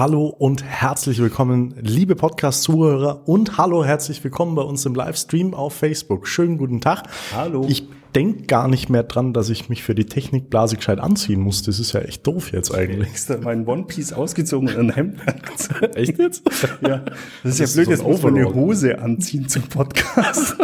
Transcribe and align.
Hallo 0.00 0.28
und 0.28 0.64
herzlich 0.64 1.18
willkommen, 1.18 1.74
liebe 1.78 2.16
Podcast-Zuhörer 2.16 3.28
und 3.28 3.58
hallo, 3.58 3.84
herzlich 3.84 4.24
willkommen 4.24 4.54
bei 4.54 4.62
uns 4.62 4.86
im 4.86 4.94
Livestream 4.94 5.52
auf 5.52 5.74
Facebook. 5.74 6.26
Schönen 6.26 6.56
guten 6.56 6.80
Tag. 6.80 7.02
Hallo. 7.36 7.66
Ich 7.68 7.86
denke 8.14 8.44
gar 8.44 8.66
nicht 8.66 8.88
mehr 8.88 9.02
dran, 9.02 9.34
dass 9.34 9.50
ich 9.50 9.68
mich 9.68 9.82
für 9.82 9.94
die 9.94 10.06
Technikblase 10.06 10.76
gescheit 10.76 11.00
anziehen 11.00 11.42
muss. 11.42 11.64
Das 11.64 11.78
ist 11.78 11.92
ja 11.92 12.00
echt 12.00 12.26
doof 12.26 12.50
jetzt 12.50 12.74
eigentlich. 12.74 13.10
Extra 13.10 13.36
mein 13.42 13.66
One 13.66 13.82
Piece 13.82 14.14
ausgezogen 14.14 14.70
und 14.70 14.78
ein 14.78 14.94
Hemd. 14.94 15.20
Echt 15.94 16.18
jetzt? 16.18 16.48
ja. 16.80 17.02
Das 17.42 17.52
ist 17.52 17.58
ja 17.58 17.64
ist 17.66 17.74
blöd, 17.74 17.84
so 17.84 17.90
jetzt 17.90 18.22
man 18.22 18.36
eine 18.36 18.46
Overall. 18.46 18.54
Hose 18.54 18.98
anziehen 19.00 19.48
zum 19.48 19.64
Podcast. 19.64 20.56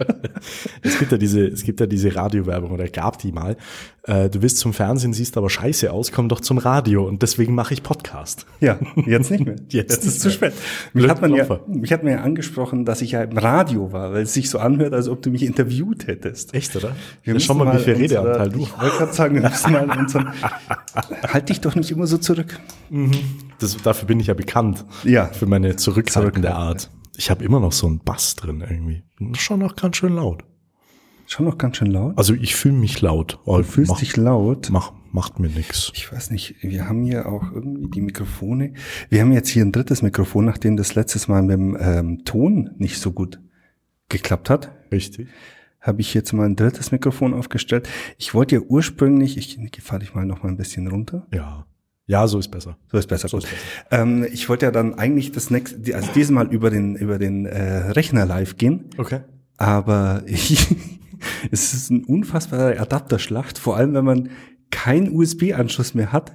Es 0.82 0.98
gibt 0.98 1.12
ja 1.12 1.18
diese, 1.18 1.46
es 1.46 1.64
gibt 1.64 1.80
ja 1.80 1.86
diese 1.86 2.14
Radiowerbung 2.14 2.70
oder 2.70 2.88
gab 2.88 3.18
die 3.18 3.32
mal. 3.32 3.56
Äh, 4.04 4.30
du 4.30 4.40
willst 4.40 4.58
zum 4.58 4.72
Fernsehen, 4.72 5.12
siehst 5.12 5.36
aber 5.36 5.50
scheiße 5.50 5.92
aus, 5.92 6.10
komm 6.10 6.28
doch 6.28 6.40
zum 6.40 6.58
Radio 6.58 7.06
und 7.06 7.22
deswegen 7.22 7.54
mache 7.54 7.74
ich 7.74 7.82
Podcast. 7.82 8.46
ja, 8.60 8.78
jetzt 9.06 9.30
nicht 9.30 9.44
mehr. 9.44 9.56
Jetzt 9.68 9.90
Jetzt 9.90 9.98
ist 9.98 10.04
nicht 10.06 10.20
zu 10.20 10.30
spät. 10.30 10.54
Mich 10.94 11.04
Blöd 11.04 11.10
hat, 11.10 11.20
man 11.20 11.34
ja, 11.34 11.60
mich 11.68 11.92
hat 11.92 12.02
man 12.02 12.12
ja 12.12 12.20
angesprochen, 12.20 12.84
dass 12.84 13.02
ich 13.02 13.12
ja 13.12 13.22
im 13.22 13.36
Radio 13.36 13.92
war, 13.92 14.12
weil 14.12 14.22
es 14.22 14.32
sich 14.32 14.48
so 14.48 14.58
anhört, 14.58 14.94
als 14.94 15.08
ob 15.08 15.22
du 15.22 15.30
mich 15.30 15.42
interviewt 15.42 16.06
hättest. 16.06 16.54
Echt, 16.54 16.74
oder? 16.76 16.96
Wir 17.22 17.34
ja, 17.34 17.40
schau 17.40 17.54
müssen 17.54 17.66
mal, 17.66 17.78
wie 17.78 17.84
viel 17.84 17.94
Redeanteil 17.94 18.48
du. 18.48 18.60
Ich 18.60 18.78
wollte 18.78 18.96
gerade 18.96 19.12
sagen, 19.12 19.34
wir 19.34 19.42
müssen 19.42 19.72
mal 19.72 19.98
unseren, 19.98 20.32
halt 21.28 21.48
dich 21.48 21.60
doch 21.60 21.74
nicht 21.74 21.90
immer 21.90 22.06
so 22.06 22.18
zurück. 22.18 22.58
Das, 23.58 23.76
dafür 23.76 24.08
bin 24.08 24.18
ich 24.20 24.28
ja 24.28 24.34
bekannt. 24.34 24.84
Ja. 25.04 25.26
Für 25.26 25.46
meine 25.46 25.76
zurückhaltende 25.76 26.48
Zurückhaltend, 26.48 26.86
Art. 26.86 26.90
Ich 27.20 27.28
habe 27.28 27.44
immer 27.44 27.60
noch 27.60 27.72
so 27.72 27.86
einen 27.86 27.98
Bass 27.98 28.34
drin 28.34 28.62
irgendwie. 28.66 29.02
Schon 29.38 29.60
noch 29.60 29.76
ganz 29.76 29.98
schön 29.98 30.14
laut. 30.14 30.42
Schon 31.26 31.44
noch 31.44 31.58
ganz 31.58 31.76
schön 31.76 31.90
laut. 31.90 32.16
Also 32.16 32.32
ich 32.32 32.54
fühle 32.56 32.76
mich 32.76 33.02
laut. 33.02 33.38
Oh, 33.44 33.58
Du 33.58 33.62
fühlst 33.62 33.90
mach, 33.90 33.98
dich 33.98 34.16
laut. 34.16 34.70
Mach, 34.70 34.94
macht 35.12 35.38
mir 35.38 35.50
nix. 35.50 35.92
Ich 35.94 36.10
weiß 36.10 36.30
nicht, 36.30 36.54
wir 36.62 36.88
haben 36.88 37.02
hier 37.02 37.26
auch 37.26 37.52
irgendwie 37.52 37.90
die 37.90 38.00
Mikrofone. 38.00 38.72
Wir 39.10 39.20
haben 39.20 39.32
jetzt 39.32 39.50
hier 39.50 39.62
ein 39.62 39.70
drittes 39.70 40.00
Mikrofon, 40.00 40.46
nachdem 40.46 40.78
das 40.78 40.94
letztes 40.94 41.28
Mal 41.28 41.42
mit 41.42 41.52
dem 41.52 41.76
ähm, 41.78 42.24
Ton 42.24 42.70
nicht 42.78 42.98
so 42.98 43.12
gut 43.12 43.38
geklappt 44.08 44.48
hat. 44.48 44.72
Richtig. 44.90 45.28
Habe 45.78 46.00
ich 46.00 46.14
jetzt 46.14 46.32
mal 46.32 46.46
ein 46.46 46.56
drittes 46.56 46.90
Mikrofon 46.90 47.34
aufgestellt. 47.34 47.86
Ich 48.16 48.32
wollte 48.32 48.54
ja 48.54 48.60
ursprünglich, 48.62 49.36
ich 49.36 49.58
fahre 49.82 50.00
dich 50.00 50.14
mal 50.14 50.24
noch 50.24 50.42
mal 50.42 50.48
ein 50.48 50.56
bisschen 50.56 50.86
runter. 50.86 51.26
Ja. 51.34 51.66
Ja, 52.10 52.26
so 52.26 52.40
ist 52.40 52.48
besser. 52.48 52.76
So 52.90 52.98
ist 52.98 53.06
besser. 53.06 53.28
So 53.28 53.36
gut. 53.36 53.44
ist 53.44 53.52
Ähm, 53.92 54.26
ich 54.32 54.48
wollte 54.48 54.66
ja 54.66 54.72
dann 54.72 54.94
eigentlich 54.94 55.30
das 55.30 55.48
nächste, 55.50 55.94
also 55.94 56.08
dieses 56.12 56.32
Mal 56.32 56.48
über 56.52 56.68
den 56.68 56.96
über 56.96 57.18
den 57.20 57.46
äh, 57.46 57.92
Rechner 57.92 58.26
live 58.26 58.56
gehen, 58.56 58.86
Okay. 58.98 59.20
aber 59.58 60.22
ich, 60.26 60.74
es 61.52 61.72
ist 61.72 61.90
eine 61.92 62.04
unfassbare 62.04 62.80
Adapterschlacht, 62.80 63.58
vor 63.58 63.76
allem 63.76 63.94
wenn 63.94 64.04
man 64.04 64.28
keinen 64.70 65.12
USB-Anschluss 65.14 65.94
mehr 65.94 66.12
hat. 66.12 66.32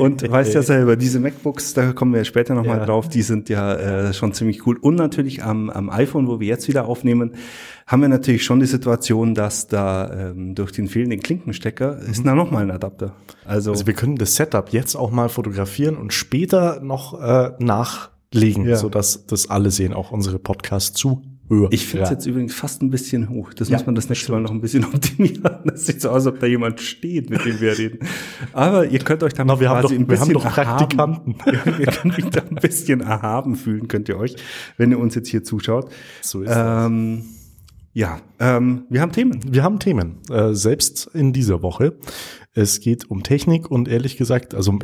Und 0.00 0.28
weißt 0.28 0.54
ja 0.54 0.62
selber, 0.62 0.96
diese 0.96 1.20
MacBooks, 1.20 1.74
da 1.74 1.92
kommen 1.92 2.12
wir 2.12 2.24
später 2.24 2.54
nochmal 2.54 2.78
Ja. 2.78 2.86
drauf, 2.86 3.08
die 3.08 3.22
sind 3.22 3.48
ja 3.48 3.74
äh, 3.74 4.12
schon 4.14 4.32
ziemlich 4.32 4.66
cool. 4.66 4.76
Und 4.80 4.96
natürlich 4.96 5.42
am, 5.44 5.70
am 5.70 5.88
iPhone, 5.90 6.26
wo 6.28 6.40
wir 6.40 6.46
jetzt 6.48 6.66
wieder 6.68 6.86
aufnehmen, 6.86 7.34
haben 7.86 8.02
wir 8.02 8.08
natürlich 8.08 8.44
schon 8.44 8.58
die 8.60 8.66
Situation, 8.66 9.34
dass 9.34 9.68
da 9.68 10.30
ähm, 10.30 10.54
durch 10.56 10.72
den 10.72 10.88
fehlenden 10.88 11.20
Klinkenstecker 11.20 11.98
ist 11.98 12.26
da 12.26 12.34
nochmal 12.34 12.64
ein 12.64 12.70
Adapter. 12.72 13.14
Also, 13.44 13.70
Also 13.70 13.86
wir 13.86 13.94
können 13.94 14.16
das 14.16 14.34
Setup 14.34 14.70
jetzt 14.72 14.96
auch 14.96 15.12
mal 15.12 15.28
fotografieren 15.28 15.96
und 15.96 16.12
später 16.12 16.80
noch 16.82 17.20
äh, 17.22 17.52
nachlegen, 17.60 18.66
Ja. 18.68 18.76
sodass 18.76 19.26
das 19.26 19.48
alle 19.50 19.70
sehen, 19.70 19.92
auch 19.92 20.10
unsere 20.10 20.38
Podcast-Zuhörer. 20.40 21.22
Ich 21.70 21.86
finde 21.86 22.04
es 22.04 22.10
jetzt 22.10 22.26
übrigens 22.26 22.54
fast 22.54 22.82
ein 22.82 22.90
bisschen 22.90 23.28
hoch. 23.28 23.54
Das 23.54 23.68
Ja, 23.68 23.76
muss 23.76 23.86
man 23.86 23.94
das 23.94 24.08
nächste 24.08 24.32
Mal 24.32 24.40
noch 24.40 24.50
ein 24.50 24.60
bisschen 24.60 24.84
optimieren. 24.94 25.42
Das 25.64 25.86
sieht 25.86 26.00
so 26.00 26.08
aus, 26.08 26.26
als 26.26 26.26
ob 26.26 26.40
da 26.40 26.46
jemand 26.46 26.80
steht, 26.80 27.30
mit 27.30 27.44
dem 27.44 27.60
wir 27.60 27.78
reden. 27.78 28.00
Aber 28.52 28.86
ihr 28.86 28.98
könnt 28.98 29.22
euch 29.22 29.32
da 29.34 29.44
Na, 29.44 29.60
wir 29.60 29.68
haben 29.70 29.80
quasi 29.82 29.94
doch- 29.94 30.00
ein 30.02 30.08
wir 30.08 30.18
haben 30.20 30.28
bisschen 30.28 30.42
doch 30.42 30.52
Praktikanten. 30.54 31.34
Erhaben, 31.40 31.72
ja, 31.72 31.78
ihr 31.78 31.86
könnt 31.86 32.18
euch 32.18 32.30
da 32.30 32.40
ein 32.42 32.54
bisschen 32.56 33.00
erhaben 33.00 33.54
fühlen, 33.56 33.86
könnt 33.88 34.08
ihr 34.08 34.18
euch, 34.18 34.34
wenn 34.76 34.90
ihr 34.90 34.98
uns 34.98 35.14
jetzt 35.14 35.28
hier 35.28 35.44
zuschaut. 35.44 35.90
So 36.22 36.42
ist 36.42 36.48
das. 36.50 36.86
ähm, 36.86 37.24
Ja, 37.92 38.20
ähm, 38.40 38.84
wir 38.90 39.00
haben 39.00 39.12
Themen. 39.12 39.40
Wir 39.48 39.62
haben 39.62 39.78
Themen, 39.78 40.16
äh, 40.30 40.52
selbst 40.52 41.08
in 41.14 41.32
dieser 41.32 41.62
Woche. 41.62 41.96
Es 42.52 42.80
geht 42.80 43.10
um 43.10 43.22
Technik 43.22 43.70
und 43.70 43.86
ehrlich 43.86 44.16
gesagt, 44.16 44.54
also 44.54 44.78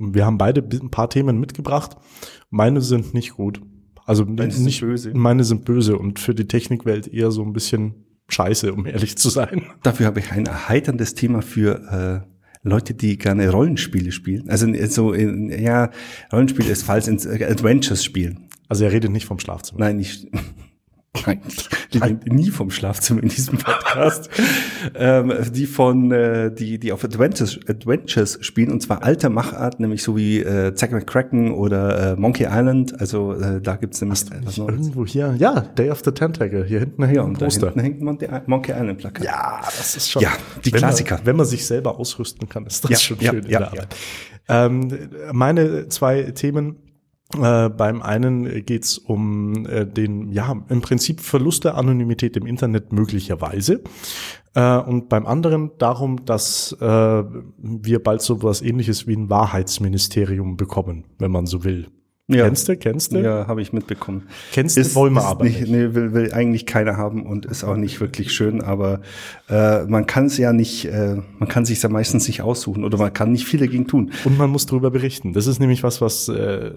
wir 0.00 0.26
haben 0.26 0.36
beide 0.36 0.60
ein 0.62 0.90
paar 0.90 1.08
Themen 1.08 1.38
mitgebracht. 1.40 1.96
Meine 2.50 2.80
sind 2.80 3.14
nicht 3.14 3.34
gut. 3.34 3.60
Also 4.08 4.24
sind 4.24 4.64
nicht 4.64 4.80
böse. 4.80 5.12
Meine 5.12 5.44
sind 5.44 5.66
böse 5.66 5.98
und 5.98 6.18
für 6.18 6.34
die 6.34 6.48
Technikwelt 6.48 7.12
eher 7.12 7.30
so 7.30 7.42
ein 7.42 7.52
bisschen 7.52 8.06
scheiße, 8.28 8.72
um 8.72 8.86
ehrlich 8.86 9.18
zu 9.18 9.28
sein. 9.28 9.64
Dafür 9.82 10.06
habe 10.06 10.20
ich 10.20 10.32
ein 10.32 10.46
erheiterndes 10.46 11.14
Thema 11.14 11.42
für 11.42 12.24
äh, 12.24 12.66
Leute, 12.66 12.94
die 12.94 13.18
gerne 13.18 13.50
Rollenspiele 13.50 14.10
spielen. 14.10 14.48
Also 14.48 14.66
so, 14.86 15.12
in, 15.12 15.50
ja, 15.50 15.90
Rollenspiel 16.32 16.66
ist 16.68 16.84
falsch, 16.84 17.06
ins 17.06 17.26
Adventures 17.26 18.02
spielen. 18.02 18.48
Also 18.66 18.84
er 18.84 18.92
redet 18.92 19.12
nicht 19.12 19.26
vom 19.26 19.38
Schlafzimmer. 19.40 19.80
Nein, 19.80 19.98
nicht. 19.98 20.26
Nein, 21.26 21.40
die 21.92 21.98
reden 21.98 22.34
nie 22.34 22.50
vom 22.50 22.70
Schlafzimmer 22.70 23.22
in 23.22 23.28
diesem 23.28 23.58
Podcast. 23.58 24.28
ähm, 24.94 25.32
die 25.52 25.66
von, 25.66 26.12
äh, 26.12 26.52
die, 26.54 26.78
die 26.78 26.92
auf 26.92 27.02
Adventures, 27.02 27.58
Adventures 27.66 28.38
spielen, 28.42 28.70
und 28.70 28.80
zwar 28.82 29.02
alter 29.02 29.28
Machart, 29.30 29.80
nämlich 29.80 30.02
so 30.02 30.16
wie 30.16 30.40
äh, 30.40 30.74
Zack 30.74 30.92
McCracken 30.92 31.50
oder 31.52 32.12
äh, 32.12 32.16
Monkey 32.16 32.44
Island. 32.48 33.00
Also 33.00 33.32
äh, 33.32 33.60
da 33.60 33.76
gibt's 33.76 34.00
nämlich 34.00 34.20
etwas 34.30 34.58
Neues. 34.58 34.70
Irgendwo 34.80 35.06
hier, 35.06 35.34
ja, 35.38 35.60
Day 35.60 35.90
of 35.90 36.02
the 36.04 36.12
Tentacle, 36.12 36.64
hier 36.64 36.80
hinten 36.80 37.02
hängt 37.02 37.16
Ja, 37.16 37.22
ein 37.22 37.28
und 37.30 37.40
da 37.40 37.46
Poster. 37.46 37.66
hinten 37.72 37.80
hängt 37.80 38.48
Monkey 38.48 38.70
Island 38.72 38.98
Plakat. 38.98 39.24
Ja, 39.24 39.60
das 39.64 39.96
ist 39.96 40.10
schon. 40.10 40.22
Ja, 40.22 40.32
die 40.64 40.72
wenn 40.72 40.78
Klassiker. 40.78 41.16
Man, 41.16 41.26
wenn 41.26 41.36
man 41.36 41.46
sich 41.46 41.66
selber 41.66 41.98
ausrüsten 41.98 42.48
kann, 42.48 42.66
ist 42.66 42.84
das 42.84 42.90
Ja, 42.90 42.98
schon 42.98 43.18
ja, 43.20 43.30
schön 43.32 43.44
in 43.44 43.50
ja, 43.50 43.58
der 43.58 43.66
ja. 43.68 43.72
Arbeit. 43.72 43.96
Ähm, 44.50 44.88
meine 45.32 45.88
zwei 45.88 46.22
Themen. 46.32 46.76
Äh, 47.36 47.68
beim 47.68 48.00
einen 48.00 48.64
geht's 48.64 48.96
um 48.96 49.66
äh, 49.66 49.86
den, 49.86 50.32
ja, 50.32 50.64
im 50.68 50.80
Prinzip 50.80 51.20
Verlust 51.20 51.64
der 51.64 51.76
Anonymität 51.76 52.38
im 52.38 52.46
Internet 52.46 52.92
möglicherweise. 52.92 53.82
Äh, 54.54 54.78
und 54.78 55.10
beim 55.10 55.26
anderen 55.26 55.72
darum, 55.76 56.24
dass 56.24 56.72
äh, 56.80 56.86
wir 57.58 58.02
bald 58.02 58.22
so 58.22 58.42
was 58.42 58.62
ähnliches 58.62 59.06
wie 59.06 59.14
ein 59.14 59.28
Wahrheitsministerium 59.28 60.56
bekommen, 60.56 61.04
wenn 61.18 61.30
man 61.30 61.44
so 61.44 61.64
will. 61.64 61.88
Ja. 62.30 62.44
Kennst 62.44 62.68
du? 62.68 62.76
Kennst 62.76 63.12
du? 63.12 63.22
Ja, 63.22 63.46
habe 63.46 63.62
ich 63.62 63.72
mitbekommen. 63.72 64.28
Kennst 64.52 64.76
du? 64.76 64.94
Wollen 64.94 65.14
wir 65.14 65.24
aber 65.24 65.44
nicht, 65.44 65.60
nicht. 65.62 65.70
Nee, 65.70 65.94
will, 65.94 66.12
will 66.12 66.30
eigentlich 66.32 66.66
keiner 66.66 66.98
haben 66.98 67.24
und 67.24 67.46
ist 67.46 67.64
auch 67.64 67.76
nicht 67.76 68.00
wirklich 68.00 68.32
schön, 68.32 68.60
aber 68.60 69.00
äh, 69.48 69.84
man 69.84 70.04
kann 70.04 70.26
es 70.26 70.36
ja 70.36 70.52
nicht, 70.52 70.84
äh, 70.84 71.16
man 71.38 71.48
kann 71.48 71.64
sich 71.64 71.82
ja 71.82 71.88
meistens 71.88 72.26
nicht 72.26 72.42
aussuchen 72.42 72.84
oder 72.84 72.98
man 72.98 73.14
kann 73.14 73.32
nicht 73.32 73.46
viel 73.46 73.60
dagegen 73.60 73.86
tun. 73.86 74.12
Und 74.26 74.36
man 74.36 74.50
muss 74.50 74.66
darüber 74.66 74.90
berichten. 74.90 75.32
Das 75.32 75.46
ist 75.46 75.58
nämlich 75.58 75.82
was, 75.82 76.02
was 76.02 76.28
äh, 76.28 76.70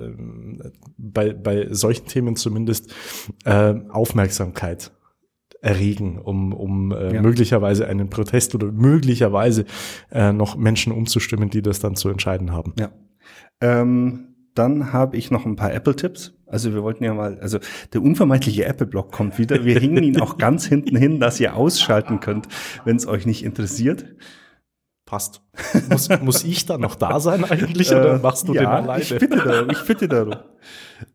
bei, 0.98 1.34
bei 1.34 1.68
solchen 1.72 2.06
Themen 2.06 2.38
zumindest 2.38 2.94
äh, 3.44 3.74
Aufmerksamkeit 3.90 4.92
erregen, 5.62 6.18
um, 6.18 6.54
um 6.54 6.94
äh, 6.94 7.16
Ja. 7.16 7.22
möglicherweise 7.22 7.88
einen 7.88 8.10
Protest 8.10 8.56
oder 8.56 8.72
möglicherweise 8.72 9.66
äh, 10.12 10.32
noch 10.32 10.56
Menschen 10.56 10.94
umzustimmen, 10.94 11.50
die 11.50 11.62
das 11.62 11.80
dann 11.82 11.96
zu 11.98 12.08
entscheiden 12.08 12.54
haben. 12.54 12.74
Ja. 12.80 12.90
Ähm, 13.60 14.31
dann 14.56 14.92
habe 14.94 15.18
ich 15.18 15.32
noch 15.32 15.46
ein 15.46 15.56
paar 15.56 15.74
Apple-Tipps. 15.74 16.34
Also 16.48 16.74
wir 16.74 16.84
wollten 16.84 17.04
ja 17.04 17.14
mal, 17.14 17.40
also 17.40 17.60
der 17.94 18.02
unvermeidliche 18.02 18.66
Apple-Blog 18.66 19.12
kommt 19.12 19.38
wieder. 19.38 19.64
Wir 19.64 19.80
hängen 19.80 20.04
ihn 20.04 20.20
auch 20.20 20.38
ganz 20.38 20.66
hinten 20.66 20.96
hin, 20.98 21.20
dass 21.20 21.40
ihr 21.40 21.56
ausschalten 21.56 22.20
könnt, 22.20 22.48
wenn 22.84 22.98
es 22.98 23.08
euch 23.08 23.26
nicht 23.26 23.44
interessiert. 23.44 24.06
Passt. 25.06 25.42
Muss, 25.90 26.08
muss 26.22 26.44
ich 26.46 26.66
da 26.66 26.78
noch 26.78 26.96
da 26.96 27.20
sein 27.20 27.44
eigentlich 27.44 27.92
oder 27.92 28.16
Äh, 28.16 28.20
machst 28.20 28.48
du 28.48 28.54
ja, 28.54 28.62
den 28.62 28.68
alleine? 28.70 29.02
Ich 29.04 29.10
bitte 29.18 29.38
darum. 29.38 29.70
Ich 29.70 29.84
bitte 29.86 30.08
darum. 30.08 30.36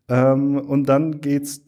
ähm, 0.07 0.57
und 0.59 0.83
dann 0.85 1.19
geht's, 1.21 1.63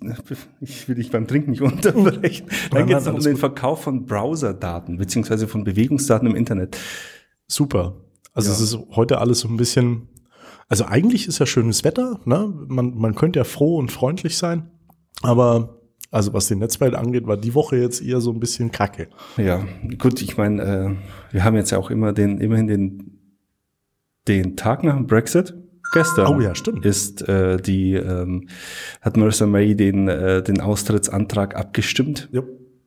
ich 0.61 0.87
will 0.87 0.95
dich 0.95 1.09
beim 1.09 1.25
Trinken 1.27 1.51
nicht 1.51 1.61
unterbrechen. 1.61 2.47
Dann 2.71 2.85
geht's 2.87 3.07
um 3.07 3.19
den 3.19 3.31
gut. 3.33 3.39
Verkauf 3.39 3.81
von 3.83 4.05
Browserdaten 4.05 4.97
beziehungsweise 4.97 5.47
von 5.47 5.63
Bewegungsdaten 5.63 6.27
im 6.27 6.35
Internet. 6.35 6.77
Super. 7.47 7.95
Also 8.33 8.49
Ja. 8.49 8.55
es 8.55 8.61
ist 8.61 8.77
heute 8.95 9.17
alles 9.19 9.39
so 9.39 9.47
ein 9.47 9.57
bisschen, 9.57 10.07
also 10.69 10.85
eigentlich 10.85 11.27
ist 11.27 11.39
ja 11.39 11.45
schönes 11.45 11.83
Wetter, 11.83 12.19
ne? 12.25 12.53
Man, 12.67 12.95
man 12.97 13.15
könnte 13.15 13.39
ja 13.39 13.43
froh 13.43 13.77
und 13.77 13.91
freundlich 13.91 14.37
sein, 14.37 14.69
aber 15.21 15.75
also 16.11 16.33
was 16.33 16.47
die 16.47 16.55
Netzwelt 16.55 16.95
angeht, 16.95 17.27
war 17.27 17.37
die 17.37 17.53
Woche 17.53 17.75
jetzt 17.77 18.01
eher 18.01 18.21
so 18.21 18.31
ein 18.31 18.39
bisschen 18.39 18.71
kacke. 18.71 19.09
Ja, 19.37 19.63
gut, 19.99 20.21
ich 20.21 20.37
meine, 20.37 20.61
äh, 20.63 21.33
wir 21.33 21.43
haben 21.43 21.55
jetzt 21.55 21.71
ja 21.71 21.77
auch 21.77 21.91
immer 21.91 22.13
den, 22.13 22.39
immerhin 22.39 22.67
den, 22.67 23.19
den 24.27 24.55
Tag 24.55 24.83
nach 24.83 24.95
dem 24.95 25.05
Brexit. 25.07 25.53
Gestern 25.91 26.27
Oh 26.35 26.39
ja, 26.39 26.53
stimmt. 26.53 26.85
ist 26.85 27.27
äh, 27.27 27.57
die 27.57 27.93
ähm, 27.95 28.47
hat 29.01 29.17
Marissa 29.17 29.47
May 29.47 29.75
den 29.75 30.07
äh, 30.07 30.43
den 30.43 30.61
Austrittsantrag 30.61 31.55
abgestimmt, 31.55 32.29
Ja. 32.31 32.43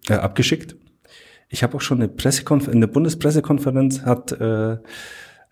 äh, 0.08 0.14
abgeschickt. 0.14 0.76
Ich 1.48 1.62
habe 1.64 1.76
auch 1.76 1.80
schon 1.80 1.98
eine 1.98 2.06
Pressekonferenz, 2.08 2.72
in 2.74 2.80
der 2.80 2.86
Bundespressekonferenz 2.88 4.02
hat 4.02 4.30
äh, 4.32 4.78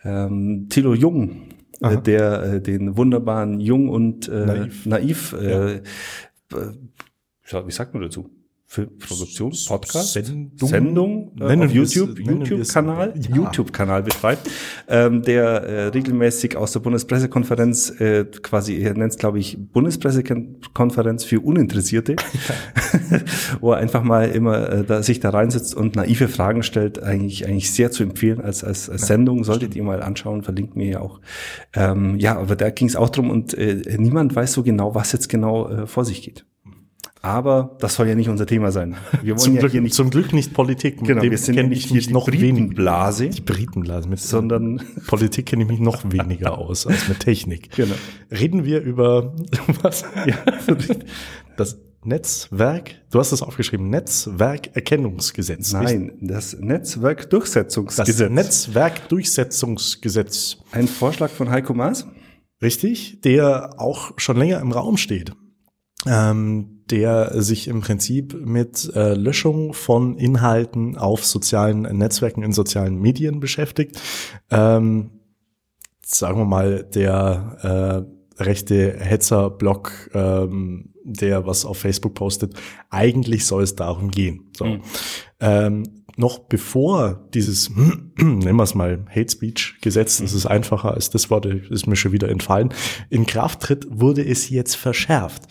ähm, 0.04 0.66
Thilo 0.70 0.94
Jung, 0.94 1.42
Aha. 1.80 1.94
äh, 1.94 2.02
der 2.02 2.42
äh, 2.42 2.60
den 2.60 2.96
wunderbaren 2.96 3.60
Jung 3.60 3.88
und 3.88 4.28
äh, 4.28 4.46
Naiv. 4.46 4.86
naiv, 4.86 5.32
äh, 5.32 5.76
äh, 5.76 5.82
ja, 7.48 7.66
wie 7.66 7.72
sagt 7.72 7.94
man 7.94 8.02
dazu? 8.02 8.30
Für 8.72 8.86
Produktion, 8.86 9.52
Podcast, 9.66 10.12
Sendung, 10.12 10.52
Sendung? 10.54 11.32
Äh, 11.40 11.56
auf 11.56 11.72
YouTube, 11.72 12.16
YouTube-Kanal, 12.20 13.14
ja. 13.16 13.34
YouTube-Kanal 13.34 14.04
betreibt, 14.04 14.48
ähm, 14.86 15.22
der 15.22 15.44
äh, 15.44 15.86
regelmäßig 15.88 16.56
aus 16.56 16.70
der 16.70 16.78
Bundespressekonferenz 16.78 18.00
äh, 18.00 18.26
quasi, 18.26 18.80
er 18.80 18.94
nennt 18.94 19.10
es 19.10 19.18
glaube 19.18 19.40
ich 19.40 19.58
Bundespressekonferenz 19.72 21.24
für 21.24 21.40
Uninteressierte, 21.40 22.14
wo 23.60 23.72
er 23.72 23.78
einfach 23.78 24.04
mal 24.04 24.28
immer 24.28 24.70
äh, 24.70 24.84
da, 24.84 25.02
sich 25.02 25.18
da 25.18 25.30
reinsetzt 25.30 25.74
und 25.74 25.96
naive 25.96 26.28
Fragen 26.28 26.62
stellt, 26.62 27.02
eigentlich 27.02 27.48
eigentlich 27.48 27.72
sehr 27.72 27.90
zu 27.90 28.04
empfehlen 28.04 28.40
als 28.40 28.62
als, 28.62 28.88
als 28.88 29.08
Sendung, 29.08 29.42
solltet 29.42 29.74
ihr 29.74 29.82
mal 29.82 30.00
anschauen, 30.00 30.44
verlinkt 30.44 30.76
mir 30.76 30.86
ja 30.86 31.00
auch. 31.00 31.20
Ähm, 31.74 32.20
ja, 32.20 32.38
aber 32.38 32.54
da 32.54 32.70
ging 32.70 32.86
es 32.86 32.94
auch 32.94 33.10
drum 33.10 33.30
und 33.30 33.52
äh, 33.52 33.82
niemand 33.98 34.36
weiß 34.36 34.52
so 34.52 34.62
genau, 34.62 34.94
was 34.94 35.10
jetzt 35.10 35.28
genau 35.28 35.68
äh, 35.68 35.86
vor 35.88 36.04
sich 36.04 36.22
geht. 36.22 36.44
Aber 37.22 37.76
das 37.80 37.96
soll 37.96 38.08
ja 38.08 38.14
nicht 38.14 38.30
unser 38.30 38.46
Thema 38.46 38.72
sein. 38.72 38.96
Wir 39.22 39.32
wollen 39.34 39.38
Zum, 39.38 39.54
ja 39.54 39.60
Glück, 39.60 39.72
hier 39.72 39.82
nicht 39.82 39.94
zum 39.94 40.08
Glück 40.08 40.32
nicht 40.32 40.54
Politik. 40.54 41.00
Mit 41.02 41.08
Genau, 41.08 41.20
dem 41.20 41.30
wir 41.30 41.36
sind 41.38 41.54
kenne 41.54 41.68
nicht 41.68 41.80
ich 41.84 41.88
hier 41.88 41.96
mich 41.96 42.06
die 42.06 42.12
noch 42.14 42.26
weniger. 42.28 42.46
Britenblase. 42.54 43.28
Die 43.28 43.40
Britenblase. 43.42 44.08
Mit, 44.08 44.20
Sondern- 44.20 44.80
Politik 45.06 45.44
kenne 45.46 45.64
ich 45.64 45.68
mich 45.68 45.80
noch 45.80 46.02
weniger 46.10 46.56
aus 46.56 46.86
als 46.86 47.08
mit 47.08 47.20
Technik. 47.20 47.72
Genau. 47.76 47.94
Reden 48.30 48.64
wir 48.64 48.80
über 48.80 49.34
was? 49.82 50.04
Ja. 50.26 50.36
Das 51.58 51.78
Netzwerk, 52.02 52.92
du 53.10 53.18
hast 53.18 53.32
es 53.32 53.42
aufgeschrieben, 53.42 53.90
Netzwerkerkennungsgesetz. 53.90 55.74
Nein, 55.74 56.12
das 56.22 56.52
Das 56.52 56.60
Netzwerkdurchsetzungsgesetz. 56.60 58.30
Netzwerkdurchsetzungsgesetz. 58.30 60.56
Ein 60.72 60.88
Vorschlag 60.88 61.28
von 61.30 61.50
Heiko 61.50 61.74
Maas. 61.74 62.06
Richtig, 62.62 63.20
der 63.22 63.74
auch 63.78 64.12
schon 64.18 64.36
länger 64.38 64.60
im 64.60 64.72
Raum 64.72 64.96
steht. 64.96 65.32
Ähm, 66.06 66.79
der 66.90 67.42
sich 67.42 67.68
im 67.68 67.80
Prinzip 67.80 68.34
mit 68.44 68.90
äh, 68.94 69.14
Löschung 69.14 69.72
von 69.72 70.16
Inhalten 70.16 70.96
auf 70.96 71.24
sozialen 71.24 71.82
Netzwerken 71.82 72.42
in 72.42 72.52
sozialen 72.52 73.00
Medien 73.00 73.40
beschäftigt. 73.40 74.00
Ähm, 74.50 75.10
sagen 76.04 76.38
wir 76.38 76.44
mal, 76.44 76.84
der 76.84 78.06
äh, 78.38 78.42
rechte 78.42 78.96
Hetzer-Blog, 78.98 80.10
ähm, 80.14 80.94
der 81.04 81.46
was 81.46 81.64
auf 81.64 81.78
Facebook 81.78 82.14
postet, 82.14 82.54
eigentlich 82.88 83.46
soll 83.46 83.62
es 83.62 83.76
darum 83.76 84.10
gehen. 84.10 84.50
So. 84.56 84.64
Mhm. 84.64 84.82
Ähm, 85.40 85.99
noch 86.20 86.38
bevor 86.38 87.26
dieses, 87.34 87.70
nennen 88.16 88.56
wir 88.56 88.62
es 88.62 88.74
mal, 88.74 89.04
Hate 89.08 89.30
Speech 89.30 89.78
Gesetz, 89.80 90.18
das 90.18 90.32
ist 90.32 90.46
einfacher 90.46 90.92
als 90.92 91.10
das 91.10 91.30
Wort, 91.30 91.46
ist 91.46 91.86
mir 91.86 91.96
schon 91.96 92.12
wieder 92.12 92.28
entfallen, 92.28 92.72
in 93.08 93.26
Kraft 93.26 93.60
tritt, 93.60 93.86
wurde 93.90 94.24
es 94.24 94.48
jetzt 94.50 94.76
verschärft. 94.76 95.42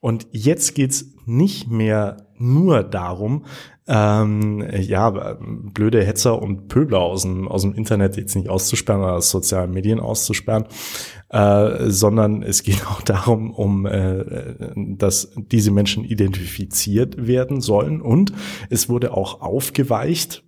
Und 0.00 0.26
jetzt 0.32 0.74
geht's 0.74 1.06
nicht 1.24 1.70
mehr 1.70 2.28
nur 2.36 2.82
darum, 2.82 3.46
ähm, 3.86 4.64
ja, 4.78 5.38
blöde 5.40 6.04
Hetzer 6.04 6.40
und 6.40 6.68
Pöbler 6.68 7.00
aus 7.00 7.22
dem, 7.22 7.48
aus 7.48 7.62
dem 7.62 7.74
Internet 7.74 8.16
jetzt 8.16 8.36
nicht 8.36 8.50
auszusperren 8.50 9.02
oder 9.02 9.14
aus 9.14 9.30
sozialen 9.30 9.72
Medien 9.72 9.98
auszusperren, 9.98 10.66
äh, 11.30 11.90
sondern 11.90 12.42
es 12.42 12.62
geht 12.62 12.86
auch 12.86 13.02
darum, 13.02 13.50
um, 13.52 13.86
äh, 13.86 14.24
dass 14.74 15.32
diese 15.36 15.70
Menschen 15.70 16.04
identifiziert 16.04 17.26
werden 17.26 17.60
sollen. 17.60 18.00
Und 18.00 18.32
es 18.70 18.88
wurde 18.88 19.12
auch 19.12 19.40
aufgeweicht, 19.40 20.44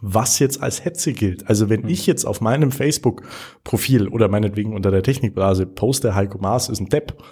was 0.00 0.40
jetzt 0.40 0.62
als 0.62 0.84
Hetze 0.84 1.12
gilt. 1.12 1.48
Also 1.48 1.68
wenn 1.68 1.88
ich 1.88 2.06
jetzt 2.06 2.24
auf 2.24 2.40
meinem 2.40 2.72
Facebook-Profil 2.72 4.08
oder 4.08 4.28
meinetwegen 4.28 4.74
unter 4.74 4.90
der 4.90 5.02
Technikblase 5.02 5.66
poste, 5.66 6.14
Heiko 6.14 6.38
Maas 6.38 6.68
ist 6.68 6.80
ein 6.80 6.88
Depp, 6.88 7.22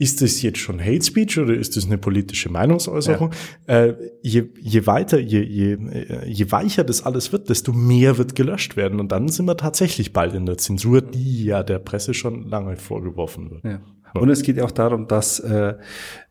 ist 0.00 0.22
das 0.22 0.42
jetzt 0.42 0.58
schon 0.58 0.80
Hate 0.80 1.04
Speech 1.04 1.38
oder 1.38 1.54
ist 1.54 1.76
das 1.76 1.86
eine 1.86 1.98
politische 1.98 2.50
Meinungsäußerung? 2.50 3.32
Äh, 3.66 3.94
je, 4.22 4.44
je 4.60 4.86
weiter, 4.86 5.18
je, 5.18 5.42
je, 5.42 5.72
äh, 5.72 6.28
je 6.28 6.50
weicher 6.52 6.84
das 6.84 7.04
alles 7.04 7.32
wird, 7.32 7.48
desto 7.48 7.72
mehr 7.72 8.16
wird 8.16 8.36
gelöscht 8.36 8.76
werden. 8.76 9.00
Und 9.00 9.10
dann 9.10 9.28
sind 9.28 9.46
wir 9.46 9.56
tatsächlich 9.56 10.12
bald 10.12 10.34
in 10.34 10.46
der 10.46 10.56
Zensur, 10.56 11.02
die 11.02 11.44
ja 11.44 11.64
der 11.64 11.80
Presse 11.80 12.14
schon 12.14 12.48
lange 12.48 12.76
vorgeworfen 12.76 13.50
wird. 13.50 13.64
Ja. 13.64 13.80
Und 14.14 14.30
es 14.30 14.42
geht 14.42 14.56
ja 14.56 14.64
auch 14.64 14.70
darum, 14.70 15.08
dass 15.08 15.40
äh, 15.40 15.74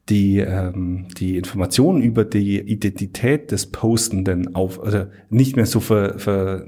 die, 0.09 0.39
ähm, 0.39 1.07
die 1.17 1.37
Informationen 1.37 2.01
über 2.01 2.23
die 2.23 2.59
Identität 2.59 3.51
des 3.51 3.67
Postenden 3.67 4.55
auf, 4.55 4.81
also 4.81 5.05
nicht 5.29 5.55
mehr 5.55 5.65
so 5.65 5.79
ver, 5.81 6.17
ver, 6.17 6.65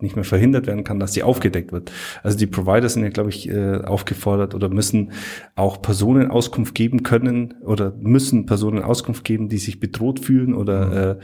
nicht 0.00 0.14
mehr 0.14 0.24
verhindert 0.24 0.66
werden 0.66 0.84
kann, 0.84 1.00
dass 1.00 1.12
sie 1.12 1.22
aufgedeckt 1.22 1.72
wird. 1.72 1.90
Also 2.22 2.38
die 2.38 2.46
Provider 2.46 2.88
sind 2.88 3.02
ja, 3.02 3.08
glaube 3.08 3.30
ich, 3.30 3.48
äh, 3.48 3.78
aufgefordert 3.78 4.54
oder 4.54 4.68
müssen 4.68 5.12
auch 5.56 5.82
Personen 5.82 6.30
Auskunft 6.30 6.74
geben 6.74 7.02
können 7.02 7.54
oder 7.64 7.92
müssen 7.98 8.46
Personen 8.46 8.82
Auskunft 8.82 9.24
geben, 9.24 9.48
die 9.48 9.58
sich 9.58 9.80
bedroht 9.80 10.20
fühlen 10.20 10.54
oder 10.54 11.10
äh, 11.10 11.18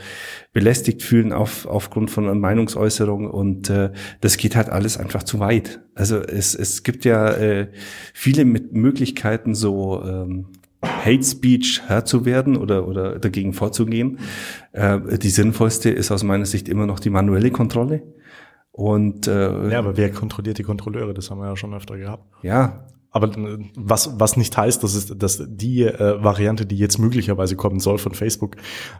belästigt 0.51 1.01
fühlen 1.01 1.31
auf, 1.31 1.65
aufgrund 1.65 2.11
von 2.11 2.25
einer 2.25 2.35
Meinungsäußerung 2.35 3.29
und 3.29 3.69
äh, 3.69 3.91
das 4.19 4.37
geht 4.37 4.55
halt 4.55 4.69
alles 4.69 4.97
einfach 4.97 5.23
zu 5.23 5.39
weit. 5.39 5.81
Also 5.95 6.17
es, 6.17 6.55
es 6.55 6.83
gibt 6.83 7.05
ja 7.05 7.29
äh, 7.29 7.67
viele 8.13 8.43
mit 8.43 8.73
Möglichkeiten 8.73 9.53
so 9.53 10.03
ähm, 10.03 10.47
Hate 10.83 11.23
Speech 11.23 11.81
Herr 11.87 12.05
zu 12.05 12.25
werden 12.25 12.57
oder, 12.57 12.87
oder 12.87 13.19
dagegen 13.19 13.53
vorzugehen. 13.53 14.19
Äh, 14.71 15.17
die 15.17 15.29
sinnvollste 15.29 15.89
ist 15.89 16.11
aus 16.11 16.23
meiner 16.23 16.45
Sicht 16.45 16.69
immer 16.69 16.85
noch 16.85 16.99
die 16.99 17.09
manuelle 17.09 17.51
Kontrolle. 17.51 18.03
Und 18.71 19.27
äh, 19.27 19.69
Ja, 19.69 19.79
aber 19.79 19.97
wer 19.97 20.11
kontrolliert 20.11 20.57
die 20.57 20.63
Kontrolleure? 20.63 21.13
Das 21.13 21.29
haben 21.29 21.39
wir 21.39 21.47
ja 21.47 21.55
schon 21.55 21.73
öfter 21.73 21.97
gehabt. 21.97 22.23
ja, 22.41 22.87
Aber 23.11 23.27
äh, 23.37 23.59
was, 23.75 24.19
was 24.19 24.35
nicht 24.37 24.57
heißt, 24.57 24.83
dass, 24.83 24.95
es, 24.95 25.15
dass 25.15 25.43
die 25.47 25.83
äh, 25.83 26.23
Variante, 26.23 26.65
die 26.65 26.77
jetzt 26.77 26.97
möglicherweise 26.97 27.55
kommen 27.55 27.79
soll 27.79 27.99
von 27.99 28.15
Facebook, 28.15 28.55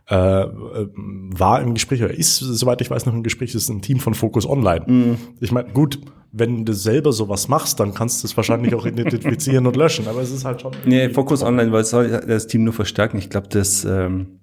äh, 0.09 0.15
äh, 0.15 0.87
war 0.93 1.61
im 1.61 1.73
Gespräch 1.73 2.03
oder 2.03 2.13
ist, 2.13 2.37
soweit 2.37 2.81
ich 2.81 2.91
weiß, 2.91 3.07
noch 3.07 3.13
im 3.15 3.23
Gespräch, 3.23 3.55
ist 3.55 3.69
ein 3.69 3.81
Team 3.81 3.99
von 3.99 4.13
Focus 4.13 4.47
Online. 4.47 5.17
Ich 5.39 5.51
meine, 5.51 5.69
gut, 5.73 5.99
wenn 6.35 6.65
du 6.65 6.73
selber 6.73 7.13
sowas 7.13 7.47
machst, 7.47 7.79
dann 7.79 7.93
kannst 7.93 8.23
du 8.23 8.27
es 8.27 8.35
wahrscheinlich 8.35 8.73
auch 8.75 8.85
identifizieren 8.87 9.67
und 9.67 9.75
löschen, 9.75 10.07
aber 10.07 10.21
es 10.21 10.31
ist 10.31 10.43
halt 10.45 10.61
schon. 10.61 10.71
nee, 10.85 11.07
Focus 11.09 11.43
Online, 11.43 11.71
weil 11.71 11.81
es 11.81 11.91
soll 11.91 12.09
das 12.09 12.47
Team 12.47 12.63
nur 12.63 12.73
verstärken. 12.73 13.17
Ich 13.19 13.29
glaube, 13.29 13.47
das 13.49 13.85
ähm, 13.85 14.39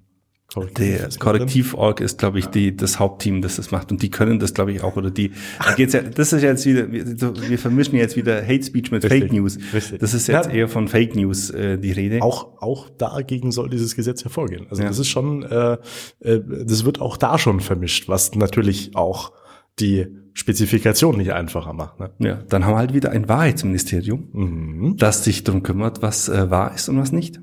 Korrektiv.org 1.19 2.01
ist, 2.01 2.19
glaube 2.19 2.39
ich, 2.41 2.47
die, 2.47 2.77
das 2.77 2.99
Hauptteam, 2.99 3.41
das 3.41 3.57
das 3.57 3.71
macht. 3.71 3.93
Und 3.93 4.03
die 4.03 4.11
können 4.11 4.39
das, 4.41 4.53
glaube 4.55 4.73
ich, 4.73 4.83
auch. 4.83 4.97
Oder 4.97 5.11
die, 5.11 5.31
da 5.65 5.75
geht's 5.75 5.93
ja, 5.93 6.03
das 6.03 6.33
ist 6.33 6.43
jetzt 6.43 6.67
wieder, 6.67 6.91
wir, 6.91 7.05
wir 7.49 7.59
vermischen 7.59 7.97
jetzt 7.97 8.17
wieder 8.17 8.43
Hate 8.43 8.63
Speech 8.65 8.91
mit 8.91 9.05
Richtig, 9.05 9.21
Fake 9.23 9.33
News. 9.33 9.59
richtig. 9.73 10.01
Das 10.01 10.13
ist 10.15 10.27
jetzt 10.27 10.47
Ja. 10.47 10.53
eher 10.53 10.69
von 10.69 10.89
Fake 10.89 11.15
News 11.15 11.51
äh, 11.51 11.79
die 11.79 11.93
Rede. 11.93 12.21
Auch, 12.23 12.61
auch 12.61 12.89
dagegen 12.91 13.53
soll 13.53 13.71
dieses 13.71 13.95
Gesetz 13.95 14.25
hervorgehen. 14.25 14.67
Also 14.71 14.83
Ja. 14.83 14.89
das 14.89 14.99
ist 14.99 15.09
schon, 15.09 15.43
äh, 15.45 15.77
äh, 16.21 16.41
das 16.65 16.85
wird 16.85 17.01
auch 17.01 17.17
da 17.17 17.39
schon 17.39 17.61
vermischt, 17.61 18.09
was 18.09 18.35
natürlich 18.35 18.97
auch 18.97 19.33
die 19.81 20.07
Spezifikation 20.35 21.17
nicht 21.17 21.33
einfacher 21.33 21.73
macht. 21.73 21.99
Ne? 22.01 22.11
Ja, 22.19 22.35
dann 22.49 22.65
haben 22.65 22.75
wir 22.75 22.79
halt 22.79 22.95
wieder 22.95 23.11
ein 23.11 23.29
Wahrheitsministerium, 23.29 24.29
Mhm. 24.33 24.97
das 24.97 25.25
sich 25.25 25.45
darum 25.45 25.63
kümmert, 25.63 26.03
was 26.03 26.29
äh, 26.29 26.51
wahr 26.51 26.75
ist 26.75 26.89
und 26.89 26.99
was 26.99 27.13
nicht. 27.13 27.41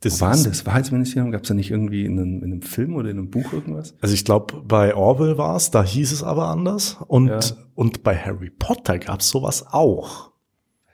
Das 0.00 0.20
Wo 0.20 0.24
war 0.26 0.34
denn 0.34 0.44
das 0.44 0.66
Wahrheitsministerium? 0.66 1.30
Gab 1.30 1.42
es 1.42 1.48
da 1.48 1.54
nicht 1.54 1.70
irgendwie 1.70 2.04
in 2.04 2.18
einem, 2.18 2.38
in 2.42 2.44
einem 2.52 2.62
Film 2.62 2.96
oder 2.96 3.08
in 3.10 3.18
einem 3.18 3.30
Buch 3.30 3.52
irgendwas? 3.52 3.94
Also 4.00 4.14
ich 4.14 4.24
glaube, 4.24 4.60
bei 4.66 4.94
Orwell 4.96 5.38
war 5.38 5.54
es, 5.56 5.70
da 5.70 5.84
hieß 5.84 6.10
es 6.12 6.22
aber 6.24 6.48
anders. 6.48 6.96
Und, 7.06 7.28
Ja. 7.28 7.40
und 7.76 8.02
bei 8.02 8.16
Harry 8.16 8.50
Potter 8.50 8.98
gab 8.98 9.20
es 9.20 9.28
sowas 9.30 9.64
auch. 9.70 10.32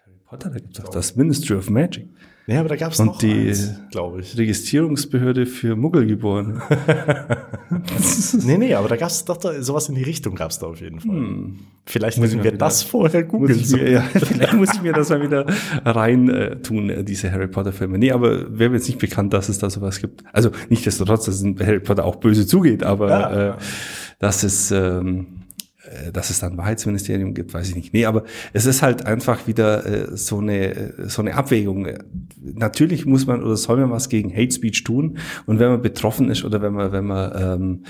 Harry 0.05 0.19
Potter, 0.27 0.51
da 0.51 0.59
gibt 0.59 0.79
es 0.79 0.85
auch 0.85 0.91
das 0.91 1.17
Ministry 1.17 1.57
of 1.57 1.71
Magic. 1.71 2.09
Ja, 2.51 2.61
aber 2.61 2.71
da 2.71 2.77
gab 2.77 2.93
es 2.93 2.99
noch 2.99 3.19
die- 3.19 3.53
glaube 3.91 4.21
ich. 4.23 4.37
Registrierungsbehörde 4.39 5.45
für 5.45 5.77
Muggelgeborene. 5.77 6.63
Nee, 8.45 8.57
nee, 8.59 8.75
aber 8.75 8.89
da 8.89 8.97
gab 8.97 9.11
es 9.11 9.25
doch 9.25 9.37
da, 9.37 9.63
sowas 9.63 9.89
in 9.91 9.95
die 9.95 10.03
Richtung 10.03 10.35
gab 10.35 10.51
es 10.51 10.59
da 10.59 10.67
auf 10.67 10.81
jeden 10.81 11.01
Fall. 11.01 11.53
Vielleicht 11.85 12.17
Hm. 12.17 12.23
Muss 12.23 12.31
ich 12.31 12.37
müssen 12.37 12.45
wir 12.45 12.53
wieder- 12.53 12.59
das 12.59 12.83
vorher 12.83 13.23
googeln. 13.25 13.59
ja, 13.93 14.01
vielleicht 14.15 14.55
muss 14.55 14.75
ich 14.75 14.83
mir 14.83 14.93
das 14.95 15.11
mal 15.11 15.23
wieder 15.23 15.45
rein 15.85 16.29
äh, 16.31 16.57
tun, 16.63 16.89
äh, 16.91 17.05
diese 17.05 17.31
Harry 17.31 17.49
Potter 17.49 17.73
Filme. 17.73 17.99
Nee, 17.99 18.13
aber 18.13 18.59
wäre 18.59 18.71
mir 18.71 18.77
jetzt 18.77 18.89
nicht 18.89 18.99
bekannt, 18.99 19.33
dass 19.35 19.49
es 19.49 19.59
da 19.59 19.69
sowas 19.71 20.01
gibt. 20.01 20.23
Also 20.33 20.51
nicht 20.71 20.87
desto 20.87 21.05
trotz, 21.05 21.27
dass 21.27 21.37
es 21.37 21.43
in 21.43 21.59
Harry 21.61 21.81
Potter 21.81 22.05
auch 22.05 22.17
böse 22.17 22.47
zugeht, 22.47 22.83
aber 22.83 23.09
Ja. 23.11 23.49
äh, 23.51 23.55
dass 24.19 24.43
es 24.43 24.71
ähm, 24.71 25.27
äh, 25.37 25.38
dass 26.13 26.31
es 26.31 26.41
dann 26.41 26.53
ein 26.53 26.59
Wahrheitsministerium 26.59 27.35
gibt, 27.35 27.55
weiß 27.55 27.69
ich 27.71 27.77
nicht. 27.77 27.95
Nee, 27.95 28.07
aber 28.07 28.25
es 28.53 28.67
ist 28.67 28.83
halt 28.83 29.07
einfach 29.07 29.47
wieder 29.47 29.87
äh, 29.87 30.17
so 30.17 30.39
eine 30.39 30.75
äh, 30.75 31.09
so 31.09 31.23
eine 31.23 31.35
Abwägung. 31.35 31.87
Äh, 31.87 31.99
Natürlich 32.41 33.05
muss 33.05 33.27
man 33.27 33.43
oder 33.43 33.57
soll 33.57 33.79
man 33.79 33.91
was 33.91 34.09
gegen 34.09 34.31
Hate 34.35 34.53
Speech 34.53 34.85
tun 34.85 35.19
und 35.47 35.59
wenn 35.59 35.69
man 35.69 35.83
betroffen 35.83 36.31
ist 36.31 36.45
oder 36.45 36.63
wenn 36.63 36.73
man 36.73 36.93
wenn 36.93 37.05
man 37.05 37.33
ähm, 37.37 37.85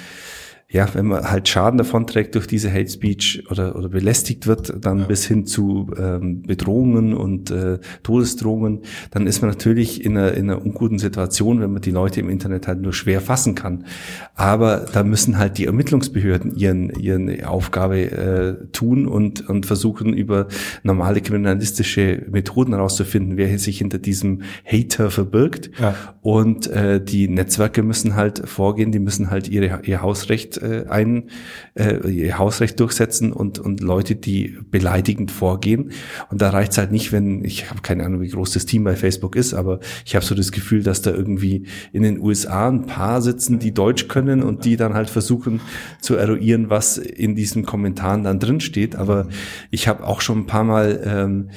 ja, 0.71 0.87
wenn 0.93 1.07
man 1.07 1.31
halt 1.31 1.49
Schaden 1.49 1.79
davon 1.79 2.07
trägt 2.07 2.35
durch 2.35 2.47
diese 2.47 2.71
Hate 2.71 2.91
Speech 2.91 3.45
oder, 3.51 3.75
oder 3.75 3.89
belästigt 3.89 4.47
wird, 4.47 4.85
dann 4.85 4.99
ja. 4.99 5.05
bis 5.07 5.25
hin 5.25 5.47
zu 5.47 5.91
ähm, 5.99 6.43
Bedrohungen 6.43 7.15
und 7.15 7.51
äh, 7.51 7.79
Todesdrohungen, 8.03 8.83
dann 9.11 9.27
ist 9.27 9.41
man 9.41 9.51
natürlich 9.51 10.05
in 10.05 10.19
einer, 10.19 10.35
in 10.35 10.51
einer 10.51 10.63
unguten 10.63 10.99
Situation, 10.99 11.63
wenn 11.63 11.73
man 11.73 11.81
die 11.81 11.91
Leute 11.91 12.21
im 12.21 12.29
Internet 12.29 12.69
halt 12.69 12.83
nur 12.83 12.93
schwer 12.93 13.23
fassen 13.23 13.55
kann. 13.55 13.87
Aber 14.35 14.85
da 14.93 15.05
müssen 15.05 15.39
halt 15.39 15.57
die 15.57 15.65
Ermittlungsbehörden 15.65 16.55
ihren, 16.55 16.91
ihren 16.91 17.43
Aufgabe 17.45 18.03
äh, 18.03 18.67
tun 18.73 19.07
und, 19.07 19.49
und 19.49 19.65
versuchen 19.65 20.13
über 20.13 20.49
normale 20.83 21.23
kriminalistische 21.23 22.27
Methoden 22.31 22.75
herauszufinden, 22.75 23.39
wer 23.39 23.59
sich 23.59 23.79
hinter 23.79 23.99
diesem 23.99 24.43
Hater 24.67 25.11
verbirgt. 25.11 25.71
Ja. 25.81 25.95
Und 26.21 26.67
äh, 26.67 27.03
die 27.03 27.27
Netzwerke 27.27 27.83
müssen 27.83 28.17
halt 28.17 28.47
vorgehen, 28.47 28.93
die 28.93 28.99
müssen 28.99 29.31
halt 29.31 29.49
ihre, 29.49 29.81
ihr 29.85 30.03
Hausrecht 30.03 30.58
äh, 30.63 30.87
ein 30.89 31.31
äh, 31.75 32.09
ihr 32.09 32.39
Hausrecht 32.39 32.79
durchsetzen 32.81 33.33
und 33.33 33.59
und 33.59 33.81
Leute, 33.81 34.17
die 34.17 34.59
beleidigend 34.71 35.31
vorgehen. 35.31 35.93
Und 36.31 36.43
da 36.43 36.51
reicht 36.51 36.73
es 36.73 36.79
halt 36.79 36.93
nicht, 36.93 37.13
wenn 37.13 37.45
ich 37.45 37.71
habe 37.71 37.83
keine 37.83 38.05
Ahnung, 38.05 38.21
wie 38.21 38.29
groß 38.29 38.53
das 38.53 38.67
Team 38.67 38.85
bei 38.85 38.97
Facebook 38.97 39.37
ist, 39.37 39.55
aber 39.55 39.81
ich 40.05 40.15
habe 40.15 40.25
so 40.25 40.35
das 40.35 40.53
Gefühl, 40.53 40.83
dass 40.83 41.03
da 41.03 41.11
irgendwie 41.11 41.67
in 41.93 42.03
den 42.03 42.21
USA 42.21 42.69
ein 42.69 42.87
paar 42.87 43.23
sitzen, 43.23 43.59
die 43.59 43.73
Deutsch 43.73 44.09
können 44.09 44.43
und 44.43 44.65
die 44.65 44.77
dann 44.77 44.95
halt 44.95 45.11
versuchen 45.11 45.61
zu 46.01 46.17
eruieren, 46.17 46.71
was 46.71 46.99
in 46.99 47.35
diesen 47.35 47.65
Kommentaren 47.65 48.25
dann 48.25 48.39
drin 48.39 48.61
steht. 48.61 48.97
Aber 48.97 49.29
ich 49.71 49.89
habe 49.89 50.05
auch 50.07 50.21
schon 50.21 50.41
ein 50.41 50.47
paar 50.47 50.65
Mal 50.65 51.01
ähm, 51.05 51.51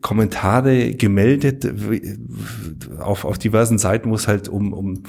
Kommentare 0.00 0.94
gemeldet 0.94 1.66
auf, 2.98 3.24
auf 3.24 3.38
diversen 3.38 3.78
Seiten, 3.78 4.10
wo 4.10 4.14
es 4.14 4.26
halt 4.26 4.48
um, 4.48 4.72
um 4.72 5.02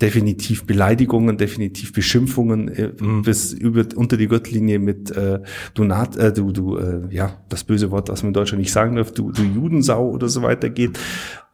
definitiv 0.00 0.64
Beleidigungen, 0.64 1.38
definitiv 1.38 1.92
Beschimpfungen 1.92 2.68
äh, 2.68 2.92
mhm. 2.98 3.22
bis 3.22 3.52
über 3.52 3.84
unter 3.94 4.16
die 4.16 4.26
Gürtellinie 4.26 4.78
mit 4.78 5.10
äh, 5.12 5.40
du 5.74 5.84
Nat, 5.84 6.16
äh, 6.16 6.32
du 6.32 6.50
du 6.50 6.76
äh, 6.76 7.02
ja 7.10 7.40
das 7.48 7.64
böse 7.64 7.90
Wort, 7.90 8.08
was 8.08 8.22
man 8.22 8.30
in 8.30 8.34
Deutschland 8.34 8.60
nicht 8.60 8.72
sagen 8.72 8.96
darf, 8.96 9.12
du 9.12 9.30
du 9.30 9.42
Judensau 9.42 10.10
oder 10.10 10.28
so 10.28 10.42
weiter 10.42 10.70
geht 10.70 10.98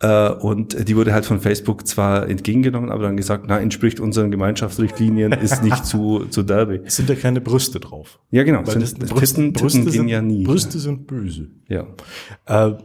äh, 0.01 0.31
und 0.31 0.89
die 0.89 0.97
wurde 0.97 1.13
halt 1.13 1.27
von 1.27 1.41
Facebook 1.41 1.87
zwar 1.87 2.29
entgegengenommen, 2.29 2.91
aber 2.91 3.03
dann 3.03 3.17
gesagt, 3.17 3.45
na 3.49 3.59
entspricht 3.59 4.01
unseren 4.01 4.31
Gemeinschaftsrichtlinien, 4.31 5.33
ist 5.33 5.63
nicht 5.63 5.85
zu 5.85 6.25
zu 6.31 6.43
derbe. 6.43 6.83
Es 6.85 6.97
sind 6.97 7.09
ja 7.11 7.17
keine 7.17 7.43
Brüste 7.43 7.81
drauf. 7.81 8.19
Ja 8.31 8.45
genau, 8.45 8.61
Weil 8.61 8.81
sind, 8.81 9.03
das, 9.03 9.11
Brüsten, 9.11 9.53
Brüste 9.53 9.81
Titten 9.81 9.93
sind 9.93 10.09
ja 10.09 10.23
nie. 10.23 10.45
Brüste 10.45 10.79
sind 10.79 11.07
böse. 11.07 11.51
Ja. 11.69 11.87
Äh, 12.47 12.79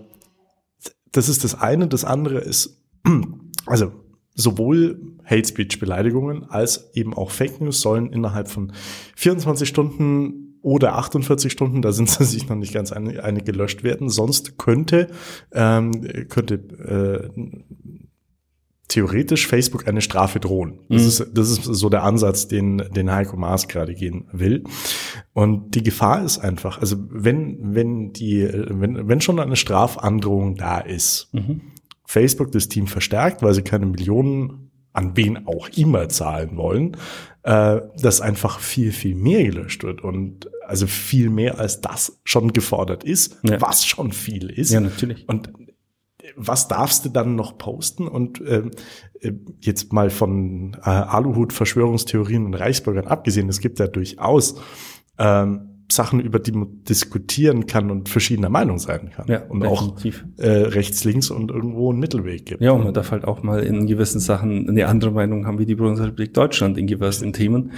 das 1.14 1.30
ist 1.30 1.46
das 1.46 1.56
eine. 1.56 1.88
Das 1.88 2.04
andere 2.04 2.40
ist, 2.40 2.82
also 3.66 4.03
sowohl 4.36 5.00
Hate 5.24 5.48
Speech 5.48 5.80
Beleidigungen 5.80 6.44
als 6.46 6.92
eben 6.94 7.14
auch 7.14 7.32
Fake 7.32 7.62
News 7.62 7.82
sollen 7.82 8.12
innerhalb 8.12 8.50
von 8.50 8.74
24 9.16 9.68
Stunden 9.68 10.44
oder 10.62 10.96
48 10.96 11.52
Stunden, 11.52 11.82
da 11.82 11.92
sind 11.92 12.10
sie 12.10 12.24
sich 12.24 12.50
noch 12.50 12.56
nicht 12.56 12.74
ganz 12.74 12.92
einig, 12.92 13.22
einig 13.22 13.46
gelöscht 13.46 13.84
werden. 13.84 14.10
Sonst 14.10 14.58
könnte, 14.58 15.10
ähm, 15.52 15.92
könnte 16.30 16.56
äh, 16.56 17.52
theoretisch 18.88 19.48
Facebook 19.48 19.88
eine 19.88 20.02
Strafe 20.02 20.40
drohen. 20.40 20.80
Das, 20.90 21.02
mhm. 21.02 21.08
ist, 21.08 21.28
das 21.34 21.50
ist 21.50 21.64
so 21.64 21.90
der 21.90 22.04
Ansatz, 22.04 22.48
den, 22.48 22.78
den 22.78 23.12
Heiko 23.12 23.36
Maas 23.38 23.68
gerade 23.68 23.94
gehen 23.94 24.26
will. 24.32 24.64
Und 25.34 25.76
die 25.76 25.84
Gefahr 25.84 26.24
ist 26.24 26.40
einfach, 26.40 26.80
also 26.80 26.98
wenn, 27.10 27.76
wenn 27.76 28.14
die, 28.14 28.48
wenn, 28.52 29.08
wenn 29.08 29.22
schon 29.22 29.40
eine 29.40 29.56
Strafandrohung 29.56 30.56
da 30.56 30.80
ist, 30.80 31.30
mhm. 31.34 31.62
Facebook 32.14 32.52
das 32.52 32.70
Team 32.70 32.86
verstärkt, 32.86 33.42
weil 33.42 33.54
sie 33.54 33.64
keine 33.64 33.88
Millionen 33.88 34.70
an 34.94 35.18
wen 35.18 35.48
auch 35.48 35.70
immer 35.70 36.08
zahlen 36.10 36.56
wollen, 36.56 36.96
äh, 37.42 37.82
dass 38.00 38.22
einfach 38.22 38.60
viel, 38.60 38.92
viel 38.92 39.16
mehr 39.16 39.44
gelöscht 39.44 39.84
wird 39.84 40.04
und 40.04 40.48
also 40.68 40.86
viel 40.86 41.32
mehr 41.32 41.60
als 41.60 41.82
das 41.82 42.22
schon 42.24 42.54
gefordert 42.54 43.04
ist, 43.04 43.40
ja. 43.42 43.60
was 43.60 43.84
schon 43.86 44.12
viel 44.12 44.52
ist. 44.52 44.72
Ja, 44.72 44.80
natürlich. 44.80 45.28
Und 45.28 45.52
was 46.36 46.68
darfst 46.68 47.04
du 47.06 47.10
dann 47.10 47.36
noch 47.36 47.58
posten? 47.58 48.08
Und 48.08 48.42
ähm, 48.48 48.70
äh, 49.20 49.32
jetzt 49.60 49.92
mal 49.92 50.12
von 50.12 50.78
äh, 50.86 50.90
Aluhut-Verschwörungstheorien 50.90 52.46
und 52.46 52.54
Reichsbürgern 52.54 53.08
abgesehen, 53.08 53.50
es 53.50 53.60
gibt 53.60 53.80
ja 53.80 53.88
durchaus 53.88 54.62
ähm, 55.18 55.73
Sachen, 55.92 56.20
über 56.20 56.40
die 56.40 56.52
man 56.52 56.84
diskutieren 56.84 57.68
kann 57.68 57.92
und 57.92 58.10
verschiedener 58.10 58.50
Meinung 58.50 58.80
sein 58.80 59.12
kann. 59.12 59.28
Ja, 59.28 59.44
und 59.44 59.62
definitiv. 59.62 60.26
auch 60.38 60.44
äh, 60.44 60.50
rechts, 60.50 61.04
links 61.04 61.30
und 61.30 61.52
irgendwo 61.52 61.92
einen 61.92 62.00
Mittelweg 62.00 62.46
gibt. 62.46 62.62
Ja, 62.62 62.72
und 62.72 62.84
man 62.84 62.94
darf 62.94 63.12
halt 63.12 63.26
auch 63.26 63.44
mal 63.44 63.62
in 63.62 63.86
gewissen 63.86 64.20
Sachen 64.20 64.70
eine 64.70 64.88
andere 64.88 65.12
Meinung 65.12 65.46
haben 65.46 65.60
wie 65.60 65.66
die 65.66 65.76
Bundesrepublik 65.76 66.34
Deutschland 66.34 66.78
in 66.78 66.88
gewissen 66.88 67.34
Themen. 67.34 67.72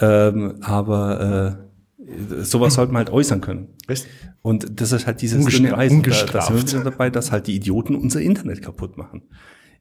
Ähm, 0.00 0.56
aber 0.60 1.58
äh, 1.98 2.42
sowas 2.44 2.74
sollte 2.74 2.92
man 2.92 3.04
halt 3.04 3.10
äußern 3.10 3.40
können. 3.40 3.68
Richtig. 3.88 4.10
Und 4.42 4.80
das 4.80 4.92
ist 4.92 5.06
halt 5.06 5.22
dieses 5.22 5.44
dünne 5.46 5.76
Eisen. 5.76 6.02
Da, 6.02 6.10
da 6.32 6.42
sind 6.42 6.72
wir 6.72 6.90
dabei, 6.90 7.10
dass 7.10 7.32
halt 7.32 7.48
die 7.48 7.56
Idioten 7.56 7.96
unser 7.96 8.20
Internet 8.20 8.62
kaputt 8.62 8.96
machen 8.96 9.22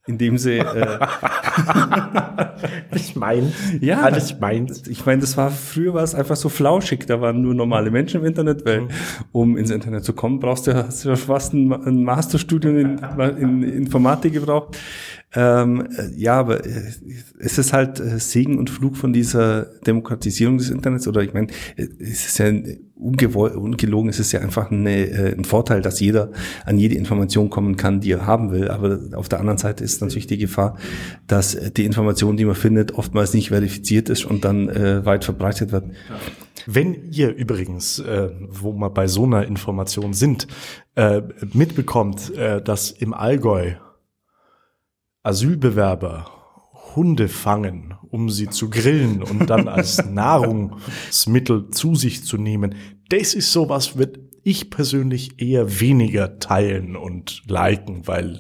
indem 0.08 0.38
sie 0.38 0.60
äh, 0.60 1.00
ich 2.96 3.16
mein 3.16 3.52
ja 3.82 4.02
alles 4.02 4.40
meint 4.40 4.88
ich 4.88 5.06
meine 5.06 5.22
das 5.22 5.36
war 5.36 5.50
früher 5.50 5.94
war 5.94 6.04
es 6.04 6.14
einfach 6.14 6.36
so 6.36 6.50
flauschig 6.50 7.08
da 7.08 7.22
waren 7.22 7.42
nur 7.42 7.56
normale 7.56 7.90
Menschen 7.90 8.22
im 8.22 8.28
Internet 8.28 8.66
weil 8.66 8.82
mhm. 8.82 8.90
um 9.32 9.58
ins 9.58 9.72
Internet 9.72 10.04
zu 10.04 10.14
kommen 10.14 10.40
brauchst 10.40 10.68
du 10.68 10.76
hast 10.76 11.06
du 11.06 11.16
fast 11.18 11.54
ein, 11.54 11.74
ein 11.74 12.04
Masterstudium 12.04 12.78
in, 12.78 12.98
in 13.38 13.64
Informatik 13.64 14.34
gebraucht 14.34 14.78
ähm, 15.36 15.90
ja, 16.16 16.40
aber 16.40 16.66
äh, 16.66 16.94
es 17.40 17.58
ist 17.58 17.74
halt 17.74 18.00
äh, 18.00 18.20
Segen 18.20 18.58
und 18.58 18.70
Flug 18.70 18.96
von 18.96 19.12
dieser 19.12 19.64
Demokratisierung 19.86 20.58
des 20.58 20.70
Internets. 20.70 21.08
Oder 21.10 21.22
ich 21.24 21.34
meine, 21.34 21.48
äh, 21.76 21.88
es 22.00 22.26
ist 22.26 22.38
ja 22.38 22.52
ungelogen, 22.96 24.10
es 24.10 24.20
ist 24.20 24.32
ja 24.32 24.40
einfach 24.40 24.72
eine, 24.72 25.36
ein 25.38 25.44
Vorteil, 25.44 25.82
dass 25.82 26.00
jeder 26.00 26.32
an 26.66 26.80
jede 26.80 26.96
Information 26.96 27.50
kommen 27.50 27.76
kann, 27.76 28.00
die 28.00 28.12
er 28.12 28.26
haben 28.26 28.52
will. 28.52 28.70
Aber 28.70 29.00
auf 29.16 29.28
der 29.28 29.42
anderen 29.42 29.58
Seite 29.58 29.84
ist 29.84 30.02
natürlich 30.02 30.28
die 30.28 30.38
Gefahr, 30.38 30.78
dass 31.28 31.58
die 31.74 31.84
Information, 31.84 32.38
die 32.38 32.46
man 32.46 32.56
findet, 32.56 32.94
oftmals 32.94 33.34
nicht 33.34 33.50
verifiziert 33.50 34.08
ist 34.08 34.24
und 34.24 34.46
dann 34.46 34.70
äh, 34.70 35.06
weit 35.06 35.26
verbreitet 35.26 35.74
wird. 35.74 35.84
Wenn 36.66 37.12
ihr 37.12 37.36
übrigens, 37.36 38.00
äh, 38.00 38.30
wo 38.50 38.72
wir 38.72 38.90
bei 38.90 39.08
so 39.08 39.26
einer 39.26 39.46
Information 39.46 40.14
sind, 40.14 40.48
äh, 40.96 41.22
mitbekommt, 41.52 42.32
dass 42.64 42.92
im 42.92 43.14
Allgäu 43.14 43.74
Asylbewerber 45.26 46.28
Hunde 46.96 47.28
fangen, 47.28 47.96
um 48.10 48.30
sie 48.30 48.50
zu 48.50 48.70
grillen 48.70 49.24
und 49.24 49.50
dann 49.50 49.68
als 49.68 50.06
Nahrungsmittel 50.10 51.70
zu 51.72 51.96
sich 51.96 52.24
zu 52.24 52.38
nehmen. 52.38 52.76
Das 53.10 53.34
ist 53.34 53.52
sowas, 53.52 53.98
wird 53.98 54.20
ich 54.44 54.70
persönlich 54.70 55.42
eher 55.42 55.80
weniger 55.80 56.38
teilen 56.38 56.96
und 56.96 57.42
liken, 57.48 58.08
weil 58.08 58.40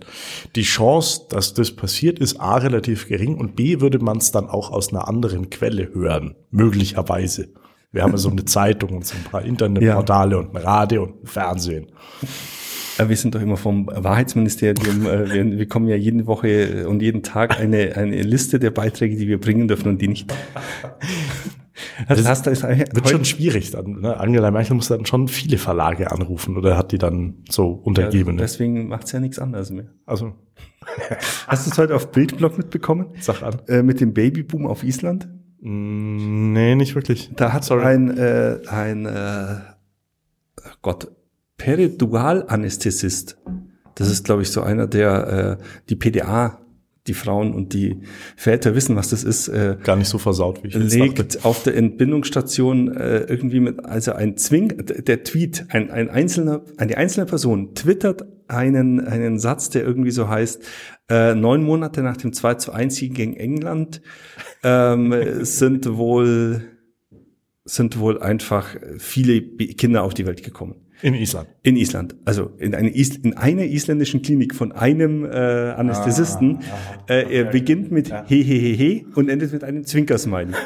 die 0.56 0.62
Chance, 0.62 1.24
dass 1.30 1.56
das 1.56 1.72
passiert, 1.72 2.20
ist 2.20 2.40
A 2.40 2.58
relativ 2.58 3.08
gering 3.08 3.36
und 3.36 3.56
B 3.56 3.82
würde 3.82 3.98
man 3.98 4.18
es 4.18 4.32
dann 4.32 4.48
auch 4.48 4.70
aus 4.70 4.90
einer 4.90 5.08
anderen 5.08 5.50
Quelle 5.50 5.92
hören, 5.94 6.36
möglicherweise. 6.52 7.50
Wir 7.92 8.04
haben 8.04 8.12
ja 8.12 8.18
so 8.18 8.30
eine 8.30 8.46
Zeitung 8.46 8.98
und 8.98 9.08
so 9.08 9.16
ein 9.16 9.24
paar 9.24 9.44
Internetportale 9.44 10.36
ja. 10.36 10.42
und 10.42 10.56
ein 10.56 10.62
Radio 10.62 11.04
und 11.04 11.24
ein 11.24 11.28
Fernsehen. 11.28 11.88
Äh, 12.98 13.10
wir 13.10 13.18
sind 13.18 13.36
doch 13.36 13.42
immer 13.42 13.58
vom 13.58 13.88
Wahrheitsministerium. 13.88 15.06
Äh, 15.06 15.34
wir, 15.34 15.58
wir 15.58 15.68
kommen 15.68 15.88
ja 15.88 15.96
jede 15.96 16.28
Woche 16.28 16.88
und 16.88 17.02
jeden 17.02 17.24
Tag 17.24 17.60
eine, 17.60 17.96
eine 17.96 18.22
Liste 18.22 18.60
der 18.60 18.72
Beiträge, 18.72 19.16
die 19.16 19.28
wir 19.28 19.40
bringen 19.40 19.68
dürfen 19.68 19.90
und 19.90 20.02
die 20.02 20.08
nicht. 20.08 20.34
Also 22.08 22.24
das, 22.24 22.42
das 22.42 22.64
wird 22.64 23.10
schon 23.10 23.26
schwierig 23.26 23.72
dann. 23.72 24.02
Ne? 24.02 24.18
Angela 24.18 24.52
Merkel 24.52 24.76
muss 24.76 24.88
dann 24.88 25.06
schon 25.06 25.28
viele 25.28 25.58
Verlage 25.58 26.12
anrufen 26.12 26.58
oder 26.58 26.78
hat 26.78 26.92
die 26.92 26.98
dann 26.98 27.44
so 27.50 27.70
untergeben. 27.70 28.36
Ja, 28.36 28.44
deswegen 28.44 28.88
macht's 28.88 29.12
ja 29.12 29.20
nichts 29.20 29.40
anderes 29.40 29.72
mehr. 29.72 29.86
Also 30.06 30.34
hast 31.48 31.66
du 31.66 31.72
es 31.72 31.78
heute 31.78 31.96
auf 31.96 32.12
Bildblog 32.12 32.58
mitbekommen? 32.58 33.08
Sag 33.20 33.44
an. 33.44 33.62
Äh, 33.68 33.82
mit 33.82 34.02
dem 34.02 34.14
Babyboom 34.14 34.68
auf 34.68 34.84
Island? 34.84 35.28
Mm, 35.62 36.54
nee, 36.54 36.76
nicht 36.76 36.96
wirklich. 36.96 37.32
Da 37.36 37.54
hat 37.54 37.64
Sorry. 37.64 37.86
ein 37.86 38.18
äh, 38.18 38.60
ein 38.68 39.06
äh, 39.06 39.58
Gott 40.82 41.12
Peridualanästhesist. 41.58 43.38
Das 43.96 44.10
ist, 44.10 44.26
glaube 44.26 44.42
ich, 44.42 44.52
so 44.52 44.62
einer, 44.62 44.88
der 44.88 45.60
äh, 45.60 45.64
die 45.90 45.96
PDA, 45.96 46.66
die 47.08 47.14
Frauen 47.14 47.54
und 47.54 47.74
die 47.74 48.02
Väter 48.36 48.74
wissen, 48.76 48.96
was 48.96 49.10
das 49.10 49.24
ist. 49.24 49.48
Äh, 49.48 49.78
Gar 49.84 49.96
nicht 49.96 50.08
so 50.08 50.18
versaut, 50.18 50.64
wie 50.64 50.70
ich 50.70 50.76
legt 50.76 51.20
dachte. 51.20 51.46
auf 51.46 51.64
der 51.64 51.76
Entbindungsstation 51.76 52.96
äh, 52.96 53.20
irgendwie 53.20 53.60
mit, 53.60 53.86
also 53.86 54.14
ein 54.14 54.38
Zwing, 54.38 54.86
der 54.86 55.24
Tweet, 55.24 55.66
ein, 55.70 55.92
ein 55.92 56.10
einzelner, 56.10 56.64
eine 56.78 56.98
einzelne 56.98 57.28
Person 57.28 57.76
twittert 57.76 58.26
einen, 58.48 59.00
einen 59.00 59.40
Satz, 59.40 59.70
der 59.70 59.84
irgendwie 59.84 60.12
so 60.12 60.30
heißt, 60.30 60.64
äh, 61.10 61.36
neun 61.36 61.64
Monate 61.64 62.02
nach 62.02 62.18
dem 62.18 62.34
2 62.34 62.56
zu 62.56 62.72
1 62.72 62.96
Sieg 62.96 63.14
gegen 63.14 63.36
England 63.36 64.02
ähm, 64.64 65.14
sind 65.42 65.96
wohl 65.98 66.72
sind 67.68 67.98
wohl 67.98 68.22
einfach 68.22 68.76
viele 69.00 69.42
Kinder 69.42 70.04
auf 70.04 70.14
die 70.14 70.28
Welt 70.28 70.44
gekommen. 70.44 70.85
In 71.06 71.14
Island. 71.14 71.48
In 71.62 71.78
Island. 71.78 72.16
Also 72.26 72.52
in, 72.58 72.74
eine 72.74 72.90
Is 72.90 73.16
in 73.18 73.38
einer 73.38 73.64
isländischen 73.66 74.24
Klinik 74.24 74.56
von 74.56 74.72
einem 74.72 75.24
äh, 75.24 75.28
Anästhesisten. 75.28 76.62
Ah, 77.08 77.14
äh, 77.14 77.32
er 77.32 77.44
beginnt 77.46 77.92
mit 77.92 78.08
ja. 78.08 78.26
he 78.28 78.42
he 78.42 78.58
he 78.58 78.76
he 78.76 79.06
und 79.14 79.30
endet 79.30 79.54
mit 79.54 79.64
einem 79.64 79.84
Zwinkersmiley. 79.86 80.54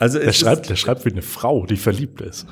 Also 0.00 0.20
der 0.20 0.32
schreibt, 0.32 0.70
der 0.70 0.76
schreibt 0.76 1.04
wie 1.06 1.10
eine 1.10 1.22
Frau, 1.22 1.66
die 1.66 1.74
verliebt 1.76 2.20
ist. 2.20 2.46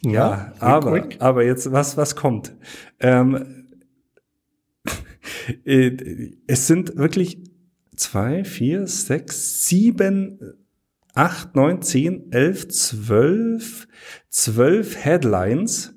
Ja, 0.00 0.10
ja 0.10 0.52
aber, 0.58 1.02
quick. 1.02 1.16
aber 1.20 1.44
jetzt 1.44 1.70
was, 1.70 1.98
was 1.98 2.16
kommt? 2.16 2.56
Ähm, 2.98 3.66
äh, 5.66 6.30
es 6.46 6.66
sind 6.66 6.96
wirklich 6.96 7.42
zwei, 7.94 8.42
vier, 8.42 8.86
sechs, 8.86 9.66
sieben, 9.66 10.38
acht, 11.18 11.56
neun, 11.56 11.82
zehn, 11.82 12.30
elf, 12.30 12.68
zwölf, 12.68 13.88
zwölf 14.30 14.96
Headlines, 15.04 15.94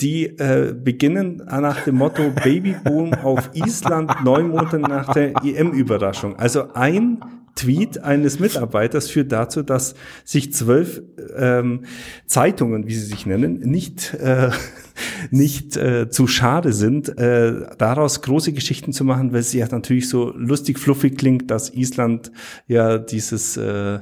die 0.00 0.24
äh, 0.24 0.74
beginnen 0.74 1.36
nach 1.36 1.84
dem 1.84 1.96
Motto 1.96 2.30
Babyboom 2.30 3.12
auf 3.12 3.50
Island 3.52 4.24
neun 4.24 4.48
Monate 4.48 4.78
nach 4.78 5.12
der 5.12 5.34
EM-Überraschung. 5.44 6.36
Also 6.36 6.72
ein 6.72 7.20
Tweet 7.54 8.02
eines 8.02 8.40
Mitarbeiters 8.40 9.10
führt 9.10 9.30
dazu, 9.32 9.62
dass 9.62 9.94
sich 10.24 10.52
zwölf 10.52 11.02
ähm, 11.36 11.84
Zeitungen, 12.26 12.86
wie 12.86 12.94
sie 12.94 13.06
sich 13.06 13.26
nennen, 13.26 13.60
nicht 13.60 14.14
äh, 14.14 14.50
nicht 15.30 15.76
äh, 15.76 16.08
zu 16.08 16.26
schade 16.26 16.72
sind, 16.72 17.18
äh, 17.18 17.66
daraus 17.78 18.22
große 18.22 18.52
Geschichten 18.52 18.92
zu 18.92 19.04
machen, 19.04 19.32
weil 19.32 19.42
sie 19.42 19.58
ja 19.58 19.68
natürlich 19.68 20.08
so 20.08 20.32
lustig 20.36 20.78
fluffig 20.78 21.18
klingt, 21.18 21.50
dass 21.50 21.74
Island 21.74 22.30
ja 22.66 22.98
dieses 22.98 23.56
äh, 23.56 24.00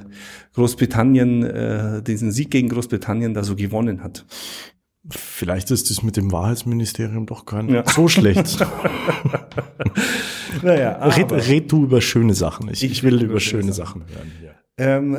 Großbritannien, 0.53 1.43
äh, 1.43 2.03
diesen 2.03 2.31
Sieg 2.31 2.51
gegen 2.51 2.69
Großbritannien 2.69 3.33
da 3.33 3.43
so 3.43 3.55
gewonnen 3.55 4.03
hat. 4.03 4.25
Vielleicht 5.09 5.69
ist 5.69 5.91
es 5.91 6.01
mit 6.01 6.15
dem 6.15 6.31
Wahrheitsministerium 6.31 7.25
doch 7.25 7.45
gar 7.45 7.61
nicht 7.61 7.73
ja. 7.73 7.83
so 7.85 8.07
schlecht. 8.07 8.59
naja, 10.61 11.05
red, 11.07 11.31
red, 11.31 11.71
du 11.71 11.83
über 11.83 11.99
schöne 11.99 12.33
Sachen. 12.33 12.69
Ich, 12.69 12.83
ich 12.83 13.03
will 13.03 13.21
über 13.21 13.41
schöne 13.41 13.73
Sachen, 13.73 14.03
Sachen 14.07 14.15
hören. 14.15 14.31
Ja. 14.41 14.51
Ähm, 14.77 15.17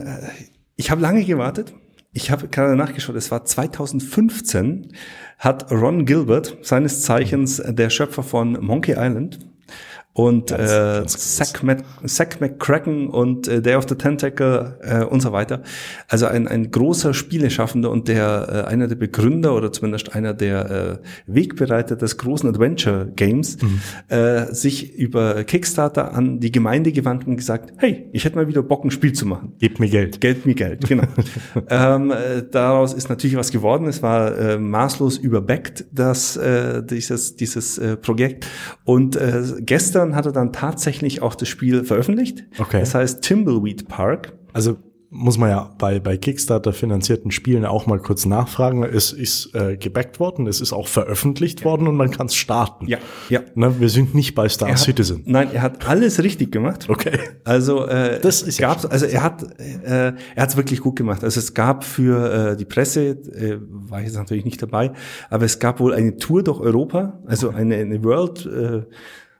ich 0.76 0.90
habe 0.90 1.02
lange 1.02 1.22
gewartet. 1.24 1.74
Ich 2.14 2.30
habe 2.30 2.48
gerade 2.48 2.76
nachgeschaut. 2.76 3.16
Es 3.16 3.30
war 3.30 3.44
2015 3.44 4.92
hat 5.38 5.70
Ron 5.70 6.06
Gilbert, 6.06 6.56
seines 6.62 7.02
Zeichens 7.02 7.62
der 7.64 7.90
Schöpfer 7.90 8.22
von 8.22 8.52
Monkey 8.64 8.92
Island, 8.92 9.40
und 10.14 10.50
ganz, 10.50 10.72
äh, 10.72 10.76
ganz 11.00 11.62
Mac, 11.62 11.84
Zack 12.06 12.40
McCracken 12.40 13.08
und 13.08 13.48
äh, 13.48 13.60
Day 13.60 13.74
of 13.74 13.86
the 13.88 13.96
Tentacle 13.96 14.78
äh, 14.80 15.04
und 15.04 15.20
so 15.20 15.32
weiter. 15.32 15.62
Also 16.08 16.26
ein, 16.26 16.46
ein 16.46 16.70
großer 16.70 17.12
Spieleschaffender 17.14 17.90
und 17.90 18.06
der 18.06 18.64
äh, 18.66 18.70
einer 18.70 18.86
der 18.86 18.94
Begründer 18.94 19.56
oder 19.56 19.72
zumindest 19.72 20.14
einer 20.14 20.32
der 20.32 20.70
äh, 20.70 20.98
Wegbereiter 21.26 21.96
des 21.96 22.16
großen 22.16 22.48
Adventure 22.48 23.10
Games 23.16 23.58
mhm. 23.60 23.80
äh, 24.08 24.54
sich 24.54 24.94
über 24.94 25.42
Kickstarter 25.42 26.14
an 26.14 26.38
die 26.38 26.52
Gemeinde 26.52 26.92
gewandt 26.92 27.26
und 27.26 27.36
gesagt, 27.36 27.72
hey, 27.78 28.08
ich 28.12 28.24
hätte 28.24 28.36
mal 28.36 28.46
wieder 28.46 28.62
Bock, 28.62 28.84
ein 28.84 28.92
Spiel 28.92 29.14
zu 29.14 29.26
machen. 29.26 29.54
Gebt 29.58 29.80
mir 29.80 29.88
Geld. 29.88 30.20
Geld 30.20 30.46
mir 30.46 30.54
Geld, 30.54 30.86
genau. 30.88 31.04
ähm, 31.68 32.12
äh, 32.12 32.44
daraus 32.48 32.94
ist 32.94 33.08
natürlich 33.08 33.36
was 33.36 33.50
geworden. 33.50 33.88
Es 33.88 34.00
war 34.00 34.38
äh, 34.38 34.58
maßlos 34.58 35.18
überbackt, 35.18 35.86
das, 35.90 36.36
äh, 36.36 36.84
dieses, 36.84 37.34
dieses 37.34 37.78
äh, 37.78 37.96
Projekt. 37.96 38.46
Und 38.84 39.16
äh, 39.16 39.42
gestern 39.60 40.03
gestern 40.04 40.16
hat 40.16 40.26
er 40.26 40.32
dann 40.32 40.52
tatsächlich 40.52 41.22
auch 41.22 41.34
das 41.34 41.48
Spiel 41.48 41.84
veröffentlicht. 41.84 42.44
Okay. 42.58 42.80
Das 42.80 42.94
heißt 42.94 43.22
Timbleweed 43.22 43.88
Park. 43.88 44.34
Also 44.52 44.76
muss 45.16 45.38
man 45.38 45.48
ja 45.48 45.70
bei, 45.78 46.00
bei 46.00 46.16
Kickstarter 46.16 46.72
finanzierten 46.72 47.30
Spielen 47.30 47.64
auch 47.64 47.86
mal 47.86 48.00
kurz 48.00 48.26
nachfragen. 48.26 48.82
Es 48.82 49.12
ist 49.12 49.54
äh, 49.54 49.76
gebackt 49.76 50.18
worden, 50.18 50.48
es 50.48 50.60
ist 50.60 50.72
auch 50.72 50.88
veröffentlicht 50.88 51.60
ja. 51.60 51.66
worden 51.66 51.86
und 51.86 51.94
man 51.94 52.10
kann 52.10 52.26
es 52.26 52.34
starten. 52.34 52.88
Ja, 52.88 52.98
ja. 53.28 53.40
Ne, 53.54 53.78
wir 53.78 53.88
sind 53.90 54.12
nicht 54.16 54.34
bei 54.34 54.48
Star 54.48 54.70
hat, 54.70 54.78
Citizen. 54.78 55.22
Nein, 55.24 55.50
er 55.52 55.62
hat 55.62 55.88
alles 55.88 56.20
richtig 56.20 56.50
gemacht. 56.50 56.86
Okay. 56.88 57.16
Also 57.44 57.86
äh, 57.86 58.18
das 58.20 58.42
ist 58.42 58.58
gab's, 58.58 58.84
also 58.84 59.06
er 59.06 59.22
hat 59.22 59.44
äh, 59.60 59.84
er 59.84 60.16
hat 60.36 60.48
es 60.48 60.56
wirklich 60.56 60.80
gut 60.80 60.96
gemacht. 60.96 61.22
Also 61.22 61.38
es 61.38 61.54
gab 61.54 61.84
für 61.84 62.50
äh, 62.52 62.56
die 62.56 62.64
Presse, 62.64 63.10
äh, 63.10 63.58
war 63.60 64.00
ich 64.00 64.06
jetzt 64.06 64.16
natürlich 64.16 64.44
nicht 64.44 64.60
dabei, 64.60 64.92
aber 65.30 65.44
es 65.44 65.60
gab 65.60 65.78
wohl 65.78 65.94
eine 65.94 66.16
Tour 66.16 66.42
durch 66.42 66.58
Europa, 66.58 67.20
also 67.26 67.50
eine, 67.50 67.76
eine 67.76 68.02
World 68.02 68.46
äh, 68.46 68.82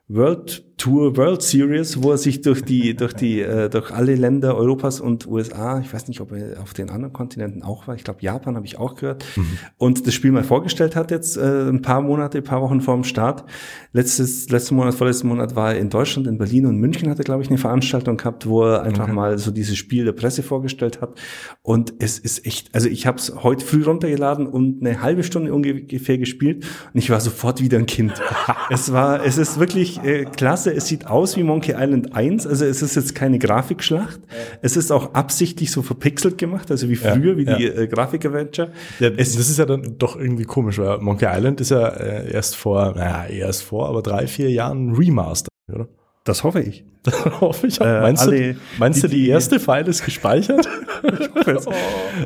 World 0.09 0.74
Tour 0.77 1.17
World 1.17 1.41
Series, 1.41 2.03
wo 2.03 2.11
er 2.11 2.19
sich 2.19 2.41
durch 2.41 2.63
die 2.63 2.95
durch 2.95 3.13
die 3.13 3.41
äh, 3.41 3.71
durch 3.71 3.93
alle 3.93 4.15
Länder 4.17 4.57
Europas 4.57 5.01
und 5.01 5.27
USA, 5.27 5.81
ich 5.81 5.93
weiß 5.93 6.09
nicht, 6.09 6.21
ob 6.21 6.33
er 6.33 6.61
auf 6.61 6.75
den 6.75 6.91
anderen 6.91 7.13
Kontinenten 7.13 7.63
auch 7.63 7.87
war, 7.87 7.95
ich 7.95 8.03
glaube 8.03 8.21
Japan 8.23 8.57
habe 8.57 8.67
ich 8.67 8.79
auch 8.79 8.97
gehört 8.97 9.25
mhm. 9.37 9.59
und 9.79 10.07
das 10.07 10.15
Spiel 10.15 10.33
mal 10.33 10.43
vorgestellt 10.43 10.97
hat 10.97 11.11
jetzt 11.11 11.37
äh, 11.37 11.69
ein 11.69 11.81
paar 11.81 12.03
Monate, 12.03 12.39
ein 12.39 12.45
paar 12.45 12.61
Wochen 12.61 12.81
vor 12.81 12.95
dem 12.95 13.05
Start. 13.05 13.45
Letztes 13.93 14.51
letzten 14.51 14.75
Monat, 14.75 14.95
vorletzten 14.95 15.29
Monat 15.29 15.55
war 15.55 15.75
er 15.75 15.79
in 15.79 15.91
Deutschland, 15.91 16.27
in 16.27 16.39
Berlin 16.39 16.67
und 16.67 16.79
München 16.79 17.09
hat 17.09 17.19
er 17.19 17.25
glaube 17.25 17.43
ich 17.43 17.49
eine 17.49 17.59
Veranstaltung 17.59 18.17
gehabt, 18.17 18.47
wo 18.47 18.65
er 18.65 18.83
einfach 18.83 19.05
okay. 19.05 19.13
mal 19.13 19.39
so 19.39 19.53
dieses 19.53 19.77
Spiel 19.77 20.05
der 20.05 20.13
Presse 20.13 20.43
vorgestellt 20.43 21.01
hat 21.01 21.21
und 21.63 21.95
es 22.01 22.19
ist 22.19 22.47
echt, 22.47 22.75
also 22.75 22.89
ich 22.89 23.07
habe 23.07 23.19
es 23.19 23.33
heute 23.43 23.65
früh 23.65 23.85
runtergeladen 23.85 24.47
und 24.47 24.81
eine 24.85 25.01
halbe 25.01 25.23
Stunde 25.23 25.55
ungefähr 25.55 26.19
gespielt 26.19 26.67
und 26.93 26.99
ich 26.99 27.11
war 27.11 27.21
sofort 27.21 27.61
wieder 27.61 27.79
ein 27.79 27.87
Kind. 27.87 28.13
es 28.71 28.93
war 28.93 29.25
es 29.25 29.39
ist 29.39 29.61
wirklich 29.61 30.03
äh, 30.03 30.25
klasse 30.25 30.64
es 30.71 30.87
sieht 30.87 31.07
aus 31.07 31.37
wie 31.37 31.43
Monkey 31.43 31.73
Island 31.77 32.15
1, 32.15 32.47
also 32.47 32.65
es 32.65 32.83
ist 32.83 32.95
jetzt 32.95 33.15
keine 33.15 33.39
Grafikschlacht. 33.39 34.21
Es 34.63 34.77
ist 34.77 34.91
auch 34.91 35.15
absichtlich 35.15 35.71
so 35.71 35.83
verpixelt 35.83 36.39
gemacht, 36.39 36.71
also 36.71 36.89
wie 36.89 36.97
früher, 36.97 37.33
ja, 37.33 37.37
wie 37.37 37.45
ja. 37.45 37.57
die 37.57 37.67
äh, 37.67 37.87
Grafik-Adventure. 37.87 38.73
Ja, 39.01 39.11
es, 39.17 39.37
das 39.37 39.49
ist 39.49 39.59
ja 39.59 39.67
dann 39.67 39.97
doch 39.99 40.17
irgendwie 40.17 40.45
komisch, 40.45 40.79
weil 40.79 40.99
Monkey 40.99 41.27
Island 41.27 41.61
ist 41.61 41.71
ja 41.71 41.89
äh, 41.89 42.33
erst 42.33 42.57
vor, 42.57 42.95
naja, 42.95 43.27
erst 43.27 43.63
vor, 43.63 43.89
aber 43.89 44.03
drei, 44.03 44.27
vier 44.27 44.51
Jahren 44.51 44.95
Remaster, 44.95 45.49
oder? 45.73 45.89
Das 46.25 46.43
hoffe 46.43 46.61
ich. 46.61 46.85
Das 47.05 47.41
hoffe 47.43 47.67
ich 47.67 47.79
auch. 47.83 47.85
Äh, 47.85 48.01
meinst 48.01 48.23
alle, 48.23 48.55
du, 48.55 48.61
meinst 48.79 49.03
die, 49.03 49.09
du, 49.09 49.09
die 49.09 49.29
erste 49.29 49.61
File 49.61 49.87
ist 49.89 50.07
gespeichert? 50.07 50.67
ich 51.03 51.35
hoffe 51.35 51.51
es. 51.53 51.67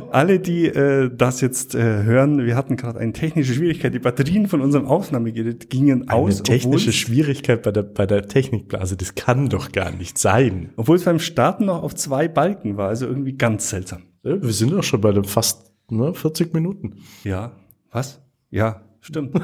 Oh. 0.01 0.09
Alle, 0.11 0.39
die 0.39 0.67
äh, 0.67 1.09
das 1.13 1.41
jetzt 1.41 1.75
äh, 1.75 2.03
hören, 2.03 2.45
wir 2.45 2.55
hatten 2.55 2.77
gerade 2.77 2.99
eine 2.99 3.11
technische 3.11 3.53
Schwierigkeit. 3.53 3.93
Die 3.93 3.99
Batterien 3.99 4.47
von 4.47 4.61
unserem 4.61 4.85
Aufnahmegerät 4.85 5.69
gingen 5.69 6.03
eine 6.03 6.13
aus. 6.13 6.35
Eine 6.35 6.43
technische 6.43 6.93
Schwierigkeit 6.93 7.61
bei 7.63 7.71
der, 7.71 7.83
bei 7.83 8.05
der 8.05 8.27
Technikblase, 8.27 8.95
das 8.95 9.15
kann 9.15 9.49
doch 9.49 9.73
gar 9.73 9.91
nicht 9.91 10.17
sein. 10.17 10.69
Obwohl 10.77 10.95
es 10.95 11.03
beim 11.03 11.19
Starten 11.19 11.65
noch 11.65 11.83
auf 11.83 11.93
zwei 11.95 12.29
Balken 12.29 12.77
war, 12.77 12.87
also 12.87 13.05
irgendwie 13.05 13.33
ganz 13.33 13.69
seltsam. 13.69 14.03
Ja, 14.23 14.41
wir 14.41 14.53
sind 14.53 14.71
doch 14.71 14.83
schon 14.83 15.01
bei 15.01 15.11
den 15.11 15.25
fast 15.25 15.73
ne, 15.89 16.13
40 16.13 16.53
Minuten. 16.53 16.99
Ja, 17.25 17.51
was? 17.91 18.21
Ja, 18.49 18.81
stimmt. 19.01 19.35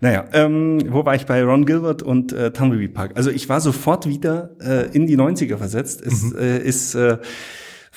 Naja, 0.00 0.24
ähm, 0.32 0.80
wo 0.90 1.04
war 1.04 1.14
ich 1.14 1.26
bei 1.26 1.42
Ron 1.42 1.66
Gilbert 1.66 2.02
und 2.02 2.32
äh, 2.32 2.52
Tumbleweed 2.52 2.94
Park? 2.94 3.12
Also 3.14 3.30
ich 3.30 3.48
war 3.48 3.60
sofort 3.60 4.08
wieder 4.08 4.50
äh, 4.60 4.86
in 4.92 5.06
die 5.06 5.16
90er 5.16 5.56
versetzt. 5.56 6.02
Es 6.04 6.22
mhm. 6.22 6.38
äh, 6.38 6.58
ist 6.58 6.94
äh, 6.94 7.18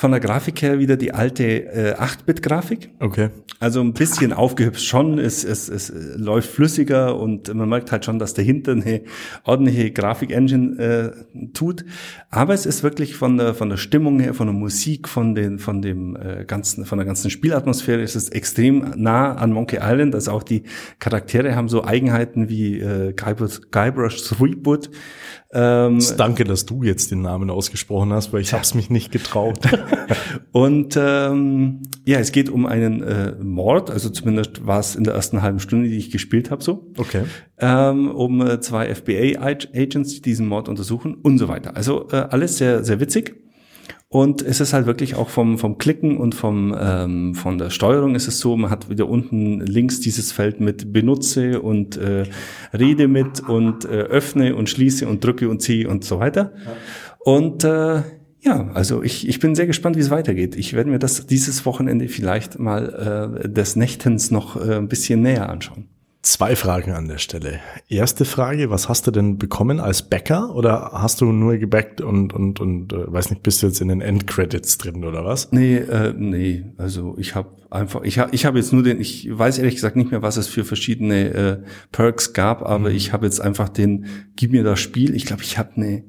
von 0.02 0.10
der 0.10 0.20
Grafik 0.20 0.64
her 0.64 0.80
wieder 0.80 0.98
die 0.98 1.14
alte 1.14 1.44
äh, 1.44 1.94
8-Bit-Grafik. 1.94 2.90
Okay. 3.00 3.30
Also 3.60 3.82
ein 3.82 3.94
bisschen 3.94 4.34
aufgehübscht 4.34 4.88
schon, 4.88 5.20
es, 5.20 5.44
es, 5.44 5.70
es 5.70 5.94
läuft 6.16 6.50
flüssiger 6.50 7.20
und 7.20 7.54
man 7.54 7.70
merkt 7.70 7.92
halt 7.92 8.04
schon, 8.04 8.18
dass 8.18 8.34
dahinter 8.34 8.72
eine 8.72 9.04
ordentliche 9.44 9.92
Grafik-Engine 9.92 10.80
äh, 10.80 11.48
tut. 11.54 11.86
Aber 12.32 12.56
es 12.56 12.66
ist 12.66 12.82
wirklich 12.82 13.16
von 13.16 13.38
der, 13.38 13.54
von 13.54 13.70
der 13.70 13.78
Stimmung 13.78 14.20
her, 14.20 14.34
von 14.34 14.48
der 14.48 14.56
Musik, 14.56 15.08
von, 15.08 15.36
den, 15.36 15.60
von 15.60 15.84
dem 15.84 16.16
äh, 16.16 16.46
ganzen, 16.46 16.86
von 16.86 16.98
der 16.98 17.06
ganzen 17.06 17.30
Spielatmosphäre 17.30 18.02
ist 18.02 18.16
es 18.16 18.30
extrem 18.30 18.94
nah 18.96 19.36
an 19.36 19.54
Monkey 19.54 19.78
Island. 19.84 20.16
Also 20.16 20.32
auch 20.32 20.42
die 20.42 20.64
Charaktere 20.98 21.56
haben 21.56 21.70
so 21.70 21.84
Eigenheiten 21.84 22.50
wie 22.50 22.80
äh, 22.80 23.14
Guybrush, 23.14 23.70
Guybrush 23.70 24.24
Threepwood, 24.24 24.90
ähm, 25.54 26.00
Danke, 26.18 26.46
dass 26.46 26.66
du 26.66 26.84
jetzt 26.84 27.12
den 27.12 27.22
Namen 27.22 27.50
ausgesprochen 27.50 28.14
hast, 28.14 28.32
weil 28.32 28.42
ich 28.42 28.54
habe 28.54 28.64
es 28.64 28.74
mich 28.74 28.90
nicht 28.90 29.12
getraut. 29.12 29.60
und 30.52 30.98
ähm, 30.98 31.82
ja, 32.06 32.20
es 32.20 32.32
geht 32.32 32.50
um 32.50 32.66
einen 32.66 33.04
äh, 33.04 33.34
Mord, 33.42 33.92
also 33.92 34.10
zumindest 34.10 34.66
war 34.66 34.80
es 34.80 34.96
in 34.96 35.04
der 35.04 35.14
ersten 35.14 35.42
halben 35.42 35.60
Stunde, 35.60 35.90
die 35.90 35.98
ich 35.98 36.12
gespielt 36.12 36.52
habe, 36.52 36.64
so. 36.64 36.92
Okay. 36.98 37.24
Ähm, 37.60 38.10
um 38.10 38.42
äh, 38.42 38.60
zwei 38.60 38.94
FBI-Agents, 38.94 40.16
die 40.16 40.22
diesen 40.22 40.48
Mord 40.48 40.70
untersuchen 40.70 41.16
und 41.16 41.38
so 41.38 41.48
weiter. 41.48 41.76
Also 41.76 42.08
äh, 42.12 42.16
alles 42.16 42.58
sehr, 42.58 42.84
sehr 42.84 43.00
witzig. 43.00 43.36
Und 44.14 44.42
es 44.42 44.60
ist 44.60 44.74
halt 44.74 44.88
wirklich 44.88 45.16
auch 45.16 45.30
vom, 45.30 45.58
vom 45.58 45.78
Klicken 45.78 46.18
und 46.18 46.36
vom, 46.36 46.76
ähm, 46.78 47.34
von 47.34 47.58
der 47.58 47.70
Steuerung 47.70 48.14
ist 48.14 48.28
es 48.28 48.40
so, 48.40 48.58
man 48.58 48.70
hat 48.70 48.90
wieder 48.90 49.08
unten 49.08 49.62
links 49.62 50.02
dieses 50.02 50.34
Feld 50.34 50.60
mit 50.60 50.92
benutze 50.92 51.62
und 51.62 51.96
äh, 51.96 52.26
rede 52.78 53.08
mit 53.08 53.40
und 53.48 53.86
äh, 53.86 53.88
öffne 53.88 54.58
und 54.58 54.70
schließe 54.70 55.08
und 55.08 55.24
drücke 55.24 55.48
und 55.48 55.62
ziehe 55.62 55.88
und 55.88 56.04
so 56.04 56.20
weiter. 56.20 56.52
Und 57.20 57.64
äh, 57.64 58.02
ja, 58.42 58.72
also 58.74 59.04
ich, 59.04 59.28
ich 59.28 59.40
bin 59.40 59.56
sehr 59.56 59.68
gespannt, 59.68 59.96
wie 59.96 60.02
es 60.02 60.10
weitergeht. 60.10 60.56
Ich 60.56 60.74
werde 60.74 60.90
mir 60.90 61.00
das 61.00 61.28
dieses 61.28 61.66
Wochenende 61.66 62.08
vielleicht 62.08 62.58
mal 62.58 63.44
äh, 63.44 63.50
des 63.50 63.76
Nächtens 63.76 64.32
noch 64.32 64.56
äh, 64.56 64.76
ein 64.76 64.88
bisschen 64.88 65.22
näher 65.22 65.50
anschauen. 65.50 65.88
Zwei 66.24 66.56
Fragen 66.56 66.92
an 66.92 67.08
der 67.08 67.18
Stelle. 67.18 67.60
Erste 67.88 68.26
Frage, 68.26 68.70
was 68.70 68.90
hast 68.90 69.08
du 69.08 69.12
denn 69.12 69.40
bekommen 69.40 69.80
als 69.80 70.04
Bäcker 70.04 70.56
oder 70.56 70.92
hast 70.94 71.22
du 71.22 71.32
nur 71.32 71.58
gebackt 71.58 72.00
und 72.00 72.32
und 72.34 72.60
und 72.60 72.94
äh, 72.94 73.12
weiß 73.12 73.32
nicht, 73.32 73.42
bist 73.42 73.62
du 73.62 73.68
jetzt 73.68 73.82
in 73.82 73.88
den 73.88 74.02
Endcredits 74.02 74.78
drin 74.78 75.04
oder 75.04 75.26
was? 75.26 75.52
Nee, 75.52 75.78
äh, 75.78 76.14
nee, 76.16 76.66
also 76.78 77.16
ich 77.18 77.34
habe 77.34 77.50
einfach 77.72 78.04
ich 78.04 78.20
habe 78.20 78.36
ich 78.36 78.46
habe 78.46 78.60
jetzt 78.60 78.72
nur 78.72 78.84
den 78.84 79.00
ich 79.00 79.30
weiß 79.32 79.58
ehrlich 79.58 79.76
gesagt 79.76 79.96
nicht 79.96 80.12
mehr, 80.12 80.22
was 80.22 80.38
es 80.38 80.48
für 80.48 80.64
verschiedene 80.64 81.34
äh, 81.34 81.58
Perks 81.92 82.34
gab, 82.34 82.62
aber 82.62 82.90
mhm. 82.90 82.96
ich 82.96 83.14
habe 83.14 83.26
jetzt 83.26 83.40
einfach 83.40 83.70
den 83.70 84.06
gib 84.36 84.52
mir 84.52 84.64
das 84.64 84.80
Spiel. 84.80 85.16
Ich 85.16 85.26
glaube, 85.26 85.42
ich 85.42 85.58
habe 85.58 85.72
ne 85.80 86.04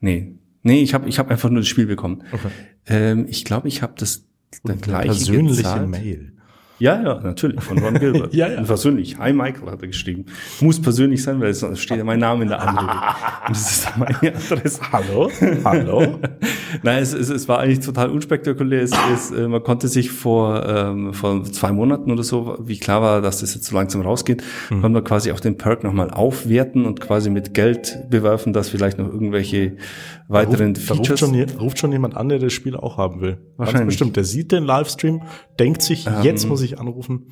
nee, 0.00 0.38
Nee, 0.64 0.82
ich 0.82 0.94
habe 0.94 1.08
ich 1.08 1.18
hab 1.18 1.30
einfach 1.30 1.50
nur 1.50 1.60
das 1.60 1.68
Spiel 1.68 1.86
bekommen. 1.86 2.24
Okay. 2.32 2.48
Ähm, 2.86 3.26
ich 3.28 3.44
glaube, 3.44 3.68
ich 3.68 3.82
habe 3.82 3.94
das 3.96 4.26
dann 4.64 4.80
gleich 4.80 5.04
Persönliche 5.04 5.62
gezahlt. 5.62 5.88
Mail. 5.88 6.32
Ja, 6.80 7.00
ja, 7.00 7.20
natürlich, 7.20 7.60
von 7.62 7.78
Ron 7.78 7.94
Gilbert. 8.00 8.34
Ja, 8.34 8.48
ja. 8.48 8.58
Und 8.58 8.66
persönlich. 8.66 9.16
Hi 9.18 9.32
Michael 9.32 9.70
hat 9.70 9.80
er 9.82 9.86
geschrieben. 9.88 10.26
Muss 10.60 10.82
persönlich 10.82 11.22
sein, 11.22 11.40
weil 11.40 11.50
es 11.50 11.64
steht 11.80 11.98
ja 11.98 12.04
mein 12.04 12.18
Name 12.18 12.42
in 12.42 12.48
der 12.48 12.60
Anmeldung. 12.60 12.90
Und 13.46 13.50
das 13.56 13.70
ist 13.70 13.96
meine 13.96 14.34
Adresse. 14.36 14.80
Hallo? 14.92 15.30
Hallo? 15.64 16.18
Nein, 16.82 17.00
es, 17.02 17.12
es, 17.12 17.28
es 17.30 17.48
war 17.48 17.60
eigentlich 17.60 17.80
total 17.86 18.10
unspektakulär. 18.10 18.82
Es, 18.82 18.90
es, 19.14 19.30
äh, 19.30 19.46
man 19.46 19.62
konnte 19.62 19.86
sich 19.86 20.10
vor, 20.10 20.66
ähm, 20.66 21.12
vor 21.14 21.44
zwei 21.44 21.70
Monaten 21.70 22.10
oder 22.10 22.24
so, 22.24 22.58
wie 22.64 22.78
klar 22.78 23.00
war, 23.02 23.22
dass 23.22 23.40
das 23.40 23.54
jetzt 23.54 23.66
so 23.66 23.76
langsam 23.76 24.00
rausgeht, 24.02 24.42
Mhm. 24.70 24.80
konnte 24.80 24.88
man 24.88 25.04
quasi 25.04 25.30
auch 25.30 25.40
den 25.40 25.56
Perk 25.58 25.84
nochmal 25.84 26.10
aufwerten 26.10 26.86
und 26.86 27.00
quasi 27.00 27.30
mit 27.30 27.54
Geld 27.54 27.98
bewerfen, 28.10 28.52
dass 28.52 28.68
vielleicht 28.68 28.98
noch 28.98 29.06
irgendwelche 29.06 29.76
weiteren 30.26 30.74
Da 30.74 30.80
ruft 30.80 31.06
Features. 31.06 31.20
schon, 31.20 31.34
je- 31.34 31.46
ruft 31.60 31.78
schon 31.78 31.92
jemand 31.92 32.16
an, 32.16 32.28
der 32.30 32.38
das 32.38 32.52
Spiel 32.52 32.74
auch 32.76 32.96
haben 32.96 33.20
will. 33.20 33.32
Ganz 33.32 33.42
Wahrscheinlich. 33.58 33.80
Ähm. 33.82 33.86
bestimmt. 33.86 34.16
Der 34.16 34.24
sieht 34.24 34.50
den 34.52 34.64
Livestream, 34.64 35.22
denkt 35.60 35.82
sich, 35.82 36.06
jetzt 36.22 36.48
muss 36.48 36.62
ich 36.62 36.63
anrufen. 36.78 37.26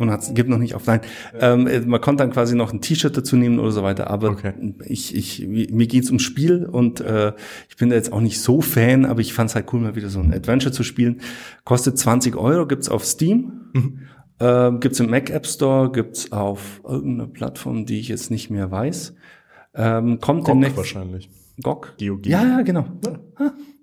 und 0.00 0.12
hat, 0.12 0.32
gibt 0.32 0.48
noch 0.48 0.58
nicht 0.58 0.76
auf 0.76 0.86
Nein. 0.86 1.00
Ähm, 1.40 1.66
äh, 1.66 1.80
man 1.80 2.00
konnte 2.00 2.22
dann 2.22 2.32
quasi 2.32 2.54
noch 2.54 2.72
ein 2.72 2.80
T-Shirt 2.80 3.16
dazu 3.16 3.34
nehmen 3.36 3.58
oder 3.58 3.72
so 3.72 3.82
weiter, 3.82 4.08
aber 4.08 4.30
Okay. 4.30 4.52
ich, 4.84 5.12
ich, 5.16 5.44
mir 5.48 5.88
geht's 5.88 6.08
ums 6.08 6.22
Spiel 6.22 6.66
und 6.66 7.00
äh, 7.00 7.32
ich 7.68 7.76
bin 7.76 7.90
da 7.90 7.96
jetzt 7.96 8.12
auch 8.12 8.20
nicht 8.20 8.40
so 8.40 8.60
Fan, 8.60 9.04
aber 9.04 9.20
ich 9.20 9.32
fand's 9.34 9.56
halt 9.56 9.72
cool, 9.72 9.80
mal 9.80 9.96
wieder 9.96 10.08
so 10.08 10.20
ein 10.20 10.32
Adventure 10.32 10.70
zu 10.72 10.84
spielen. 10.84 11.20
Kostet 11.64 11.98
20 11.98 12.36
Euro, 12.36 12.66
gibt's 12.66 12.88
auf 12.88 13.04
Steam, 13.04 13.52
Mhm. 13.74 13.98
ähm, 14.38 14.78
gibt's 14.78 15.00
im 15.00 15.10
Mac 15.10 15.30
App 15.30 15.46
Store, 15.48 15.90
gibt's 15.90 16.30
auf 16.30 16.80
irgendeiner 16.84 17.28
Plattform, 17.28 17.84
die 17.84 17.98
ich 17.98 18.06
jetzt 18.06 18.30
nicht 18.30 18.50
mehr 18.50 18.70
weiß. 18.70 19.16
Ähm, 19.74 20.20
kommt 20.20 20.44
GOG 20.44 20.52
demnächst 20.54 20.76
wahrscheinlich. 20.76 21.28
GOG? 21.62 21.94
GOG. 21.98 22.26
Ja, 22.26 22.42
ja, 22.42 22.62
genau. 22.62 22.84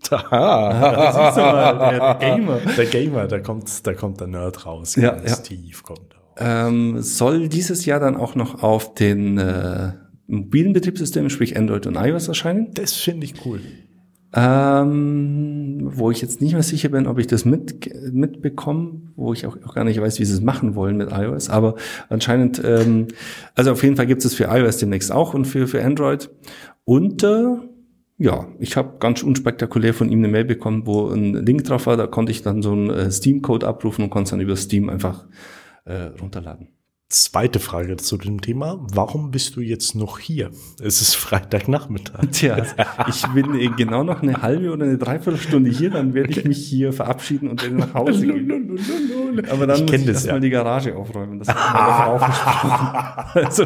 Du 0.08 0.16
mal, 0.18 1.90
der 1.90 2.16
Gamer. 2.20 2.60
Der 2.78 2.86
Gamer, 2.86 3.28
da 3.28 3.40
kommt, 3.40 3.88
da 3.88 3.94
kommt 3.94 4.20
der 4.20 4.28
Nerd 4.28 4.66
raus. 4.66 4.96
Ja, 4.98 5.18
ja. 5.26 5.36
tief 5.36 5.82
kommt. 5.82 6.16
Ähm, 6.38 7.02
soll 7.02 7.48
dieses 7.48 7.86
Jahr 7.86 8.00
dann 8.00 8.16
auch 8.16 8.36
noch 8.36 8.62
auf 8.62 8.94
den 8.94 9.38
äh, 9.38 9.94
mobilen 10.28 10.74
Betriebssystemen, 10.74 11.30
sprich 11.30 11.58
Android 11.58 11.88
und 11.88 11.96
iOS 11.96 12.28
erscheinen. 12.28 12.72
Das 12.74 12.94
finde 12.94 13.26
ich 13.26 13.46
cool. 13.46 13.62
Ähm, 14.38 15.78
wo 15.94 16.12
ich 16.12 16.22
jetzt 16.22 16.42
nicht 16.42 16.54
mehr 16.54 16.64
sicher 16.64 16.90
bin, 16.90 17.08
ob 17.08 17.20
ich 17.20 17.28
das 17.28 17.46
mit, 17.46 17.90
mitbekomme, 18.12 19.14
wo 19.16 19.32
ich 19.32 19.46
auch, 19.46 19.56
auch 19.66 19.76
gar 19.76 19.86
nicht 19.86 20.02
weiß, 20.02 20.20
wie 20.20 20.26
sie 20.26 20.34
es 20.34 20.42
machen 20.42 20.76
wollen 20.76 20.98
mit 20.98 21.10
iOS, 21.10 21.50
aber 21.50 21.76
anscheinend, 22.10 22.62
ähm, 22.62 23.08
also 23.54 23.72
auf 23.72 23.82
jeden 23.82 23.96
Fall 23.96 24.08
gibt 24.08 24.26
es 24.26 24.34
für 24.34 24.46
iOS 24.46 24.78
demnächst 24.78 25.10
auch 25.10 25.34
und 25.34 25.46
für, 25.46 25.68
für 25.68 25.82
Android. 25.82 26.30
Und 26.86 27.24
äh, 27.24 27.58
ja, 28.18 28.48
ich 28.60 28.78
habe 28.78 28.98
ganz 29.00 29.24
unspektakulär 29.24 29.94
von 29.94 30.10
ihm 30.10 30.20
eine 30.20 30.30
Mail 30.30 30.46
bekommen, 30.46 30.86
wo 30.86 31.10
ein 31.10 31.34
Link 31.34 31.66
drauf 31.66 31.88
war, 31.88 31.98
da 31.98 32.08
konnte 32.08 32.32
ich 32.32 32.44
dann 32.44 32.62
so 32.62 32.72
einen 32.72 32.90
äh, 32.90 33.12
Steam-Code 33.12 33.68
abrufen 33.68 34.04
und 34.04 34.10
konnte 34.10 34.26
es 34.26 34.30
dann 34.32 34.40
über 34.40 34.56
Steam 34.56 34.90
einfach 34.90 35.26
äh, 35.84 36.12
runterladen. 36.22 36.70
Zweite 37.08 37.60
Frage 37.60 37.98
zu 37.98 38.18
dem 38.18 38.42
Thema. 38.42 38.80
Warum 38.92 39.30
bist 39.30 39.56
du 39.56 39.62
jetzt 39.62 39.94
noch 39.94 40.18
hier? 40.18 40.50
Es 40.82 41.02
ist 41.04 41.14
Freitagnachmittag. 41.16 42.32
Tja, 42.32 42.66
ich 43.08 43.28
bin 43.28 43.54
äh, 43.54 43.70
genau 43.78 44.04
noch 44.04 44.24
eine 44.24 44.42
halbe 44.42 44.72
oder 44.72 44.86
eine 44.86 44.98
Dreiviertelstunde 44.98 45.70
hier, 45.70 45.92
dann 45.92 46.16
werde 46.16 46.32
ich 46.32 46.44
mich 46.46 46.66
hier 46.66 46.94
verabschieden 46.94 47.48
und 47.50 47.62
dann 47.64 47.76
nach 47.76 47.94
Hause 47.94 48.26
gehen. 48.26 48.80
Aber 49.52 49.68
dann 49.68 49.86
Ich 49.86 49.92
muss 49.92 49.92
ich 50.02 50.06
das 50.08 50.16
erstmal 50.16 50.36
ja. 50.38 50.40
die 50.40 50.50
Garage 50.50 50.96
aufräumen. 50.96 51.38
Das 51.40 51.48
hat. 51.50 53.36
Also, 53.36 53.66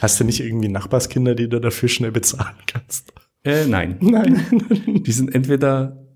Hast 0.00 0.20
du 0.20 0.24
nicht 0.24 0.40
irgendwie 0.40 0.68
Nachbarskinder, 0.68 1.34
die 1.34 1.48
du 1.48 1.60
dafür 1.60 1.88
schnell 1.88 2.12
bezahlen 2.12 2.54
kannst? 2.68 3.12
äh, 3.42 3.66
nein. 3.66 3.96
Nein. 4.00 5.02
Die 5.04 5.12
sind 5.12 5.34
entweder 5.34 6.06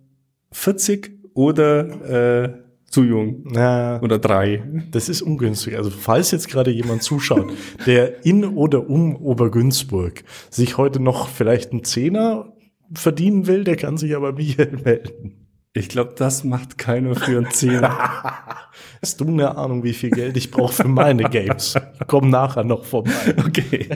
40 0.53 1.19
oder 1.35 2.45
äh, 2.45 2.68
zu 2.91 3.05
jung. 3.05 3.45
Na, 3.45 4.01
Oder 4.01 4.19
drei. 4.19 4.63
das 4.91 5.09
ist 5.09 5.23
ungünstig. 5.23 5.77
Also 5.77 5.91
falls 5.91 6.31
jetzt 6.31 6.49
gerade 6.49 6.71
jemand 6.71 7.03
zuschaut, 7.03 7.53
der 7.87 8.25
in 8.25 8.45
oder 8.45 8.89
um 8.89 9.17
Obergünzburg 9.17 10.25
sich 10.51 10.79
heute 10.79 11.01
noch 11.01 11.29
vielleicht 11.29 11.73
einen 11.73 11.85
Zehner 11.85 12.53
verdienen 12.93 13.47
will, 13.47 13.65
der 13.65 13.77
kann 13.77 13.99
sich 13.99 14.17
aber 14.17 14.33
Michael 14.33 14.79
melden. 14.85 15.45
Ich 15.75 15.91
glaube, 15.91 16.15
das 16.17 16.45
macht 16.45 16.79
keiner 16.79 17.15
für 17.15 17.37
einen 17.37 17.51
Zehner. 17.51 17.91
Hast 19.03 19.21
du 19.21 19.29
eine 19.29 19.57
Ahnung, 19.57 19.85
wie 19.85 19.93
viel 19.93 20.11
Geld 20.11 20.37
ich 20.37 20.51
brauche 20.51 20.73
für 20.73 20.89
meine 20.89 21.25
Games? 21.25 21.77
Ich 21.77 22.07
komm 22.07 22.31
nachher 22.31 22.65
noch 22.65 22.85
vorbei. 22.85 23.13
Okay. 23.47 23.89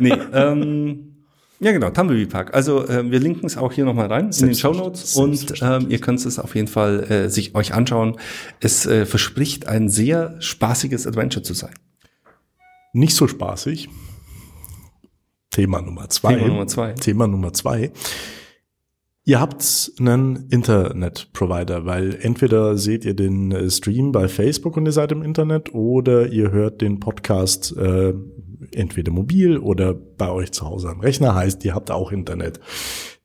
Nee, 0.00 0.16
ähm, 0.32 1.09
ja 1.60 1.72
genau, 1.72 1.90
Tumbleweed 1.90 2.30
Park. 2.30 2.54
Also 2.54 2.86
äh, 2.86 3.10
wir 3.10 3.20
linken 3.20 3.46
es 3.46 3.56
auch 3.56 3.72
hier 3.72 3.84
nochmal 3.84 4.06
rein 4.06 4.30
in 4.30 4.46
den 4.46 4.54
Show 4.54 4.72
Notes 4.72 5.16
und 5.16 5.54
ähm, 5.62 5.86
ihr 5.88 6.00
könnt 6.00 6.24
es 6.24 6.38
auf 6.38 6.54
jeden 6.54 6.68
Fall 6.68 7.04
äh, 7.10 7.28
sich 7.28 7.54
euch 7.54 7.74
anschauen. 7.74 8.16
Es 8.60 8.86
äh, 8.86 9.06
verspricht 9.06 9.68
ein 9.68 9.88
sehr 9.88 10.36
spaßiges 10.40 11.06
Adventure 11.06 11.42
zu 11.42 11.54
sein. 11.54 11.74
Nicht 12.92 13.14
so 13.14 13.28
spaßig. 13.28 13.88
Thema 15.50 15.82
Nummer 15.82 16.08
zwei. 16.08 16.34
Thema 16.34 16.48
Nummer 16.48 16.66
zwei. 16.66 16.92
Thema 16.92 17.26
Nummer 17.26 17.52
zwei. 17.52 17.92
Ihr 19.24 19.38
habt 19.38 19.92
einen 20.00 20.48
Internet-Provider, 20.48 21.84
weil 21.84 22.18
entweder 22.22 22.76
seht 22.76 23.04
ihr 23.04 23.14
den 23.14 23.52
äh, 23.52 23.70
Stream 23.70 24.12
bei 24.12 24.28
Facebook 24.28 24.76
und 24.76 24.86
ihr 24.86 24.92
seid 24.92 25.12
im 25.12 25.22
Internet 25.22 25.74
oder 25.74 26.26
ihr 26.28 26.50
hört 26.50 26.80
den 26.80 27.00
Podcast 27.00 27.76
äh, 27.76 28.14
entweder 28.72 29.12
mobil 29.12 29.58
oder 29.58 29.94
bei 29.94 30.30
euch 30.30 30.52
zu 30.52 30.66
Hause 30.66 30.88
am 30.88 31.00
Rechner, 31.00 31.34
heißt, 31.34 31.64
ihr 31.64 31.74
habt 31.74 31.90
auch 31.90 32.12
Internet. 32.12 32.60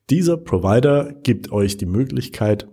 Dieser 0.10 0.38
Provider 0.38 1.13
gibt 1.24 1.52
euch 1.52 1.78
die 1.78 1.86
Möglichkeit, 1.88 2.67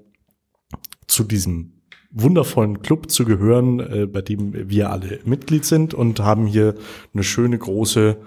zu 1.07 1.25
diesem 1.25 1.83
wundervollen 2.11 2.83
Club 2.83 3.11
zu 3.11 3.25
gehören, 3.25 3.81
äh, 3.81 4.07
bei 4.07 4.23
dem 4.23 4.69
wir 4.69 4.91
alle 4.91 5.21
Mitglied 5.25 5.65
sind 5.65 5.95
und 5.95 6.21
haben 6.21 6.47
hier 6.47 6.75
eine 7.15 7.25
schöne 7.25 7.59
große 7.59 8.19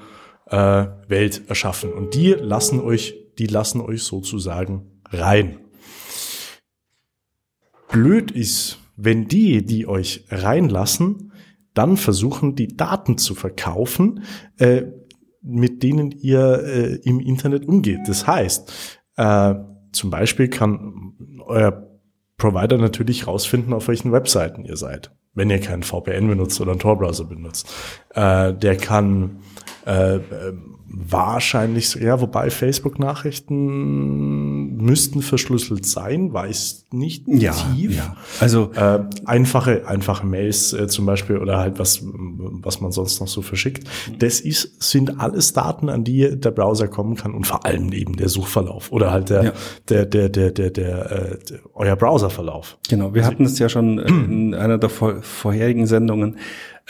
äh, 0.47 0.85
Welt 1.07 1.43
erschaffen. 1.47 1.93
Und 1.93 2.15
die 2.15 2.31
lassen 2.31 2.79
euch, 2.79 3.15
die 3.37 3.47
lassen 3.47 3.81
euch 3.81 4.03
sozusagen 4.03 5.01
rein. 5.09 5.59
Blöd 7.91 8.31
ist, 8.31 8.79
wenn 8.97 9.27
die, 9.27 9.65
die 9.65 9.87
euch 9.87 10.25
reinlassen, 10.29 11.31
dann 11.75 11.97
versuchen, 11.97 12.55
die 12.55 12.75
Daten 12.75 13.17
zu 13.17 13.35
verkaufen, 13.35 14.23
äh, 14.57 14.83
mit 15.41 15.83
denen 15.83 16.11
ihr 16.11 16.63
äh, 16.63 16.95
im 17.03 17.19
Internet 17.19 17.67
umgeht. 17.67 17.99
Das 18.07 18.25
heißt, 18.25 18.99
äh, 19.17 19.55
zum 19.91 20.09
Beispiel 20.09 20.49
kann 20.49 21.13
euer 21.45 21.87
Provider 22.37 22.77
natürlich 22.77 23.27
rausfinden, 23.27 23.73
auf 23.73 23.87
welchen 23.87 24.11
Webseiten 24.11 24.65
ihr 24.65 24.75
seid, 24.75 25.11
wenn 25.33 25.49
ihr 25.49 25.59
keinen 25.59 25.83
VPN 25.83 26.27
benutzt 26.27 26.59
oder 26.59 26.71
einen 26.71 26.79
Tor-Browser 26.79 27.25
benutzt. 27.25 27.71
Äh, 28.13 28.53
der 28.53 28.75
kann 28.77 29.37
äh, 29.85 30.15
äh, 30.15 30.21
wahrscheinlich, 30.87 31.95
ja, 31.95 32.19
wobei 32.21 32.49
Facebook-Nachrichten 32.49 34.75
müssten 34.77 35.21
verschlüsselt 35.21 35.85
sein, 35.85 36.33
weiß 36.33 36.85
nicht 36.91 37.25
tief. 37.25 38.01
Also 38.39 38.71
Äh, 38.75 38.99
einfache, 39.25 39.87
einfache 39.87 40.25
Mails 40.25 40.73
äh, 40.73 40.87
zum 40.87 41.05
Beispiel 41.05 41.37
oder 41.37 41.57
halt 41.59 41.79
was, 41.79 42.01
was 42.03 42.81
man 42.81 42.91
sonst 42.91 43.19
noch 43.19 43.27
so 43.27 43.41
verschickt. 43.41 43.87
Das 44.19 44.39
ist, 44.39 44.81
sind 44.83 45.19
alles 45.19 45.53
Daten, 45.53 45.89
an 45.89 46.03
die 46.03 46.39
der 46.39 46.51
Browser 46.51 46.87
kommen 46.87 47.15
kann 47.15 47.33
und 47.33 47.47
vor 47.47 47.65
allem 47.65 47.91
eben 47.91 48.15
der 48.15 48.29
Suchverlauf 48.29 48.91
oder 48.91 49.11
halt 49.11 49.29
der, 49.29 49.43
Ja. 49.43 49.53
der, 49.89 50.05
der, 50.05 50.29
der, 50.29 50.51
der, 50.51 50.69
der, 50.71 51.11
äh, 51.11 51.37
der 51.49 51.59
euer 51.73 51.95
Browserverlauf. 51.95 52.77
Genau, 52.89 53.13
wir 53.13 53.25
hatten 53.25 53.45
es 53.45 53.59
ja 53.59 53.69
schon 53.69 53.99
äh, 53.99 54.07
in 54.07 54.53
einer 54.53 54.77
der 54.77 54.89
vor 54.89 55.21
vorherigen 55.21 55.87
Sendungen, 55.87 56.37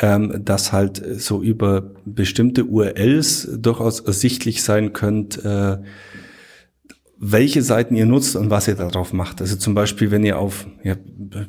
ähm, 0.01 0.41
dass 0.43 0.71
halt 0.71 1.01
so 1.19 1.41
über 1.41 1.93
bestimmte 2.05 2.65
URLs 2.65 3.49
durchaus 3.57 4.01
ersichtlich 4.01 4.63
sein 4.63 4.93
könnt, 4.93 5.43
äh, 5.45 5.77
welche 7.17 7.61
Seiten 7.61 7.95
ihr 7.95 8.05
nutzt 8.05 8.35
und 8.35 8.49
was 8.49 8.67
ihr 8.67 8.75
darauf 8.75 9.13
macht. 9.13 9.39
Also 9.41 9.55
zum 9.55 9.73
Beispiel, 9.73 10.11
wenn 10.11 10.23
ihr 10.23 10.37
auf, 10.37 10.67
ja, 10.83 10.95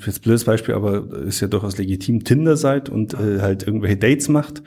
jetzt 0.04 0.22
blödes 0.22 0.44
Beispiel, 0.44 0.74
aber 0.74 1.22
ist 1.22 1.40
ja 1.40 1.48
durchaus 1.48 1.76
legitim, 1.76 2.22
Tinder 2.24 2.56
seid 2.56 2.88
und 2.88 3.14
äh, 3.14 3.40
halt 3.40 3.66
irgendwelche 3.66 3.96
Dates 3.96 4.28
macht. 4.28 4.62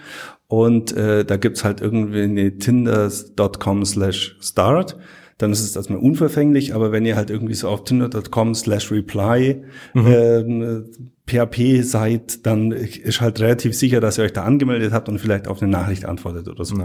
Und 0.47 0.95
äh, 0.97 1.23
da 1.23 1.37
gibt's 1.37 1.63
halt 1.63 1.79
irgendwie 1.79 2.23
eine 2.23 2.57
tinder.com 2.57 3.85
slash 3.85 4.37
start, 4.41 4.97
dann 5.37 5.53
ist 5.53 5.61
es 5.61 5.75
erstmal 5.75 5.99
unverfänglich, 5.99 6.75
aber 6.75 6.91
wenn 6.91 7.05
ihr 7.05 7.15
halt 7.15 7.29
irgendwie 7.29 7.53
so 7.53 7.69
auf 7.69 7.85
tinder.com 7.85 8.53
slash 8.55 8.91
reply 8.91 9.63
ähm, 9.95 10.85
PHP 11.29 11.83
seid, 11.83 12.45
dann 12.45 12.71
ist 12.71 13.21
halt 13.21 13.39
relativ 13.39 13.75
sicher, 13.75 13.99
dass 13.99 14.17
ihr 14.17 14.23
euch 14.23 14.33
da 14.33 14.43
angemeldet 14.43 14.91
habt 14.91 15.09
und 15.09 15.19
vielleicht 15.19 15.47
auf 15.47 15.61
eine 15.61 15.71
Nachricht 15.71 16.05
antwortet 16.05 16.47
oder 16.47 16.65
so. 16.65 16.75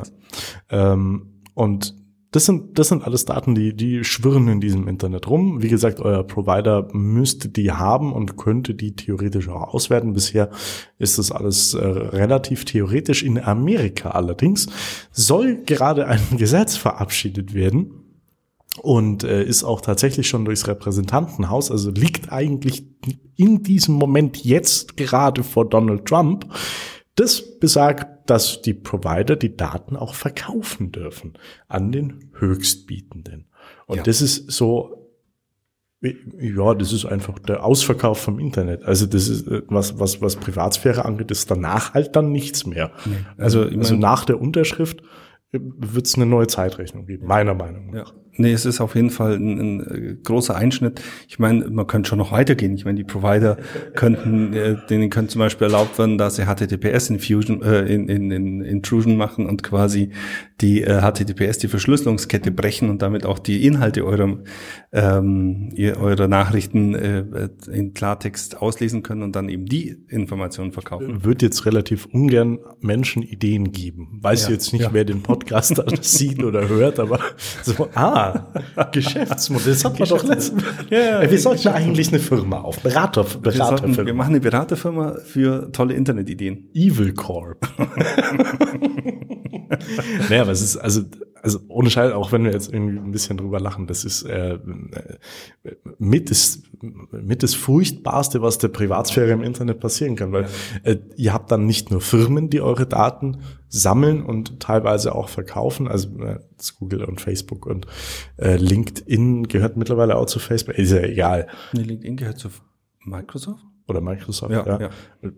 Ähm, 0.70 1.40
und 1.54 1.94
das 2.34 2.46
sind, 2.46 2.80
das 2.80 2.88
sind 2.88 3.04
alles 3.04 3.26
Daten, 3.26 3.54
die, 3.54 3.76
die 3.76 4.02
schwirren 4.02 4.48
in 4.48 4.60
diesem 4.60 4.88
Internet 4.88 5.28
rum. 5.28 5.62
Wie 5.62 5.68
gesagt, 5.68 6.00
euer 6.00 6.26
Provider 6.26 6.88
müsste 6.92 7.48
die 7.48 7.70
haben 7.70 8.12
und 8.12 8.36
könnte 8.36 8.74
die 8.74 8.96
theoretisch 8.96 9.48
auch 9.48 9.72
auswerten. 9.72 10.14
Bisher 10.14 10.50
ist 10.98 11.16
das 11.16 11.30
alles 11.30 11.74
äh, 11.74 11.86
relativ 11.86 12.64
theoretisch. 12.64 13.22
In 13.22 13.38
Amerika 13.38 14.10
allerdings 14.10 14.66
soll 15.12 15.62
gerade 15.64 16.08
ein 16.08 16.20
Gesetz 16.36 16.76
verabschiedet 16.76 17.54
werden, 17.54 18.03
und 18.82 19.24
äh, 19.24 19.44
ist 19.44 19.64
auch 19.64 19.80
tatsächlich 19.80 20.28
schon 20.28 20.44
durchs 20.44 20.66
Repräsentantenhaus, 20.66 21.70
also 21.70 21.90
liegt 21.90 22.32
eigentlich 22.32 22.84
in 23.36 23.62
diesem 23.62 23.94
Moment 23.94 24.44
jetzt 24.44 24.96
gerade 24.96 25.42
vor 25.42 25.68
Donald 25.68 26.06
Trump. 26.06 26.46
Das 27.14 27.58
besagt, 27.58 28.28
dass 28.28 28.62
die 28.62 28.74
Provider 28.74 29.36
die 29.36 29.56
Daten 29.56 29.96
auch 29.96 30.14
verkaufen 30.14 30.90
dürfen 30.90 31.34
an 31.68 31.92
den 31.92 32.30
Höchstbietenden. 32.38 33.46
Und 33.86 33.98
ja. 33.98 34.02
das 34.02 34.20
ist 34.20 34.50
so 34.50 35.00
ja, 36.38 36.74
das 36.74 36.92
ist 36.92 37.06
einfach 37.06 37.38
der 37.38 37.64
Ausverkauf 37.64 38.18
vom 38.18 38.38
Internet. 38.38 38.82
Also 38.82 39.06
das 39.06 39.28
ist 39.28 39.46
äh, 39.48 39.62
was 39.68 39.98
was 39.98 40.20
was 40.20 40.36
Privatsphäre 40.36 41.04
angeht, 41.04 41.30
ist 41.30 41.50
danach 41.50 41.94
halt 41.94 42.14
dann 42.14 42.30
nichts 42.30 42.66
mehr. 42.66 42.92
Nee, 43.06 43.16
also, 43.38 43.62
also, 43.62 43.78
also 43.78 43.96
nach 43.96 44.26
der 44.26 44.38
Unterschrift 44.38 45.00
äh, 45.52 45.60
wird 45.60 46.06
es 46.06 46.16
eine 46.16 46.26
neue 46.26 46.46
Zeitrechnung 46.46 47.06
geben, 47.06 47.26
meiner 47.26 47.54
Meinung 47.54 47.90
nach. 47.90 48.12
Ja. 48.12 48.23
Nee, 48.36 48.52
es 48.52 48.66
ist 48.66 48.80
auf 48.80 48.96
jeden 48.96 49.10
Fall 49.10 49.36
ein, 49.36 49.58
ein 49.60 49.80
äh, 49.80 50.16
großer 50.22 50.56
Einschnitt. 50.56 51.00
Ich 51.28 51.38
meine, 51.38 51.70
man 51.70 51.86
könnte 51.86 52.08
schon 52.08 52.18
noch 52.18 52.32
weitergehen. 52.32 52.74
Ich 52.74 52.84
meine, 52.84 52.96
die 52.96 53.04
Provider 53.04 53.56
könnten, 53.94 54.52
äh, 54.52 54.76
denen 54.90 55.08
könnte 55.10 55.32
zum 55.32 55.38
Beispiel 55.38 55.66
erlaubt 55.66 55.98
werden, 55.98 56.18
dass 56.18 56.36
sie 56.36 56.44
HTTPS 56.44 57.10
Infusion, 57.10 57.62
äh, 57.62 57.82
in, 57.82 58.08
in, 58.08 58.30
in 58.30 58.60
Intrusion 58.62 59.16
machen 59.16 59.46
und 59.46 59.62
quasi 59.62 60.10
die 60.60 60.82
äh, 60.82 61.00
HTTPS, 61.00 61.58
die 61.58 61.68
Verschlüsselungskette 61.68 62.50
brechen 62.50 62.90
und 62.90 63.02
damit 63.02 63.24
auch 63.24 63.38
die 63.38 63.64
Inhalte 63.66 64.04
eurer, 64.04 64.38
ähm, 64.92 65.72
eurer 65.78 66.26
Nachrichten 66.26 66.94
äh, 66.94 67.48
in 67.70 67.94
Klartext 67.94 68.60
auslesen 68.60 69.02
können 69.02 69.22
und 69.22 69.36
dann 69.36 69.48
eben 69.48 69.66
die 69.66 69.96
Informationen 70.08 70.72
verkaufen. 70.72 71.24
Wird 71.24 71.42
jetzt 71.42 71.66
relativ 71.66 72.06
ungern 72.06 72.58
Menschen 72.80 73.22
Ideen 73.22 73.70
geben. 73.70 74.18
Weiß 74.20 74.46
ja, 74.46 74.50
jetzt 74.50 74.72
nicht, 74.72 74.82
ja. 74.82 74.92
wer 74.92 75.04
den 75.04 75.22
Podcast 75.22 75.82
sieht 76.02 76.42
oder 76.42 76.68
hört, 76.68 76.98
aber 76.98 77.20
so, 77.62 77.88
ah, 77.94 78.23
Geschäftsmodell. 78.92 79.72
Das 79.72 79.84
hat 79.84 79.98
man 79.98 80.08
doch 80.08 80.24
letztens. 80.24 80.62
Ja, 80.90 81.22
ja, 81.22 81.30
wir 81.30 81.38
sollten 81.38 81.68
eigentlich 81.68 82.08
eine 82.08 82.18
Firma 82.18 82.60
auf. 82.60 82.80
Berater, 82.80 83.24
Beraterfirma. 83.24 83.96
Wir, 83.96 84.06
wir 84.06 84.14
machen 84.14 84.30
eine 84.30 84.40
Beraterfirma 84.40 85.16
für 85.24 85.70
tolle 85.72 85.94
Internetideen. 85.94 86.70
Evil 86.74 87.14
Corp. 87.14 87.66
naja, 90.28 90.42
aber 90.42 90.52
es 90.52 90.62
ist, 90.62 90.76
also, 90.76 91.02
also 91.44 91.60
ohne 91.68 91.90
Scheiß, 91.90 92.12
auch 92.12 92.32
wenn 92.32 92.44
wir 92.44 92.52
jetzt 92.52 92.72
irgendwie 92.72 92.98
ein 92.98 93.12
bisschen 93.12 93.36
drüber 93.36 93.60
lachen, 93.60 93.86
das 93.86 94.06
ist 94.06 94.22
äh, 94.22 94.58
mit, 95.98 96.30
das, 96.30 96.62
mit 97.12 97.42
das 97.42 97.54
Furchtbarste, 97.54 98.40
was 98.40 98.56
der 98.56 98.68
Privatsphäre 98.68 99.30
im 99.30 99.42
Internet 99.42 99.78
passieren 99.78 100.16
kann, 100.16 100.32
weil 100.32 100.46
äh, 100.84 100.96
ihr 101.16 101.34
habt 101.34 101.50
dann 101.50 101.66
nicht 101.66 101.90
nur 101.90 102.00
Firmen, 102.00 102.48
die 102.48 102.62
eure 102.62 102.86
Daten 102.86 103.42
sammeln 103.68 104.24
und 104.24 104.58
teilweise 104.58 105.14
auch 105.14 105.28
verkaufen, 105.28 105.86
also 105.86 106.08
äh, 106.20 106.38
Google 106.78 107.04
und 107.04 107.20
Facebook 107.20 107.66
und 107.66 107.86
äh, 108.38 108.56
LinkedIn 108.56 109.46
gehört 109.46 109.76
mittlerweile 109.76 110.16
auch 110.16 110.26
zu 110.26 110.38
Facebook, 110.38 110.76
ist 110.78 110.92
ja 110.92 111.00
egal. 111.00 111.46
Nee, 111.74 111.82
LinkedIn 111.82 112.16
gehört 112.16 112.38
zu 112.38 112.48
Microsoft? 113.04 113.62
Oder 113.86 114.00
Microsoft, 114.00 114.50
ja, 114.50 114.66
ja. 114.66 114.80
ja. 114.80 114.90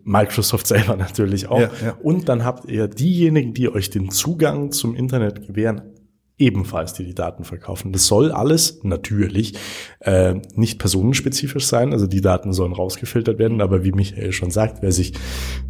Microsoft 0.05 0.67
selber 0.69 0.97
natürlich 0.97 1.49
auch. 1.49 1.59
Ja. 1.61 1.97
Und 2.01 2.29
dann 2.29 2.45
habt 2.45 2.67
ihr 2.67 2.87
diejenigen, 2.87 3.55
die 3.55 3.69
euch 3.69 3.91
den 3.91 4.11
Zugang 4.11 4.71
zum 4.71 4.95
Internet 4.95 5.47
gewähren, 5.47 5.83
ebenfalls, 6.39 6.93
die 6.93 7.05
die 7.05 7.15
Daten 7.15 7.45
verkaufen. 7.45 7.93
Das 7.93 8.07
soll 8.07 8.31
alles 8.31 8.81
natürlich 8.83 9.55
äh, 10.01 10.35
nicht 10.55 10.79
personenspezifisch 10.79 11.67
sein, 11.67 11.93
also 11.93 12.07
die 12.07 12.21
Daten 12.21 12.53
sollen 12.53 12.73
rausgefiltert 12.73 13.39
werden, 13.39 13.63
aber 13.63 13.85
wie 13.85 13.93
Michael 13.93 14.33
schon 14.33 14.51
sagt, 14.51 14.83
wer 14.83 14.93
sich 14.93 15.15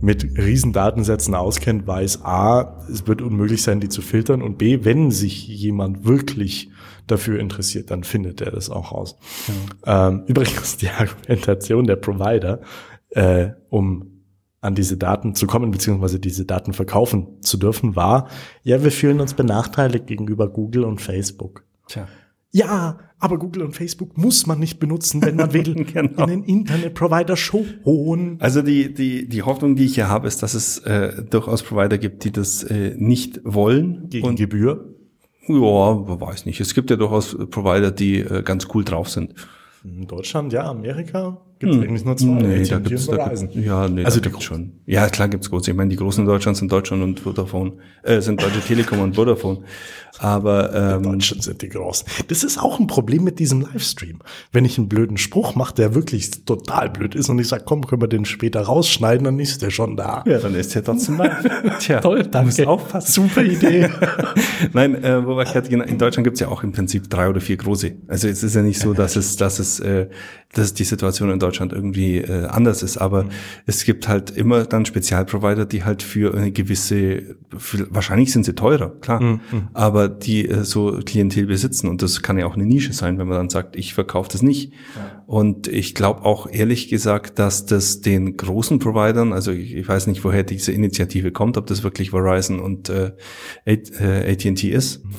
mit 0.00 0.24
Riesendatensätzen 0.24 1.35
auskennt, 1.35 1.87
weiß 1.87 2.24
A, 2.24 2.85
es 2.90 3.07
wird 3.07 3.22
unmöglich 3.22 3.62
sein, 3.62 3.79
die 3.79 3.88
zu 3.88 4.02
filtern 4.02 4.42
und 4.42 4.59
B, 4.59 4.85
wenn 4.85 5.12
sich 5.12 5.46
jemand 5.46 6.05
wirklich 6.05 6.70
dafür 7.07 7.38
interessiert, 7.38 7.92
dann 7.92 8.02
findet 8.02 8.40
er 8.40 8.50
das 8.50 8.68
auch 8.68 8.90
raus. 8.90 9.16
Ja. 9.87 10.09
Ähm, 10.09 10.24
übrigens 10.26 10.76
die 10.79 10.88
Argumentation 10.88 11.87
der 11.87 11.96
Provider, 11.96 12.61
äh, 13.11 13.50
um 13.70 14.15
an 14.61 14.75
diese 14.75 14.97
Daten 14.97 15.35
zu 15.35 15.47
kommen, 15.47 15.71
beziehungsweise 15.71 16.19
diese 16.19 16.45
Daten 16.45 16.73
verkaufen 16.73 17.40
zu 17.40 17.57
dürfen, 17.57 17.95
war, 17.95 18.29
ja, 18.62 18.83
wir 18.83 18.90
fühlen 18.90 19.21
uns 19.21 19.35
benachteiligt 19.35 20.07
gegenüber 20.07 20.49
Google 20.49 20.85
und 20.85 21.01
Facebook. 21.01 21.64
Tja. 21.88 22.09
Ja, 22.53 22.99
aber 23.19 23.38
Google 23.38 23.62
und 23.62 23.73
Facebook 23.73 24.16
muss 24.16 24.47
man 24.47 24.59
nicht 24.59 24.79
benutzen, 24.79 25.21
wenn 25.23 25.37
man 25.37 25.53
will 25.53 25.75
genau. 25.92 26.25
einen 26.25 26.42
Internetprovider 26.45 27.37
schon. 27.37 28.37
Also 28.40 28.62
die, 28.62 28.95
die, 28.95 29.29
die 29.29 29.42
Hoffnung, 29.42 29.77
die 29.77 29.85
ich 29.85 29.95
hier 29.95 30.09
habe, 30.09 30.27
ist, 30.27 30.42
dass 30.42 30.55
es 30.55 30.79
äh, 30.79 31.23
durchaus 31.23 31.62
Provider 31.62 31.99
gibt, 31.99 32.25
die 32.25 32.33
das 32.33 32.62
äh, 32.62 32.95
nicht 32.97 33.40
wollen. 33.45 34.09
Gegen 34.09 34.27
und 34.27 34.37
Gebühr? 34.37 34.95
Ja, 35.49 36.21
weiß 36.21 36.47
nicht. 36.47 36.61
Es 36.61 36.75
gibt 36.75 36.90
ja 36.90 36.97
durchaus 36.97 37.37
Provider, 37.51 37.90
die 37.90 38.21
äh, 38.21 38.42
ganz 38.42 38.69
cool 38.75 38.85
drauf 38.85 39.11
sind. 39.11 39.35
In 39.85 40.07
Deutschland, 40.07 40.53
ja, 40.53 40.64
Amerika 40.64 41.40
gibt 41.59 41.73
es 41.73 41.79
hm. 41.79 41.85
eigentlich 41.85 42.05
nur 42.05 42.16
zwei. 42.16 42.42
Nee, 42.42 42.64
da 42.64 42.79
gibt's, 42.79 43.07
da 43.07 43.29
gibt, 43.29 43.55
ja, 43.55 43.88
nee, 43.88 44.05
also 44.05 44.21
da 44.21 44.29
gibt's 44.29 44.45
schon. 44.45 44.73
Ja, 44.85 45.09
klar 45.09 45.29
gibt's 45.29 45.49
große. 45.49 45.71
Ich 45.71 45.77
meine, 45.77 45.88
die 45.88 45.97
großen 45.97 46.23
in 46.23 46.29
Deutschland 46.29 46.59
sind 46.59 46.71
Deutschland 46.71 47.03
und 47.03 47.21
Vodafone, 47.21 47.73
äh, 48.03 48.21
sind 48.21 48.42
Deutsche 48.42 48.61
Telekom 48.61 49.01
und 49.01 49.16
Vodafone. 49.16 49.61
Aber 50.19 50.75
ähm, 50.97 51.05
in 51.05 51.12
Deutschland 51.12 51.42
sind 51.42 51.62
die 51.62 51.71
großen. 51.71 52.07
Das 52.29 52.45
ist 52.45 52.59
auch 52.59 52.79
ein 52.79 52.87
Problem 52.87 53.25
mit 53.25 53.38
diesem 53.38 53.62
Livestream. 53.62 54.19
Wenn 54.53 54.66
ich 54.66 54.77
einen 54.77 54.88
blöden 54.88 55.16
Spruch 55.16 55.55
mache, 55.55 55.75
der 55.75 55.95
wirklich 55.95 56.45
total 56.45 56.90
blöd 56.90 57.14
ist 57.14 57.31
und 57.31 57.38
ich 57.38 57.49
sage, 57.49 57.64
komm, 57.66 57.87
können 57.87 58.03
wir 58.03 58.09
den 58.09 58.27
später 58.27 58.61
rausschneiden, 58.61 59.25
dann 59.25 59.38
ist 59.38 59.62
der 59.62 59.71
schon 59.71 59.97
da. 59.97 60.25
Ja, 60.27 60.38
dann 60.38 60.55
ist 60.55 60.75
der 60.75 60.85
trotzdem 60.85 61.16
live. 61.16 61.42
Tja, 61.79 62.01
toll, 62.01 62.23
danke. 62.25 62.69
Aufpassen. 62.69 63.12
Super 63.12 63.42
Idee. 63.45 63.88
Nein, 64.75 65.03
äh, 65.03 65.27
wo 65.27 65.37
war 65.37 65.45
ich 65.45 65.55
hatte, 65.55 65.73
in 65.73 65.99
Deutschland 65.99 66.25
gibt's 66.25 66.40
ja 66.40 66.49
auch 66.49 66.62
im 66.62 66.73
Prinzip 66.73 67.09
drei 67.09 67.31
oder 67.31 67.40
vier 67.40 67.57
große. 67.57 67.92
Also 68.09 68.29
es 68.29 68.42
ist 68.42 68.55
ja 68.55 68.62
nicht 68.62 68.79
so, 68.79 68.92
dass 68.92 69.16
es, 69.16 69.37
dass 69.37 69.59
es, 69.59 69.81
äh, 69.81 70.09
dass 70.53 70.75
die 70.75 70.85
Situation 70.85 71.31
in 71.31 71.38
Deutschland 71.38 71.45
irgendwie 71.72 72.18
äh, 72.18 72.46
anders 72.46 72.82
ist. 72.82 72.96
Aber 72.96 73.24
mhm. 73.24 73.30
es 73.66 73.85
gibt 73.85 74.09
halt 74.09 74.30
immer 74.30 74.64
dann 74.64 74.85
Spezialprovider, 74.85 75.66
die 75.66 75.85
halt 75.85 76.02
für 76.02 76.35
eine 76.35 76.52
gewisse, 76.52 77.37
für, 77.56 77.87
wahrscheinlich 77.90 78.32
sind 78.32 78.44
sie 78.44 78.54
teurer, 78.54 78.90
klar, 79.00 79.22
mhm. 79.22 79.40
mhm. 79.50 79.68
aber 79.72 80.09
die 80.09 80.48
äh, 80.48 80.64
so 80.64 81.00
Klientel 81.04 81.46
besitzen. 81.46 81.88
Und 81.88 82.02
das 82.02 82.22
kann 82.22 82.38
ja 82.38 82.46
auch 82.46 82.54
eine 82.54 82.66
Nische 82.66 82.92
sein, 82.92 83.18
wenn 83.18 83.28
man 83.28 83.37
dann 83.37 83.50
sagt, 83.50 83.76
ich 83.76 83.94
verkaufe 83.94 84.28
das 84.30 84.42
nicht. 84.42 84.72
Ja. 84.72 85.22
Und 85.26 85.68
ich 85.68 85.94
glaube 85.94 86.24
auch 86.24 86.48
ehrlich 86.50 86.88
gesagt, 86.88 87.38
dass 87.38 87.66
das 87.66 88.00
den 88.00 88.37
großen 88.37 88.78
Providern, 88.78 89.32
also 89.32 89.50
ich, 89.52 89.74
ich, 89.74 89.88
weiß 89.88 90.06
nicht, 90.06 90.24
woher 90.24 90.44
diese 90.44 90.72
Initiative 90.72 91.32
kommt, 91.32 91.56
ob 91.56 91.66
das 91.66 91.82
wirklich 91.82 92.11
Verizon 92.11 92.61
und 92.61 92.88
äh, 92.88 93.12
AT&T 93.66 94.68
ist. 94.68 95.04
Mhm. 95.04 95.11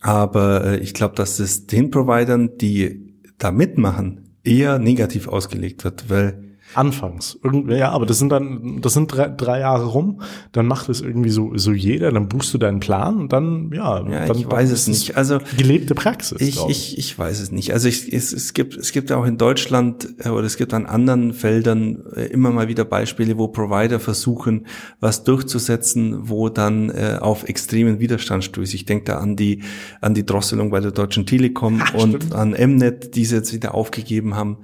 Aber 0.00 0.64
äh, 0.64 0.76
ich 0.78 0.94
glaube, 0.94 1.14
dass 1.16 1.40
es 1.40 1.66
den 1.66 1.90
Providern, 1.90 2.56
die 2.58 3.12
da 3.38 3.50
mitmachen, 3.50 4.25
eher 4.46 4.78
negativ 4.78 5.28
ausgelegt 5.28 5.84
wird, 5.84 6.08
weil 6.08 6.45
Anfangs. 6.76 7.38
Irgendwie, 7.42 7.76
ja, 7.76 7.90
aber 7.90 8.06
das 8.06 8.18
sind 8.18 8.30
dann, 8.30 8.80
das 8.82 8.94
sind 8.94 9.08
drei, 9.08 9.28
drei 9.28 9.60
Jahre 9.60 9.86
rum, 9.86 10.20
dann 10.52 10.66
macht 10.66 10.88
es 10.88 11.00
irgendwie 11.00 11.30
so, 11.30 11.56
so 11.56 11.72
jeder, 11.72 12.12
dann 12.12 12.28
buchst 12.28 12.52
du 12.52 12.58
deinen 12.58 12.80
Plan 12.80 13.16
und 13.18 13.32
dann, 13.32 13.70
ja, 13.72 14.06
ja 14.08 14.26
dann 14.26 14.38
ich 14.38 14.50
weiß 14.50 14.70
es 14.70 14.86
nicht. 14.86 15.16
Also 15.16 15.38
gelebte 15.56 15.94
Praxis. 15.94 16.40
Ich, 16.40 16.58
ich, 16.68 16.98
ich 16.98 17.18
weiß 17.18 17.40
es 17.40 17.50
nicht. 17.50 17.72
Also 17.72 17.88
ich, 17.88 18.12
es, 18.12 18.32
es 18.32 18.52
gibt, 18.52 18.76
es 18.76 18.92
gibt 18.92 19.10
auch 19.12 19.24
in 19.24 19.38
Deutschland 19.38 20.08
äh, 20.18 20.28
oder 20.28 20.46
es 20.46 20.56
gibt 20.56 20.74
an 20.74 20.86
anderen 20.86 21.32
Feldern 21.32 22.04
äh, 22.14 22.26
immer 22.26 22.50
mal 22.50 22.68
wieder 22.68 22.84
Beispiele, 22.84 23.38
wo 23.38 23.48
Provider 23.48 24.00
versuchen, 24.00 24.66
was 25.00 25.24
durchzusetzen, 25.24 26.28
wo 26.28 26.48
dann 26.48 26.90
äh, 26.90 27.18
auf 27.20 27.48
extremen 27.48 28.00
Widerstand 28.00 28.44
stößt. 28.44 28.74
Ich 28.74 28.84
denke 28.84 29.04
da 29.04 29.18
an 29.18 29.36
die, 29.36 29.62
an 30.00 30.14
die 30.14 30.26
Drosselung 30.26 30.70
bei 30.70 30.80
der 30.80 30.92
Deutschen 30.92 31.26
Telekom 31.26 31.80
Ach, 31.82 31.94
und 31.94 32.22
stimmt. 32.22 32.34
an 32.34 32.50
Mnet, 32.50 33.14
die 33.14 33.24
sie 33.24 33.36
jetzt 33.36 33.52
wieder 33.52 33.74
aufgegeben 33.74 34.34
haben. 34.34 34.58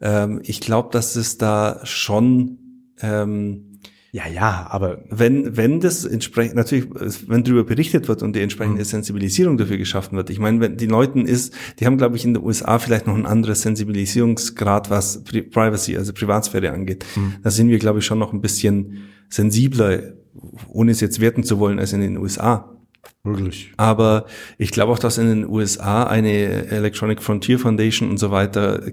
Ähm, 0.00 0.40
ich 0.42 0.60
glaube, 0.60 0.90
dass 0.92 1.16
es 1.16 1.38
da 1.38 1.80
schon 1.84 2.58
ähm, 3.00 3.76
ja, 4.16 4.26
ja, 4.28 4.66
aber 4.70 5.04
wenn 5.10 5.58
wenn 5.58 5.78
das 5.78 6.06
entsprechend 6.06 6.56
natürlich, 6.56 6.86
wenn 7.28 7.44
darüber 7.44 7.64
berichtet 7.64 8.08
wird 8.08 8.22
und 8.22 8.34
die 8.34 8.40
entsprechende 8.40 8.80
mhm. 8.80 8.86
Sensibilisierung 8.86 9.58
dafür 9.58 9.76
geschaffen 9.76 10.16
wird. 10.16 10.30
Ich 10.30 10.38
meine, 10.38 10.58
wenn 10.60 10.78
die 10.78 10.86
Leuten 10.86 11.26
ist, 11.26 11.52
die 11.78 11.84
haben, 11.84 11.98
glaube 11.98 12.16
ich, 12.16 12.24
in 12.24 12.32
den 12.32 12.42
USA 12.42 12.78
vielleicht 12.78 13.06
noch 13.06 13.14
ein 13.14 13.26
anderes 13.26 13.60
Sensibilisierungsgrad, 13.60 14.88
was 14.88 15.22
Pri 15.22 15.42
Privacy, 15.42 15.98
also 15.98 16.14
Privatsphäre 16.14 16.70
angeht. 16.70 17.04
Mhm. 17.14 17.34
Da 17.42 17.50
sind 17.50 17.68
wir, 17.68 17.78
glaube 17.78 17.98
ich, 17.98 18.06
schon 18.06 18.18
noch 18.18 18.32
ein 18.32 18.40
bisschen 18.40 19.08
sensibler, 19.28 20.14
ohne 20.68 20.92
es 20.92 21.00
jetzt 21.00 21.20
werten 21.20 21.42
zu 21.42 21.58
wollen, 21.58 21.78
als 21.78 21.92
in 21.92 22.00
den 22.00 22.16
USA. 22.16 22.74
Möglich. 23.26 23.72
Aber 23.76 24.26
ich 24.58 24.70
glaube 24.70 24.92
auch, 24.92 24.98
dass 24.98 25.18
in 25.18 25.28
den 25.28 25.48
USA 25.48 26.04
eine 26.04 26.66
Electronic 26.68 27.22
Frontier 27.22 27.58
Foundation 27.58 28.10
und 28.10 28.18
so 28.18 28.30
weiter 28.30 28.86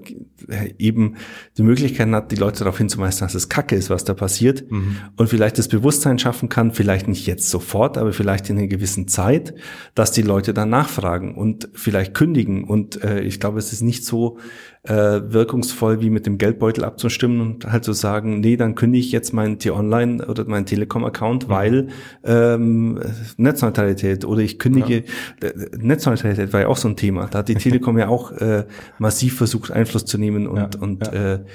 äh, 0.47 0.73
eben 0.77 1.15
die 1.57 1.63
Möglichkeiten 1.63 2.15
hat, 2.15 2.31
die 2.31 2.35
Leute 2.35 2.59
darauf 2.59 2.77
hinzuweisen, 2.77 3.25
dass 3.25 3.35
es 3.35 3.49
Kacke 3.49 3.75
ist, 3.75 3.89
was 3.89 4.03
da 4.03 4.13
passiert 4.13 4.69
mhm. 4.69 4.97
und 5.15 5.29
vielleicht 5.29 5.57
das 5.57 5.67
Bewusstsein 5.67 6.19
schaffen 6.19 6.49
kann, 6.49 6.71
vielleicht 6.71 7.07
nicht 7.07 7.27
jetzt 7.27 7.49
sofort, 7.49 7.97
aber 7.97 8.13
vielleicht 8.13 8.49
in 8.49 8.57
einer 8.57 8.67
gewissen 8.67 9.07
Zeit, 9.07 9.53
dass 9.95 10.11
die 10.11 10.21
Leute 10.21 10.53
dann 10.53 10.69
nachfragen 10.69 11.35
und 11.35 11.69
vielleicht 11.73 12.13
kündigen. 12.13 12.63
Und 12.63 13.03
äh, 13.03 13.21
ich 13.21 13.39
glaube, 13.39 13.59
es 13.59 13.71
ist 13.71 13.81
nicht 13.81 14.05
so 14.05 14.37
äh, 14.83 15.21
wirkungsvoll 15.31 16.01
wie 16.01 16.09
mit 16.09 16.25
dem 16.25 16.37
Geldbeutel 16.37 16.83
abzustimmen 16.83 17.39
und 17.39 17.71
halt 17.71 17.85
zu 17.85 17.93
so 17.93 18.01
sagen, 18.01 18.41
nee, 18.41 18.57
dann 18.57 18.75
kündige 18.75 19.05
ich 19.05 19.11
jetzt 19.11 19.33
meinen 19.33 19.57
T-Online 19.57 20.25
oder 20.27 20.45
meinen 20.45 20.65
Telekom-Account, 20.65 21.47
mhm. 21.47 21.51
weil 21.51 21.87
ähm, 22.23 22.99
Netzneutralität 23.37 24.22
oder 24.25 24.41
ich 24.41 24.59
kündige 24.59 25.03
ja. 25.41 25.49
Äh, 25.49 25.69
Netzneutralität 25.77 26.53
war 26.53 26.61
ja 26.61 26.67
auch 26.67 26.77
so 26.77 26.87
ein 26.87 26.95
Thema. 26.95 27.27
Da 27.27 27.39
hat 27.39 27.49
die 27.49 27.55
Telekom 27.55 27.97
ja 27.97 28.07
auch 28.07 28.31
äh, 28.31 28.65
massiv 28.99 29.37
versucht, 29.37 29.71
Einfluss 29.71 30.05
zu 30.05 30.17
nehmen 30.17 30.47
und, 30.47 30.75
ja. 30.75 30.81
und 30.81 31.05
ja. 31.07 31.33
Äh, 31.33 31.45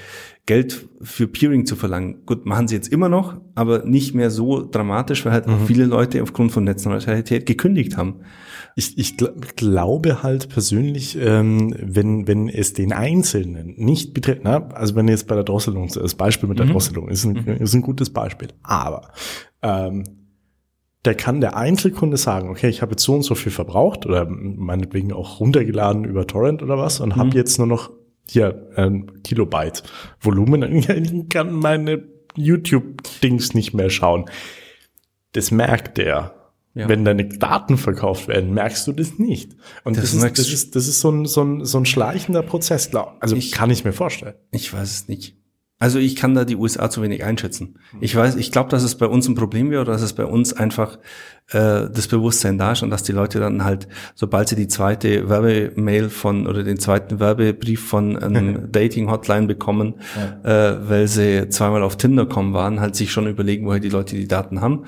Geld 0.48 0.88
für 1.02 1.28
Peering 1.28 1.66
zu 1.66 1.76
verlangen. 1.76 2.24
Gut, 2.24 2.46
machen 2.46 2.68
sie 2.68 2.74
jetzt 2.74 2.90
immer 2.90 3.10
noch, 3.10 3.38
aber 3.54 3.84
nicht 3.84 4.14
mehr 4.14 4.30
so 4.30 4.66
dramatisch, 4.66 5.26
weil 5.26 5.32
halt 5.32 5.46
mhm. 5.46 5.66
viele 5.66 5.84
Leute 5.84 6.22
aufgrund 6.22 6.52
von 6.52 6.64
Netzneutralität 6.64 7.44
gekündigt 7.44 7.98
haben. 7.98 8.20
Ich, 8.74 8.96
ich 8.96 9.18
glaube 9.18 10.22
halt 10.22 10.48
persönlich, 10.48 11.18
ähm, 11.20 11.74
wenn, 11.78 12.26
wenn 12.26 12.48
es 12.48 12.72
den 12.72 12.94
Einzelnen 12.94 13.74
nicht 13.76 14.14
betrifft, 14.14 14.40
na, 14.44 14.68
also 14.68 14.94
wenn 14.94 15.06
jetzt 15.06 15.26
bei 15.26 15.34
der 15.34 15.44
Drosselung, 15.44 15.88
das 15.88 16.14
Beispiel 16.14 16.48
mit 16.48 16.58
der 16.58 16.64
mhm. 16.64 16.70
Drosselung 16.70 17.10
ist 17.10 17.26
ein, 17.26 17.44
mhm. 17.44 17.62
ist 17.62 17.74
ein 17.74 17.82
gutes 17.82 18.08
Beispiel, 18.08 18.48
aber 18.62 19.10
ähm, 19.60 20.04
der 21.04 21.14
kann 21.14 21.40
der 21.40 21.56
Einzelkunde 21.56 22.16
sagen, 22.16 22.50
okay, 22.50 22.68
ich 22.68 22.82
habe 22.82 22.92
jetzt 22.92 23.04
so 23.04 23.14
und 23.14 23.22
so 23.22 23.34
viel 23.34 23.52
verbraucht 23.52 24.04
oder 24.06 24.26
meinetwegen 24.28 25.12
auch 25.12 25.40
runtergeladen 25.40 26.04
über 26.04 26.26
Torrent 26.26 26.62
oder 26.62 26.78
was 26.78 27.00
und 27.00 27.16
mhm. 27.16 27.20
habe 27.20 27.36
jetzt 27.36 27.58
nur 27.58 27.66
noch 27.66 27.90
hier 28.28 28.68
ein 28.76 29.22
Kilobyte 29.22 29.82
Volumen, 30.20 30.62
ich 30.72 31.28
kann 31.28 31.52
meine 31.52 32.04
YouTube-Dings 32.36 33.54
nicht 33.54 33.74
mehr 33.74 33.90
schauen. 33.90 34.26
Das 35.32 35.50
merkt 35.50 35.98
der 35.98 36.34
ja. 36.78 36.88
Wenn 36.88 37.04
deine 37.04 37.26
Daten 37.26 37.76
verkauft 37.76 38.28
werden, 38.28 38.54
merkst 38.54 38.86
du 38.86 38.92
das 38.92 39.18
nicht. 39.18 39.56
Und 39.82 39.96
das, 39.96 40.12
das, 40.12 40.14
ist, 40.14 40.38
das, 40.38 40.52
ist, 40.52 40.76
das 40.76 40.86
ist 40.86 41.00
so 41.00 41.10
ein, 41.10 41.26
so 41.26 41.42
ein, 41.42 41.64
so 41.64 41.78
ein 41.78 41.86
schleichender 41.86 42.42
Prozess. 42.42 42.94
Also 43.18 43.34
ich, 43.34 43.50
kann 43.50 43.70
ich 43.70 43.84
mir 43.84 43.92
vorstellen. 43.92 44.34
Ich 44.52 44.72
weiß 44.72 44.88
es 44.88 45.08
nicht. 45.08 45.37
Also 45.80 46.00
ich 46.00 46.16
kann 46.16 46.34
da 46.34 46.44
die 46.44 46.56
USA 46.56 46.90
zu 46.90 47.02
wenig 47.02 47.22
einschätzen. 47.22 47.76
Ich 48.00 48.14
weiß, 48.14 48.34
ich 48.34 48.50
glaube, 48.50 48.68
dass 48.68 48.82
es 48.82 48.96
bei 48.96 49.06
uns 49.06 49.28
ein 49.28 49.36
Problem 49.36 49.70
wäre 49.70 49.82
oder 49.82 49.92
dass 49.92 50.02
es 50.02 50.12
bei 50.12 50.24
uns 50.24 50.52
einfach 50.52 50.98
äh, 51.50 51.88
das 51.88 52.08
Bewusstsein 52.08 52.58
da 52.58 52.72
ist 52.72 52.82
und 52.82 52.90
dass 52.90 53.04
die 53.04 53.12
Leute 53.12 53.38
dann 53.38 53.62
halt, 53.64 53.86
sobald 54.16 54.48
sie 54.48 54.56
die 54.56 54.66
zweite 54.66 55.28
Werbemail 55.28 56.10
von 56.10 56.48
oder 56.48 56.64
den 56.64 56.80
zweiten 56.80 57.20
Werbebrief 57.20 57.86
von 57.86 58.16
einem 58.16 58.72
Dating-Hotline 58.72 59.46
bekommen, 59.46 59.94
ja. 60.44 60.72
äh, 60.72 60.88
weil 60.88 61.06
sie 61.06 61.48
zweimal 61.48 61.84
auf 61.84 61.96
Tinder 61.96 62.26
kommen 62.26 62.54
waren, 62.54 62.80
halt 62.80 62.96
sich 62.96 63.12
schon 63.12 63.28
überlegen, 63.28 63.64
woher 63.64 63.80
die 63.80 63.88
Leute 63.88 64.16
die 64.16 64.26
Daten 64.26 64.60
haben 64.60 64.84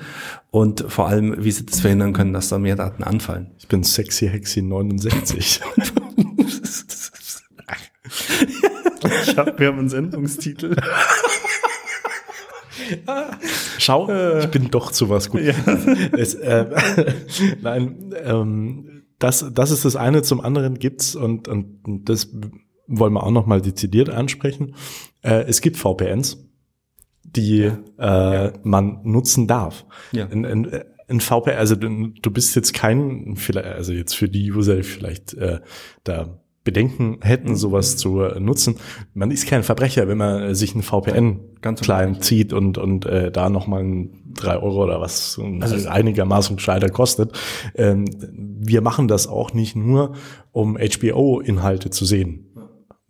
und 0.49 0.83
vor 0.89 1.07
allem, 1.07 1.35
wie 1.39 1.51
sie 1.51 1.65
das 1.65 1.79
verhindern 1.79 2.11
können, 2.11 2.33
dass 2.33 2.49
da 2.49 2.59
mehr 2.59 2.75
Daten 2.75 3.03
anfallen. 3.03 3.51
Ich 3.57 3.69
bin 3.69 3.83
sexy 3.83 4.27
Hexy 4.27 4.61
69. 4.61 5.61
Ich 9.25 9.37
hab, 9.37 9.59
wir 9.59 9.67
haben 9.67 9.79
einen 9.79 9.89
Sendungstitel. 9.89 10.75
Schau, 13.77 14.09
ich 14.39 14.47
bin 14.47 14.71
doch 14.71 14.91
zu 14.91 15.09
was 15.09 15.29
gut. 15.29 15.41
Ja. 15.41 15.53
Es, 16.17 16.33
äh, 16.35 16.65
nein, 17.61 18.13
ähm, 18.23 19.03
das, 19.19 19.45
das 19.53 19.71
ist 19.71 19.85
das 19.85 19.95
eine. 19.95 20.23
Zum 20.23 20.41
anderen 20.41 20.79
gibt's 20.79 21.15
und, 21.15 21.47
und 21.47 21.79
das 22.05 22.29
wollen 22.87 23.13
wir 23.13 23.23
auch 23.23 23.31
noch 23.31 23.45
mal 23.45 23.61
dezidiert 23.61 24.09
ansprechen. 24.09 24.75
Äh, 25.21 25.43
es 25.43 25.61
gibt 25.61 25.77
VPNs, 25.77 26.49
die 27.23 27.59
ja. 27.59 27.77
Äh, 27.97 28.45
ja. 28.45 28.53
man 28.63 28.99
nutzen 29.03 29.47
darf. 29.47 29.85
Ja. 30.11 30.25
In, 30.25 30.43
in, 30.43 30.83
ein 31.07 31.19
VPN, 31.19 31.57
also 31.57 31.75
du 31.75 32.31
bist 32.31 32.55
jetzt 32.55 32.73
kein, 32.73 33.37
also 33.55 33.91
jetzt 33.91 34.15
für 34.15 34.29
die 34.29 34.51
User, 34.51 34.81
vielleicht 34.83 35.33
äh, 35.33 35.59
da 36.03 36.39
Bedenken 36.63 37.17
hätten, 37.21 37.55
sowas 37.55 37.97
zu 37.97 38.21
äh, 38.21 38.39
nutzen. 38.39 38.75
Man 39.13 39.31
ist 39.31 39.47
kein 39.47 39.63
Verbrecher, 39.63 40.07
wenn 40.07 40.17
man 40.17 40.53
sich 40.53 40.73
einen 40.73 40.83
VPN-Client 40.83 42.23
zieht 42.23 42.53
und, 42.53 42.77
und 42.77 43.05
äh, 43.05 43.31
da 43.31 43.49
nochmal 43.49 44.07
drei 44.33 44.57
Euro 44.57 44.83
oder 44.83 45.01
was 45.01 45.39
also 45.59 45.89
einigermaßen 45.89 46.55
gescheiter 46.57 46.89
kostet. 46.89 47.37
Ähm, 47.75 48.05
wir 48.31 48.81
machen 48.81 49.07
das 49.07 49.27
auch 49.27 49.53
nicht 49.53 49.75
nur, 49.75 50.13
um 50.51 50.77
HBO-Inhalte 50.77 51.89
zu 51.89 52.05
sehen 52.05 52.47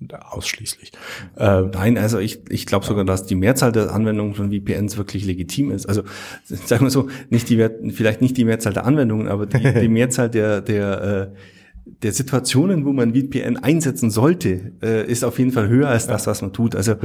ausschließlich. 0.09 0.91
Äh, 1.37 1.61
Nein, 1.61 1.97
also 1.97 2.19
ich, 2.19 2.41
ich 2.49 2.65
glaube 2.65 2.85
sogar, 2.85 3.05
dass 3.05 3.25
die 3.25 3.35
Mehrzahl 3.35 3.71
der 3.71 3.93
Anwendungen 3.93 4.33
von 4.33 4.51
VPNs 4.51 4.97
wirklich 4.97 5.25
legitim 5.25 5.71
ist. 5.71 5.85
Also 5.85 6.03
sagen 6.45 6.85
wir 6.85 6.89
so, 6.89 7.07
nicht 7.29 7.49
die 7.49 7.57
vielleicht 7.91 8.21
nicht 8.21 8.37
die 8.37 8.45
Mehrzahl 8.45 8.73
der 8.73 8.85
Anwendungen, 8.85 9.27
aber 9.27 9.45
die, 9.45 9.59
die 9.81 9.87
Mehrzahl 9.87 10.29
der 10.29 10.61
der 10.61 11.31
äh, 11.33 11.37
der 11.85 12.11
Situationen, 12.11 12.85
wo 12.85 12.93
man 12.93 13.13
VPN 13.13 13.57
einsetzen 13.57 14.11
sollte, 14.11 14.73
äh, 14.83 15.05
ist 15.05 15.23
auf 15.23 15.39
jeden 15.39 15.51
Fall 15.51 15.67
höher 15.67 15.87
als 15.87 16.07
das, 16.07 16.27
was 16.27 16.41
man 16.41 16.53
tut. 16.53 16.75
Also 16.75 16.95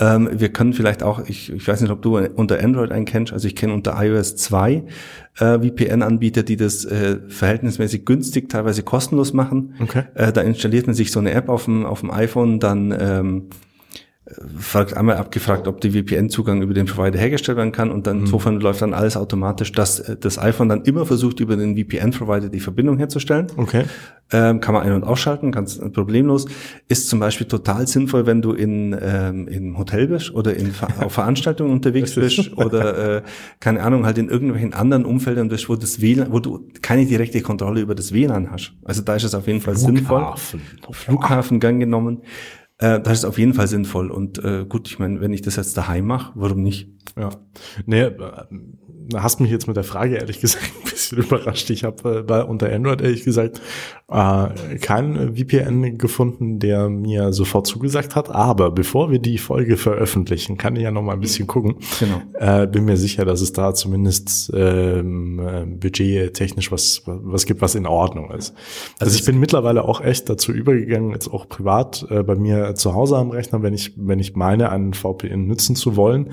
ähm, 0.00 0.28
wir 0.32 0.48
können 0.48 0.72
vielleicht 0.72 1.02
auch, 1.02 1.26
ich, 1.28 1.52
ich 1.52 1.66
weiß 1.66 1.80
nicht, 1.80 1.90
ob 1.90 2.02
du 2.02 2.18
unter 2.18 2.62
Android 2.62 2.90
einen 2.90 3.04
kennst, 3.04 3.32
also 3.32 3.46
ich 3.46 3.54
kenne 3.54 3.72
unter 3.72 3.96
iOS 4.02 4.36
2 4.36 4.84
äh, 5.38 5.58
VPN-Anbieter, 5.58 6.42
die 6.42 6.56
das 6.56 6.84
äh, 6.84 7.18
verhältnismäßig 7.28 8.04
günstig, 8.04 8.48
teilweise 8.48 8.82
kostenlos 8.82 9.32
machen. 9.32 9.74
Okay. 9.80 10.04
Äh, 10.14 10.32
da 10.32 10.40
installiert 10.40 10.86
man 10.86 10.94
sich 10.94 11.12
so 11.12 11.20
eine 11.20 11.32
App 11.32 11.48
auf 11.48 11.64
dem, 11.64 11.86
auf 11.86 12.00
dem 12.00 12.10
iPhone, 12.10 12.60
dann 12.60 12.94
ähm, 12.98 13.42
fragt 14.58 14.96
einmal 14.96 15.18
abgefragt, 15.18 15.68
ob 15.68 15.82
der 15.82 15.92
VPN-Zugang 15.92 16.62
über 16.62 16.72
den 16.72 16.86
Provider 16.86 17.18
hergestellt 17.18 17.58
werden 17.58 17.72
kann 17.72 17.90
und 17.90 18.06
dann 18.06 18.18
mhm. 18.18 18.24
insofern 18.24 18.58
läuft 18.58 18.80
dann 18.80 18.94
alles 18.94 19.18
automatisch, 19.18 19.72
dass 19.72 20.00
äh, 20.00 20.16
das 20.16 20.38
iPhone 20.38 20.70
dann 20.70 20.82
immer 20.82 21.04
versucht, 21.04 21.40
über 21.40 21.56
den 21.56 21.76
VPN-Provider 21.76 22.48
die 22.48 22.60
Verbindung 22.60 22.96
herzustellen. 22.96 23.48
Okay. 23.56 23.84
Ähm, 24.32 24.60
kann 24.60 24.72
man 24.72 24.84
ein- 24.84 24.94
und 24.94 25.04
ausschalten, 25.04 25.52
ganz 25.52 25.78
problemlos. 25.92 26.46
Ist 26.88 27.10
zum 27.10 27.20
Beispiel 27.20 27.46
total 27.46 27.86
sinnvoll, 27.86 28.24
wenn 28.24 28.40
du 28.40 28.52
in 28.52 28.96
ähm, 28.98 29.46
im 29.46 29.76
Hotel 29.76 30.08
bist 30.08 30.34
oder 30.34 30.56
in 30.56 30.72
auf 31.00 31.12
Veranstaltungen 31.12 31.70
unterwegs 31.70 32.14
bist 32.14 32.56
oder 32.56 33.16
äh, 33.16 33.22
keine 33.60 33.82
Ahnung 33.82 34.06
halt 34.06 34.16
in 34.16 34.30
irgendwelchen 34.30 34.72
anderen 34.72 35.04
Umfeldern 35.04 35.48
bist, 35.48 35.68
wo 35.68 35.76
das 35.76 36.00
WLAN, 36.00 36.32
wo 36.32 36.40
du 36.40 36.66
keine 36.80 37.04
direkte 37.04 37.42
Kontrolle 37.42 37.82
über 37.82 37.94
das 37.94 38.14
WLAN 38.14 38.50
hast. 38.50 38.72
Also 38.84 39.02
da 39.02 39.16
ist 39.16 39.24
es 39.24 39.34
auf 39.34 39.46
jeden 39.46 39.60
Fall 39.60 39.76
Flughafen. 39.76 40.60
sinnvoll. 40.60 40.94
Flughafen 40.94 41.60
gang 41.60 41.78
genommen. 41.78 42.22
Äh, 42.84 43.00
das 43.00 43.18
ist 43.18 43.24
auf 43.24 43.38
jeden 43.38 43.54
Fall 43.54 43.66
sinnvoll. 43.66 44.10
Und 44.10 44.44
äh, 44.44 44.66
gut, 44.68 44.88
ich 44.88 44.98
meine, 44.98 45.20
wenn 45.22 45.32
ich 45.32 45.40
das 45.40 45.56
jetzt 45.56 45.76
daheim 45.76 46.06
mache, 46.06 46.32
warum 46.34 46.62
nicht? 46.62 46.93
Ja. 47.16 47.30
Nee, 47.86 48.02
äh, 48.02 48.12
hast 49.14 49.40
mich 49.40 49.50
jetzt 49.50 49.66
mit 49.66 49.76
der 49.76 49.84
Frage 49.84 50.16
ehrlich 50.16 50.40
gesagt 50.40 50.64
ein 50.64 50.90
bisschen 50.90 51.18
überrascht. 51.18 51.70
Ich 51.70 51.84
habe 51.84 52.18
äh, 52.18 52.22
bei 52.22 52.42
unter 52.42 52.72
Android 52.72 53.00
ehrlich 53.00 53.24
gesagt 53.24 53.60
äh, 54.08 54.78
keinen 54.80 55.36
VPN 55.36 55.98
gefunden, 55.98 56.58
der 56.58 56.88
mir 56.88 57.32
sofort 57.32 57.66
zugesagt 57.66 58.16
hat. 58.16 58.30
Aber 58.30 58.70
bevor 58.70 59.10
wir 59.10 59.18
die 59.18 59.38
Folge 59.38 59.76
veröffentlichen, 59.76 60.56
kann 60.56 60.76
ich 60.76 60.82
ja 60.82 60.90
noch 60.90 61.02
mal 61.02 61.12
ein 61.12 61.20
bisschen 61.20 61.46
gucken. 61.46 61.76
Genau. 62.00 62.22
Äh, 62.34 62.66
bin 62.66 62.84
mir 62.84 62.96
sicher, 62.96 63.24
dass 63.24 63.40
es 63.40 63.52
da 63.52 63.74
zumindest 63.74 64.50
ähm, 64.54 65.38
äh, 65.38 65.66
budgettechnisch 65.66 66.72
was 66.72 67.02
was 67.06 67.46
gibt, 67.46 67.60
was 67.60 67.74
in 67.74 67.86
Ordnung 67.86 68.30
ist. 68.30 68.54
Also, 68.98 69.14
also 69.14 69.18
ich 69.18 69.24
bin 69.24 69.38
mittlerweile 69.38 69.84
auch 69.84 70.00
echt 70.00 70.28
dazu 70.28 70.52
übergegangen, 70.52 71.12
jetzt 71.12 71.28
auch 71.28 71.48
privat 71.48 72.06
äh, 72.10 72.22
bei 72.22 72.34
mir 72.34 72.74
zu 72.74 72.94
Hause 72.94 73.16
am 73.16 73.30
Rechner, 73.30 73.62
wenn 73.62 73.74
ich 73.74 73.94
wenn 73.96 74.18
ich 74.18 74.34
meine, 74.34 74.70
einen 74.70 74.94
VPN 74.94 75.46
nutzen 75.46 75.76
zu 75.76 75.96
wollen, 75.96 76.30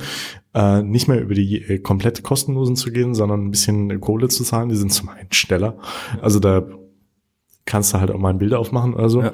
äh, 0.53 0.81
nicht 0.81 1.07
mehr 1.07 1.21
über 1.21 1.33
die 1.33 1.61
äh, 1.61 1.79
komplett 1.79 2.23
kostenlosen 2.23 2.75
zu 2.75 2.91
gehen, 2.91 3.13
sondern 3.13 3.45
ein 3.45 3.51
bisschen 3.51 3.99
Kohle 4.01 4.27
zu 4.27 4.43
zahlen. 4.43 4.69
Die 4.69 4.75
sind 4.75 4.91
zum 4.91 5.09
einen 5.09 5.31
schneller. 5.31 5.77
Also 6.21 6.39
da 6.39 6.65
kannst 7.65 7.93
du 7.93 7.99
halt 7.99 8.11
auch 8.11 8.19
mal 8.19 8.29
ein 8.29 8.37
Bild 8.37 8.53
aufmachen 8.53 8.93
oder 8.93 9.09
so. 9.09 9.21
Ja. 9.21 9.31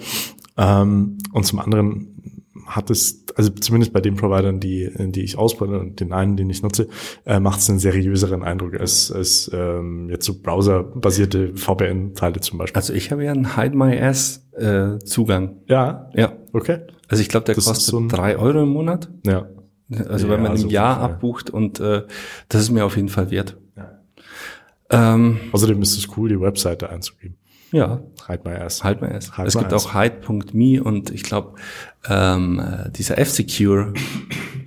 Ähm, 0.58 1.17
und 1.32 1.45
zum 1.45 1.60
anderen 1.60 2.13
hat 2.67 2.89
es, 2.89 3.23
also 3.36 3.49
zumindest 3.49 3.93
bei 3.93 4.01
den 4.01 4.15
Providern, 4.15 4.60
die, 4.60 4.91
die 4.97 5.21
ich 5.21 5.38
ausbaue 5.38 5.80
und 5.80 5.99
den 5.99 6.12
einen, 6.12 6.36
den 6.36 6.49
ich 6.49 6.62
nutze, 6.62 6.88
äh, 7.25 7.39
macht 7.39 7.60
es 7.60 7.69
einen 7.69 7.80
seriöseren 7.80 8.43
Eindruck 8.43 8.77
als, 8.80 9.12
als 9.12 9.49
ähm, 9.53 10.10
jetzt 10.10 10.25
so 10.25 10.41
browserbasierte 10.41 11.56
VPN-Teile 11.56 12.41
zum 12.41 12.58
Beispiel. 12.58 12.77
Also 12.77 12.93
ich 12.93 13.12
habe 13.12 13.23
ja 13.23 13.32
einen 13.32 13.56
Hide 13.56 13.75
My 13.75 13.97
Ass 13.97 14.45
äh, 14.58 14.99
Zugang. 14.99 15.62
Ja. 15.67 16.10
Ja. 16.13 16.34
Okay. 16.51 16.80
Also 17.08 17.21
ich 17.21 17.30
glaube, 17.30 17.45
der 17.45 17.56
das 17.56 17.65
kostet 17.65 17.86
so 17.86 18.06
drei 18.08 18.38
Euro 18.38 18.63
im 18.63 18.69
Monat. 18.69 19.10
Ja. 19.25 19.47
Also 19.89 20.28
ja, 20.28 20.34
wenn 20.34 20.43
man 20.43 20.58
im 20.58 20.69
Jahr 20.69 21.00
abbucht 21.00 21.50
und 21.50 21.80
äh, 21.80 22.04
das 22.50 22.62
ist 22.62 22.71
mir 22.71 22.86
auf 22.86 22.95
jeden 22.95 23.10
Fall 23.10 23.32
wert. 23.32 23.58
Ja. 23.76 24.00
Ähm, 24.89 25.39
Außerdem 25.52 25.82
ist 25.82 25.97
es 25.97 26.17
cool, 26.17 26.30
die 26.30 26.39
Webseite 26.39 26.89
einzugeben. 26.89 27.38
Ja. 27.78 28.02
Halt 28.28 28.44
mal 28.44 28.54
erst. 28.54 28.84
Halt 28.84 29.02
mal 29.02 29.08
erst. 29.12 29.38
Halt 29.38 29.48
es 29.48 29.56
mal 29.56 29.62
gibt 29.62 29.72
erst. 29.72 29.88
auch 29.88 29.94
hide.me 29.94 30.84
und 30.84 31.12
ich 31.12 31.24
glaube, 31.24 31.54
ähm, 32.10 32.60
äh, 32.60 32.90
dieser 32.92 33.18
F-Secure, 33.20 33.94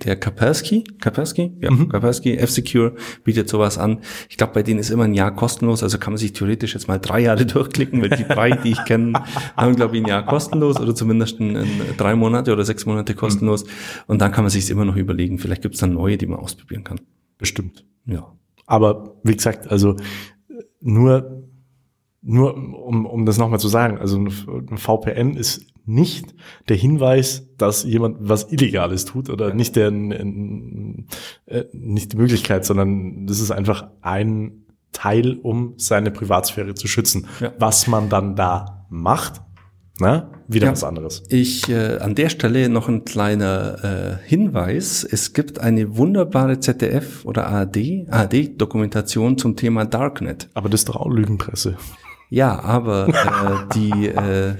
der 0.05 0.15
Kaspersky, 0.15 0.83
Kaspersky? 0.99 1.51
Ja, 1.59 1.71
Mhm. 1.71 1.89
Kaspersky, 1.89 2.37
F-Secure 2.37 2.95
bietet 3.23 3.49
sowas 3.49 3.77
an. 3.77 3.99
Ich 4.29 4.37
glaube, 4.37 4.53
bei 4.53 4.63
denen 4.63 4.79
ist 4.79 4.89
immer 4.89 5.03
ein 5.03 5.13
Jahr 5.13 5.35
kostenlos, 5.35 5.83
also 5.83 5.97
kann 5.97 6.13
man 6.13 6.17
sich 6.17 6.33
theoretisch 6.33 6.73
jetzt 6.73 6.87
mal 6.87 6.97
drei 6.99 7.19
Jahre 7.19 7.45
durchklicken, 7.45 8.01
weil 8.01 8.09
die 8.09 8.23
drei, 8.23 8.51
die 8.51 8.71
ich 8.71 8.83
kenne, 8.85 9.13
haben, 9.57 9.75
glaube 9.75 9.97
ich, 9.97 10.03
ein 10.03 10.07
Jahr 10.07 10.25
kostenlos 10.25 10.79
oder 10.79 10.95
zumindest 10.95 11.39
ein, 11.39 11.55
ein 11.57 11.69
drei 11.97 12.15
Monate 12.15 12.53
oder 12.53 12.63
sechs 12.63 12.85
Monate 12.85 13.13
kostenlos. 13.15 13.65
Und 14.07 14.21
dann 14.21 14.31
kann 14.31 14.43
man 14.43 14.49
sich 14.51 14.69
immer 14.69 14.85
noch 14.85 14.95
überlegen, 14.95 15.37
vielleicht 15.37 15.61
gibt 15.61 15.75
es 15.75 15.81
dann 15.81 15.93
neue, 15.93 16.17
die 16.17 16.27
man 16.27 16.39
ausprobieren 16.39 16.83
kann. 16.83 16.99
Bestimmt. 17.37 17.85
Ja. 18.05 18.31
Aber 18.67 19.15
wie 19.23 19.35
gesagt, 19.35 19.69
also 19.69 19.95
nur, 20.79 21.40
nur 22.21 22.55
um, 22.55 23.05
um 23.05 23.25
das 23.25 23.37
nochmal 23.37 23.59
zu 23.59 23.67
sagen, 23.67 23.97
also 23.97 24.17
ein 24.17 24.77
VPN 24.77 25.35
ist 25.35 25.65
nicht 25.85 26.35
der 26.69 26.77
Hinweis, 26.77 27.47
dass 27.57 27.83
jemand 27.83 28.17
was 28.19 28.51
Illegales 28.51 29.05
tut 29.05 29.29
oder 29.29 29.53
nicht 29.53 29.75
der 29.75 29.87
äh, 29.87 31.65
nicht 31.73 32.13
die 32.13 32.17
Möglichkeit, 32.17 32.65
sondern 32.65 33.25
das 33.25 33.39
ist 33.39 33.51
einfach 33.51 33.87
ein 34.01 34.65
Teil, 34.91 35.37
um 35.41 35.73
seine 35.77 36.11
Privatsphäre 36.11 36.75
zu 36.75 36.87
schützen. 36.87 37.27
Ja. 37.39 37.53
Was 37.57 37.87
man 37.87 38.09
dann 38.09 38.35
da 38.35 38.85
macht, 38.89 39.41
na, 39.99 40.29
wieder 40.47 40.67
Ja. 40.67 40.71
was 40.73 40.83
anderes. 40.83 41.23
Ich 41.29 41.69
äh, 41.69 41.97
an 41.97 42.13
der 42.15 42.29
Stelle 42.29 42.67
noch 42.69 42.87
ein 42.89 43.05
kleiner 43.05 43.83
äh, 44.23 44.27
Hinweis. 44.27 45.03
Es 45.03 45.33
gibt 45.33 45.59
eine 45.59 45.97
wunderbare 45.97 46.59
ZDF 46.59 47.23
oder 47.25 47.47
ARD, 47.47 48.07
ARD-Dokumentation 48.09 49.37
zum 49.37 49.55
Thema 49.55 49.85
Darknet. 49.85 50.49
Aber 50.53 50.69
das 50.69 50.81
ist 50.81 50.89
doch 50.89 50.95
auch 50.97 51.09
Lügenpresse. 51.09 51.77
Ja, 52.31 52.59
aber 52.63 53.09
äh, 53.09 53.73
die 53.75 54.07
äh, 54.07 54.55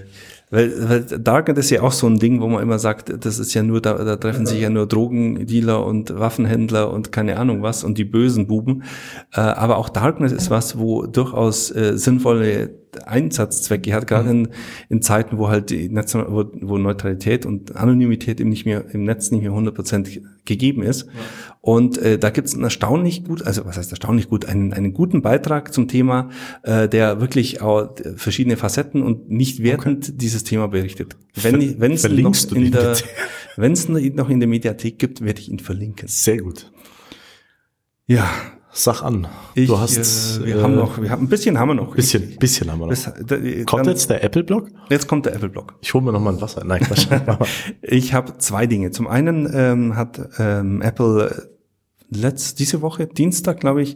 weil, 0.51 0.89
weil 0.89 1.01
Darknet 1.03 1.57
ist 1.57 1.69
ja 1.69 1.81
auch 1.81 1.93
so 1.93 2.07
ein 2.07 2.19
Ding, 2.19 2.41
wo 2.41 2.47
man 2.49 2.61
immer 2.61 2.77
sagt, 2.77 3.25
das 3.25 3.39
ist 3.39 3.53
ja 3.53 3.63
nur, 3.63 3.79
da, 3.79 3.93
da 4.03 4.17
treffen 4.17 4.45
sich 4.45 4.59
ja 4.59 4.69
nur 4.69 4.85
Drogendealer 4.85 5.83
und 5.85 6.19
Waffenhändler 6.19 6.91
und 6.91 7.13
keine 7.13 7.37
Ahnung 7.37 7.63
was 7.63 7.85
und 7.85 7.97
die 7.97 8.03
bösen 8.03 8.47
Buben. 8.47 8.83
Äh, 9.33 9.39
aber 9.39 9.77
auch 9.77 9.87
Darknet 9.87 10.33
ist 10.33 10.49
was, 10.49 10.77
wo 10.77 11.05
durchaus 11.05 11.71
äh, 11.71 11.97
sinnvolle 11.97 12.80
Einsatzzwecke 13.05 13.93
hat, 13.93 14.07
gerade 14.07 14.29
in, 14.29 14.49
in 14.89 15.01
Zeiten, 15.01 15.37
wo 15.37 15.49
halt 15.49 15.69
die 15.69 15.89
Nation, 15.89 16.25
wo, 16.29 16.45
wo 16.61 16.77
Neutralität 16.77 17.45
und 17.45 17.75
Anonymität 17.75 18.39
eben 18.39 18.49
nicht 18.49 18.65
mehr 18.65 18.85
im 18.93 19.03
Netz 19.03 19.31
nicht 19.31 19.41
mehr 19.41 19.51
100% 19.51 20.21
gegeben 20.45 20.83
ist. 20.83 21.07
Und 21.61 21.97
äh, 21.97 22.17
da 22.17 22.29
gibt 22.29 22.47
es 22.47 22.53
einen 22.53 22.63
erstaunlich 22.63 23.23
gut, 23.23 23.43
also 23.43 23.65
was 23.65 23.77
heißt 23.77 23.91
erstaunlich 23.91 24.29
gut, 24.29 24.45
einen, 24.45 24.73
einen 24.73 24.93
guten 24.93 25.21
Beitrag 25.21 25.73
zum 25.73 25.87
Thema, 25.87 26.29
äh, 26.63 26.89
der 26.89 27.21
wirklich 27.21 27.61
auch 27.61 27.93
verschiedene 28.15 28.57
Facetten 28.57 29.03
und 29.03 29.29
nicht 29.29 29.61
wertend 29.61 30.21
dieses 30.21 30.43
Thema 30.43 30.67
berichtet. 30.67 31.15
Wenn 31.35 31.79
wenn 31.79 31.91
es 31.91 32.03
noch 32.03 32.55
in 32.55 32.71
der 32.71 32.97
wenn 33.57 33.73
es 33.73 33.87
noch 33.89 34.29
in 34.29 34.39
der 34.39 34.49
Mediathek 34.49 34.97
gibt, 34.97 35.21
werde 35.21 35.39
ich 35.39 35.49
ihn 35.49 35.59
verlinken. 35.59 36.07
Sehr 36.07 36.37
gut. 36.37 36.71
Ja, 38.07 38.29
Sag 38.73 39.01
an. 39.01 39.27
ich, 39.53 39.67
du 39.67 39.77
hast, 39.77 39.97
äh, 40.39 40.45
wir 40.45 40.57
äh, 40.57 40.61
haben 40.61 40.75
noch, 40.75 41.01
wir 41.01 41.09
haben 41.09 41.23
ein 41.25 41.27
bisschen 41.27 41.59
haben 41.59 41.69
wir 41.69 41.75
noch. 41.75 41.93
bisschen, 41.95 42.37
bisschen 42.39 42.71
haben 42.71 42.79
wir 42.79 42.87
noch. 42.87 42.93
Das, 42.93 43.03
da, 43.03 43.35
Kommt 43.65 43.85
dann, 43.85 43.93
jetzt 43.93 44.09
der 44.09 44.23
Apple-Blog? 44.23 44.69
jetzt 44.89 45.07
kommt 45.07 45.25
der 45.25 45.35
Apple-Block. 45.35 45.75
Ich 45.81 45.93
hole 45.93 46.05
mir 46.05 46.13
noch 46.13 46.21
mal 46.21 46.33
ein 46.33 46.41
Wasser. 46.41 46.63
Nein, 46.63 46.81
Quatsch. 46.81 47.07
Ich 47.81 48.13
habe 48.13 48.37
zwei 48.37 48.67
Dinge. 48.67 48.91
Zum 48.91 49.07
einen 49.07 49.49
ähm, 49.53 49.95
hat 49.97 50.21
ähm, 50.39 50.81
Apple 50.81 51.29
äh, 51.29 52.15
letzt, 52.17 52.59
diese 52.59 52.81
Woche, 52.81 53.07
Dienstag, 53.07 53.59
glaube 53.59 53.81
ich, 53.81 53.95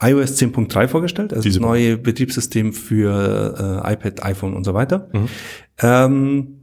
iOS 0.00 0.36
10.3 0.40 0.88
vorgestellt, 0.88 1.32
also 1.32 1.42
Diese 1.42 1.58
das 1.58 1.62
Woche. 1.68 1.72
neue 1.78 1.96
Betriebssystem 1.98 2.72
für 2.72 3.82
äh, 3.84 3.92
iPad, 3.92 4.24
iPhone 4.24 4.54
und 4.54 4.64
so 4.64 4.74
weiter. 4.74 5.08
Mhm. 5.12 5.28
Ähm, 5.80 6.60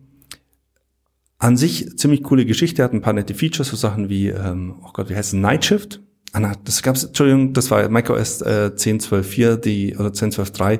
an 1.37 1.57
sich 1.57 1.97
ziemlich 1.97 2.23
coole 2.23 2.45
Geschichte, 2.45 2.83
hat 2.83 2.93
ein 2.93 3.01
paar 3.01 3.13
nette 3.13 3.33
Features, 3.33 3.67
so 3.67 3.75
Sachen 3.75 4.09
wie, 4.09 4.29
ähm, 4.29 4.75
oh 4.81 4.91
Gott, 4.93 5.09
wie 5.09 5.15
heißt 5.15 5.33
es, 5.33 5.39
Night 5.39 5.65
Shift? 5.65 6.01
Ah, 6.33 6.39
na, 6.39 6.53
das 6.65 6.81
gab's, 6.81 7.03
Entschuldigung, 7.03 7.53
das 7.53 7.69
war 7.69 7.87
macOS 7.89 8.41
äh, 8.41 8.71
10.12.4, 8.75 9.57
die, 9.57 9.95
oder 9.95 10.09
10.12.3. 10.09 10.79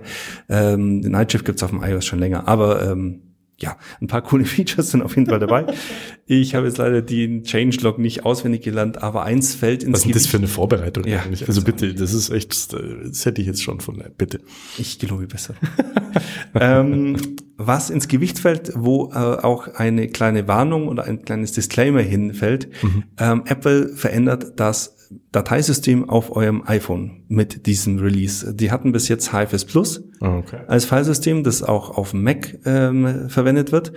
Ähm, 0.49 1.01
die 1.04 1.10
Night 1.10 1.32
Shift 1.32 1.45
gibt's 1.45 1.62
auf 1.62 1.70
dem 1.70 1.84
iOS 1.84 2.06
schon 2.06 2.18
länger, 2.18 2.47
aber 2.47 2.82
ähm, 2.91 3.22
ja, 3.60 3.78
ein 4.01 4.08
paar 4.08 4.22
coole 4.24 4.45
Features 4.45 4.89
sind 4.89 5.04
auf 5.04 5.16
jeden 5.16 5.30
Fall 5.30 5.39
dabei. 5.39 5.68
Ich 6.26 6.56
habe 6.56 6.66
jetzt 6.66 6.78
leider 6.78 7.04
den 7.04 7.43
Changelog 7.43 7.99
nicht 7.99 8.26
auswendig 8.26 8.64
gelernt, 8.64 9.04
aber 9.04 9.24
eins 9.24 9.54
fällt 9.54 9.84
ins 9.84 9.93
Was 9.93 9.99
ist 9.99 10.06
denn 10.06 10.14
das 10.14 10.26
für 10.28 10.38
eine 10.38 10.47
Vorbereitung 10.47 11.06
Ja, 11.06 11.22
eigentlich? 11.22 11.47
Also 11.47 11.62
bitte, 11.62 11.93
das 11.93 12.14
ist 12.14 12.30
echt, 12.32 12.74
das 12.74 13.26
hätte 13.26 13.41
ich 13.41 13.47
jetzt 13.47 13.62
schon 13.62 13.80
von, 13.80 14.04
bitte. 14.18 14.39
Ich 14.78 14.97
gelobe 14.97 15.28
besser. 15.28 15.54
ähm, 16.60 17.18
was 17.58 17.89
ins 17.89 18.08
Gewicht 18.08 18.39
fällt, 18.39 18.72
wo 18.76 19.12
äh, 19.12 19.18
auch 19.18 19.68
eine 19.76 20.08
kleine 20.08 20.47
Warnung 20.47 20.88
oder 20.88 21.04
ein 21.06 21.24
kleines 21.24 21.51
Disclaimer 21.51 22.01
hinfällt. 22.01 22.70
Ähm, 23.20 23.43
Apple 23.45 23.89
verändert 23.89 24.60
das 24.60 24.93
Dateisystem 25.32 26.09
auf 26.09 26.36
eurem 26.36 26.64
iPhone 26.66 27.24
mit 27.28 27.66
diesem 27.66 27.99
Release. 27.99 28.53
Die 28.53 28.72
hatten 28.72 28.91
bis 28.91 29.07
jetzt 29.07 29.32
HFS 29.32 29.66
Plus 29.66 30.03
Okay. 30.20 30.59
als 30.68 30.86
Filesystem, 30.86 31.43
das 31.43 31.64
auch 31.64 31.97
auf 31.97 32.14
Mac 32.14 32.57
ähm, 32.66 33.30
verwendet 33.30 33.72
wird 33.72 33.91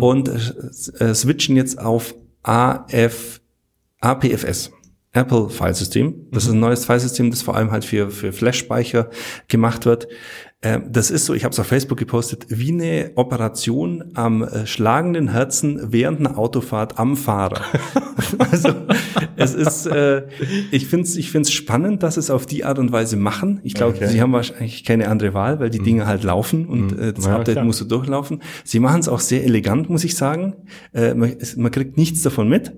und 0.00 0.28
äh, 0.28 1.04
äh, 1.04 1.14
switchen 1.14 1.56
jetzt 1.56 1.78
auf 1.78 2.14
AF, 2.42 3.40
APFS. 4.00 4.70
Apple 5.14 5.50
Filesystem. 5.50 6.26
Das 6.32 6.44
ist 6.44 6.52
ein 6.52 6.60
neues 6.60 6.86
Filesystem, 6.86 7.30
das 7.30 7.42
vor 7.42 7.54
allem 7.54 7.70
halt 7.70 7.84
für, 7.84 8.10
für 8.10 8.32
Flash-Speicher 8.32 9.10
gemacht 9.48 9.84
wird. 9.84 10.08
Ähm, 10.64 10.84
das 10.90 11.10
ist 11.10 11.26
so, 11.26 11.34
ich 11.34 11.42
habe 11.42 11.52
es 11.52 11.58
auf 11.58 11.66
Facebook 11.66 11.98
gepostet, 11.98 12.46
wie 12.48 12.70
eine 12.70 13.10
Operation 13.16 14.04
am 14.14 14.44
äh, 14.44 14.64
schlagenden 14.64 15.28
Herzen 15.32 15.80
während 15.90 16.20
einer 16.20 16.38
Autofahrt 16.38 17.00
am 17.00 17.16
Fahrer. 17.16 17.60
also 18.38 18.68
es 19.36 19.54
ist, 19.54 19.86
äh, 19.86 20.22
ich 20.70 20.86
finde 20.86 21.06
es 21.06 21.16
ich 21.16 21.32
find's 21.32 21.50
spannend, 21.50 22.04
dass 22.04 22.16
es 22.16 22.30
auf 22.30 22.46
die 22.46 22.64
Art 22.64 22.78
und 22.78 22.92
Weise 22.92 23.16
machen. 23.16 23.58
Ich 23.64 23.74
glaube, 23.74 23.96
Okay. 23.96 24.06
sie 24.06 24.22
haben 24.22 24.32
wahrscheinlich 24.32 24.84
keine 24.84 25.08
andere 25.08 25.34
Wahl, 25.34 25.58
weil 25.58 25.68
die 25.68 25.80
Dinge 25.80 26.06
halt 26.06 26.22
laufen 26.22 26.66
und 26.66 26.96
äh, 26.98 27.12
das 27.12 27.26
Ja, 27.26 27.36
Update 27.36 27.56
klar. 27.56 27.64
musst 27.64 27.80
du 27.80 27.84
durchlaufen. 27.84 28.40
Sie 28.64 28.78
machen 28.78 29.00
es 29.00 29.08
auch 29.08 29.20
sehr 29.20 29.42
elegant, 29.44 29.90
muss 29.90 30.04
ich 30.04 30.14
sagen. 30.14 30.54
Äh, 30.94 31.14
man, 31.14 31.34
es, 31.40 31.56
man 31.56 31.72
kriegt 31.72 31.96
nichts 31.96 32.22
davon 32.22 32.48
mit. 32.48 32.72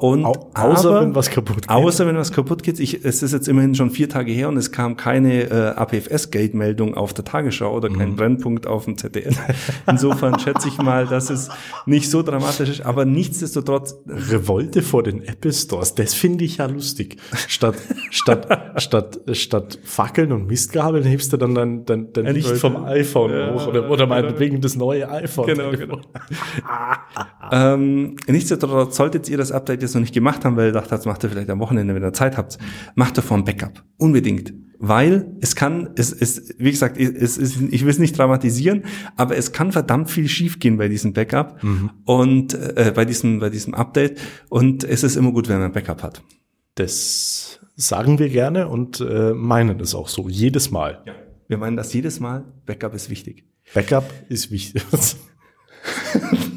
Und 0.00 0.24
Au- 0.24 0.50
außer 0.54 0.90
aber- 0.90 1.00
wenn 1.02 1.14
was 1.14 1.30
kaputt 1.30 1.56
geht. 1.62 1.68
Außer 1.68 2.06
wenn 2.06 2.16
was 2.16 2.32
kaputt 2.32 2.62
geht. 2.62 2.78
Ich, 2.80 3.04
es 3.04 3.22
ist 3.22 3.32
jetzt 3.32 3.48
immerhin 3.48 3.74
schon 3.74 3.90
vier 3.90 4.08
Tage 4.08 4.32
her 4.32 4.48
und 4.48 4.56
es 4.56 4.70
kam 4.72 4.96
keine 4.96 5.44
äh, 5.50 5.68
APFS-Geldmeldung 5.76 6.94
auf 6.94 7.12
der 7.14 7.24
Tagesschau 7.24 7.74
oder 7.74 7.88
Mhm. 7.90 7.98
kein 7.98 8.16
Brennpunkt 8.16 8.66
auf 8.66 8.84
dem 8.84 8.96
ZDF. 8.96 9.36
Insofern 9.86 10.38
schätze 10.38 10.68
ich 10.68 10.78
mal, 10.78 11.06
dass 11.06 11.30
es 11.30 11.48
nicht 11.86 12.10
so 12.10 12.22
dramatisch 12.22 12.68
ist, 12.68 12.80
aber 12.82 13.04
nichtsdestotrotz 13.04 13.96
Revolte 14.06 14.82
vor 14.82 15.02
den 15.02 15.22
Apple 15.22 15.52
Stores, 15.52 15.94
das 15.94 16.14
finde 16.14 16.44
ich 16.44 16.58
ja 16.58 16.66
lustig. 16.66 17.16
Statt, 17.48 17.76
statt, 18.10 18.46
statt, 18.76 19.20
statt 19.32 19.78
Fackeln 19.84 20.32
und 20.32 20.46
Mistgabeln 20.46 21.04
hebst 21.04 21.32
du 21.32 21.36
dann 21.36 21.54
dein, 21.54 21.84
dein, 21.84 22.12
dein 22.12 22.26
Licht 22.34 22.46
Revolte. 22.50 22.60
vom 22.60 22.84
iPhone 22.84 23.30
Ja, 23.32 23.54
hoch 23.54 23.66
oder, 23.68 23.88
oder 23.90 24.04
genau. 24.04 24.08
meinetwegen 24.08 24.60
das 24.60 24.76
neue 24.76 25.08
iPhone. 25.10 25.46
Genau, 25.46 25.70
genau. 25.70 25.98
Ähm, 27.50 28.16
nichtsdestotrotz 28.26 28.96
solltet 28.96 29.28
ihr 29.28 29.38
das 29.38 29.52
Update 29.52 29.82
jetzt 29.88 29.94
noch 29.94 30.00
nicht 30.00 30.14
gemacht 30.14 30.44
haben, 30.44 30.56
weil 30.56 30.68
ihr 30.68 30.72
dacht, 30.72 30.90
das 30.92 31.04
macht 31.04 31.24
ihr 31.24 31.30
vielleicht 31.30 31.50
am 31.50 31.60
Wochenende, 31.60 31.94
wenn 31.94 32.02
ihr 32.02 32.12
Zeit 32.12 32.36
habt, 32.36 32.58
macht 32.94 33.18
davor 33.18 33.36
ein 33.36 33.44
Backup. 33.44 33.82
Unbedingt. 33.96 34.52
Weil 34.80 35.36
es 35.40 35.56
kann, 35.56 35.90
es 35.96 36.12
ist, 36.12 36.54
wie 36.58 36.70
gesagt, 36.70 36.98
es 36.98 37.36
ist, 37.36 37.60
ich 37.70 37.82
will 37.82 37.90
es 37.90 37.98
nicht 37.98 38.16
dramatisieren, 38.16 38.84
aber 39.16 39.36
es 39.36 39.50
kann 39.50 39.72
verdammt 39.72 40.08
viel 40.08 40.28
schiefgehen 40.28 40.76
bei 40.76 40.86
diesem 40.88 41.12
Backup 41.12 41.60
und 42.04 42.54
äh, 42.54 42.92
bei 42.94 43.04
diesem, 43.04 43.40
bei 43.40 43.50
diesem 43.50 43.74
Update. 43.74 44.20
Und 44.48 44.84
es 44.84 45.02
ist 45.02 45.16
immer 45.16 45.32
gut, 45.32 45.48
wenn 45.48 45.58
man 45.58 45.66
ein 45.66 45.72
Backup 45.72 46.04
hat. 46.04 46.22
Das 46.76 47.58
sagen 47.74 48.20
wir 48.20 48.28
gerne 48.28 48.68
und 48.68 49.00
äh, 49.00 49.32
meinen 49.32 49.80
es 49.80 49.96
auch 49.96 50.08
so, 50.08 50.28
jedes 50.28 50.70
Mal. 50.70 51.02
Wir 51.48 51.58
meinen 51.58 51.76
das 51.76 51.92
jedes 51.92 52.20
Mal. 52.20 52.44
Backup 52.64 52.94
ist 52.94 53.10
wichtig. 53.10 53.46
Backup 53.74 54.04
ist 54.28 54.50
wichtig. 54.52 54.82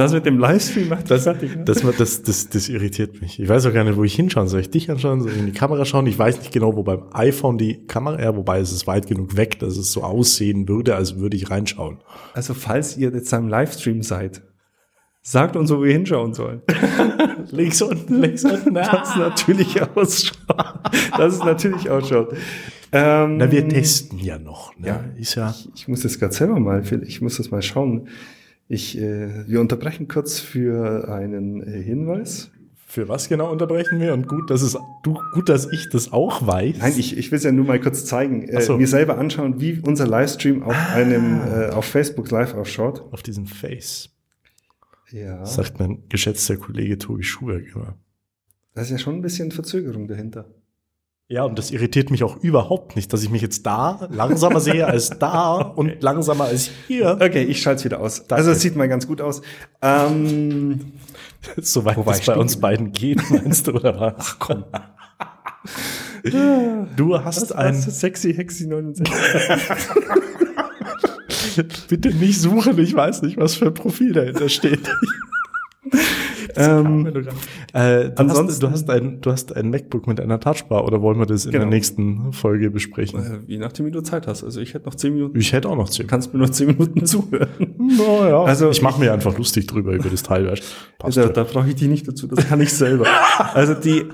Das 0.00 0.14
mit 0.14 0.24
dem 0.24 0.38
Livestream 0.38 0.88
macht 0.88 1.10
Das, 1.10 1.24
fertig, 1.24 1.54
ne? 1.54 1.64
das, 1.64 1.82
das, 1.82 2.22
das, 2.22 2.48
das 2.48 2.68
irritiert 2.70 3.20
mich. 3.20 3.38
Ich 3.38 3.46
weiß 3.46 3.66
auch 3.66 3.74
gar 3.74 3.84
nicht, 3.84 3.98
wo 3.98 4.04
ich 4.04 4.14
hinschauen 4.14 4.48
soll. 4.48 4.60
ich 4.60 4.70
dich 4.70 4.90
anschauen? 4.90 5.20
Soll 5.20 5.32
ich 5.32 5.38
in 5.38 5.44
die 5.44 5.52
Kamera 5.52 5.84
schauen? 5.84 6.06
Ich 6.06 6.18
weiß 6.18 6.38
nicht 6.38 6.52
genau, 6.52 6.74
wo 6.74 6.82
beim 6.82 7.02
iPhone 7.12 7.58
die 7.58 7.86
Kamera, 7.86 8.18
ja, 8.18 8.34
wobei 8.34 8.60
es 8.60 8.72
ist 8.72 8.86
weit 8.86 9.06
genug 9.06 9.36
weg, 9.36 9.58
dass 9.58 9.76
es 9.76 9.92
so 9.92 10.02
aussehen 10.02 10.66
würde, 10.68 10.96
als 10.96 11.18
würde 11.18 11.36
ich 11.36 11.50
reinschauen. 11.50 11.98
Also 12.32 12.54
falls 12.54 12.96
ihr 12.96 13.10
jetzt 13.10 13.34
am 13.34 13.48
Livestream 13.48 14.00
seid, 14.00 14.40
sagt 15.20 15.54
uns, 15.54 15.70
wo 15.70 15.82
wir 15.82 15.92
hinschauen 15.92 16.32
sollen. 16.32 16.62
Links 17.50 17.82
unten, 17.82 18.22
links 18.22 18.42
unten. 18.44 18.72
Das 18.72 19.16
natürlich 19.16 19.82
ausschaut. 19.82 20.80
Das 21.18 21.34
ist 21.34 21.44
natürlich 21.44 21.90
ausschaut. 21.90 22.32
Ähm, 22.92 23.36
Na, 23.36 23.52
wir 23.52 23.68
testen 23.68 24.18
ja 24.18 24.38
noch. 24.38 24.76
Ne? 24.78 24.86
Ja. 24.86 25.04
Ist 25.18 25.34
ja. 25.34 25.54
ich 25.74 25.88
muss 25.88 26.00
das 26.00 26.18
gerade 26.18 26.32
selber 26.32 26.58
mal, 26.58 26.82
ich 27.06 27.20
muss 27.20 27.36
das 27.36 27.50
mal 27.50 27.60
schauen. 27.60 28.08
Ich, 28.72 28.96
äh, 28.96 29.48
wir 29.48 29.60
unterbrechen 29.60 30.06
kurz 30.06 30.38
für 30.38 31.08
einen 31.08 31.60
äh, 31.60 31.82
Hinweis. 31.82 32.52
Für 32.86 33.08
was 33.08 33.28
genau 33.28 33.50
unterbrechen 33.50 33.98
wir? 33.98 34.14
Und 34.14 34.28
gut, 34.28 34.48
dass 34.48 34.62
es 34.62 34.78
du, 35.02 35.18
gut, 35.34 35.48
dass 35.48 35.72
ich 35.72 35.88
das 35.90 36.12
auch 36.12 36.46
weiß. 36.46 36.76
Nein, 36.78 36.92
ich, 36.96 37.18
ich 37.18 37.32
will 37.32 37.38
es 37.38 37.42
ja 37.42 37.50
nur 37.50 37.64
mal 37.64 37.80
kurz 37.80 38.04
zeigen, 38.04 38.44
äh, 38.44 38.62
so. 38.62 38.78
mir 38.78 38.86
selber 38.86 39.18
anschauen, 39.18 39.60
wie 39.60 39.80
unser 39.80 40.06
Livestream 40.06 40.62
auf 40.62 40.76
einem 40.94 41.40
äh, 41.40 41.70
auf 41.70 41.84
Facebook 41.84 42.30
live 42.30 42.54
ausschaut. 42.54 43.02
Auf 43.10 43.24
diesem 43.24 43.46
Face. 43.46 44.10
Ja. 45.10 45.44
Sagt 45.44 45.80
mein 45.80 46.04
geschätzter 46.08 46.56
Kollege 46.56 46.96
Tobi 46.96 47.24
Schuberg 47.24 47.74
immer. 47.74 47.98
Da 48.74 48.82
ist 48.82 48.90
ja 48.90 48.98
schon 48.98 49.16
ein 49.16 49.22
bisschen 49.22 49.50
Verzögerung 49.50 50.06
dahinter. 50.06 50.46
Ja, 51.30 51.44
und 51.44 51.56
das 51.56 51.70
irritiert 51.70 52.10
mich 52.10 52.24
auch 52.24 52.38
überhaupt 52.42 52.96
nicht, 52.96 53.12
dass 53.12 53.22
ich 53.22 53.30
mich 53.30 53.40
jetzt 53.40 53.64
da 53.64 54.08
langsamer 54.10 54.58
sehe 54.58 54.84
als 54.84 55.10
da 55.20 55.58
und 55.60 56.02
langsamer 56.02 56.46
als 56.46 56.72
hier. 56.88 57.18
Okay, 57.20 57.44
ich 57.44 57.62
schalte 57.62 57.78
es 57.78 57.84
wieder 57.84 58.00
aus. 58.00 58.28
Also 58.32 58.50
es 58.50 58.60
sieht 58.60 58.74
mal 58.74 58.88
ganz 58.88 59.06
gut 59.06 59.20
aus. 59.20 59.40
Ähm, 59.80 60.94
Soweit 61.56 61.96
es 62.04 62.26
bei 62.26 62.34
uns 62.34 62.56
beiden 62.56 62.90
geht, 62.90 63.22
meinst 63.30 63.68
du, 63.68 63.74
oder 63.74 64.00
was? 64.00 64.14
Ach 64.18 64.36
komm. 64.40 64.64
Du 66.96 67.24
hast 67.24 67.54
ein, 67.54 67.74
sexy 67.74 68.34
Hexi 68.34 68.66
69. 68.66 69.08
bitte 71.88 72.08
nicht 72.08 72.40
suchen, 72.40 72.76
ich 72.80 72.92
weiß 72.92 73.22
nicht, 73.22 73.36
was 73.36 73.54
für 73.54 73.66
ein 73.66 73.74
Profil 73.74 74.12
dahinter 74.14 74.48
steht. 74.48 74.90
ähm, 76.56 77.06
Äh, 77.06 77.12
du, 77.12 77.22
hast, 78.10 78.18
Ansonsten- 78.18 78.60
du, 78.60 78.70
hast 78.70 78.90
ein, 78.90 79.20
du 79.20 79.30
hast 79.32 79.56
ein 79.56 79.70
MacBook 79.70 80.06
mit 80.06 80.20
einer 80.20 80.40
Touchbar 80.40 80.84
oder 80.84 81.00
wollen 81.02 81.18
wir 81.18 81.26
das 81.26 81.44
in 81.46 81.52
Genau. 81.52 81.64
der 81.64 81.70
nächsten 81.70 82.32
Folge 82.32 82.70
besprechen? 82.70 83.20
äh, 83.20 83.38
je 83.46 83.58
nachdem, 83.58 83.86
wie 83.86 83.90
du 83.90 84.00
Zeit 84.02 84.26
hast. 84.26 84.44
Also 84.44 84.60
ich 84.60 84.74
hätte 84.74 84.86
noch 84.86 84.94
zehn 84.94 85.14
Minuten. 85.14 85.38
Ich 85.38 85.52
hätte 85.52 85.68
auch 85.68 85.76
noch 85.76 85.88
zehn. 85.88 86.06
Du 86.06 86.10
kannst 86.10 86.32
mir 86.32 86.40
noch 86.40 86.50
zehn 86.50 86.68
Minuten 86.68 87.04
zuhören. 87.06 87.48
Naja, 87.78 88.42
Also 88.44 88.70
ich 88.70 88.82
mache 88.82 89.00
mir 89.00 89.12
einfach 89.12 89.36
lustig 89.38 89.66
drüber 89.66 89.92
über 89.92 90.08
das 90.08 90.22
Teil. 90.22 90.40
ja. 91.10 91.28
da 91.28 91.44
brauche 91.44 91.68
ich 91.68 91.74
dich 91.76 91.88
nicht 91.88 92.06
dazu, 92.08 92.26
das 92.26 92.46
kann 92.48 92.60
ich 92.60 92.72
selber. 92.72 93.06
Also 93.54 93.74
die, 93.74 94.04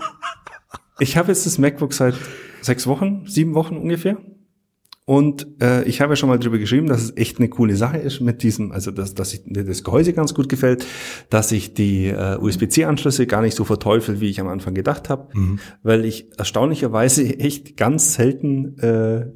ich 0.99 1.16
habe 1.16 1.28
jetzt 1.28 1.47
das 1.47 1.59
MacBook 1.59 1.93
seit 1.93 2.14
sechs 2.62 2.87
Wochen, 2.87 3.24
sieben 3.26 3.55
Wochen 3.55 3.76
ungefähr. 3.76 4.16
Und 5.09 5.47
äh, 5.63 5.85
ich 5.85 6.01
habe 6.01 6.13
ja 6.13 6.17
schon 6.17 6.29
mal 6.29 6.39
drüber 6.39 6.59
geschrieben, 6.59 6.89
dass 6.89 7.01
es 7.01 7.17
echt 7.17 7.39
eine 7.39 7.49
coole 7.49 7.77
Sache 7.77 7.99
ist 7.99 8.21
mit 8.21 8.43
diesem, 8.43 8.73
also 8.73 8.91
dass, 8.91 9.15
dass 9.15 9.33
ich, 9.33 9.47
mir 9.47 9.65
das 9.65 9.85
Gehäuse 9.85 10.13
ganz 10.13 10.35
gut 10.35 10.49
gefällt, 10.49 10.85
dass 11.31 11.53
ich 11.53 11.75
die 11.75 12.09
äh, 12.09 12.37
USB-C-Anschlüsse 12.41 13.29
gar 13.29 13.41
nicht 13.41 13.57
so 13.57 13.65
verteufel, 13.65 14.21
wie 14.21 14.29
ich 14.29 14.41
am 14.41 14.49
Anfang 14.49 14.75
gedacht 14.75 15.09
habe, 15.09 15.29
weil 15.85 16.05
ich 16.05 16.37
erstaunlicherweise 16.37 17.39
echt 17.39 17.77
ganz 17.77 18.15
selten 18.15 18.77
äh, 18.81 19.27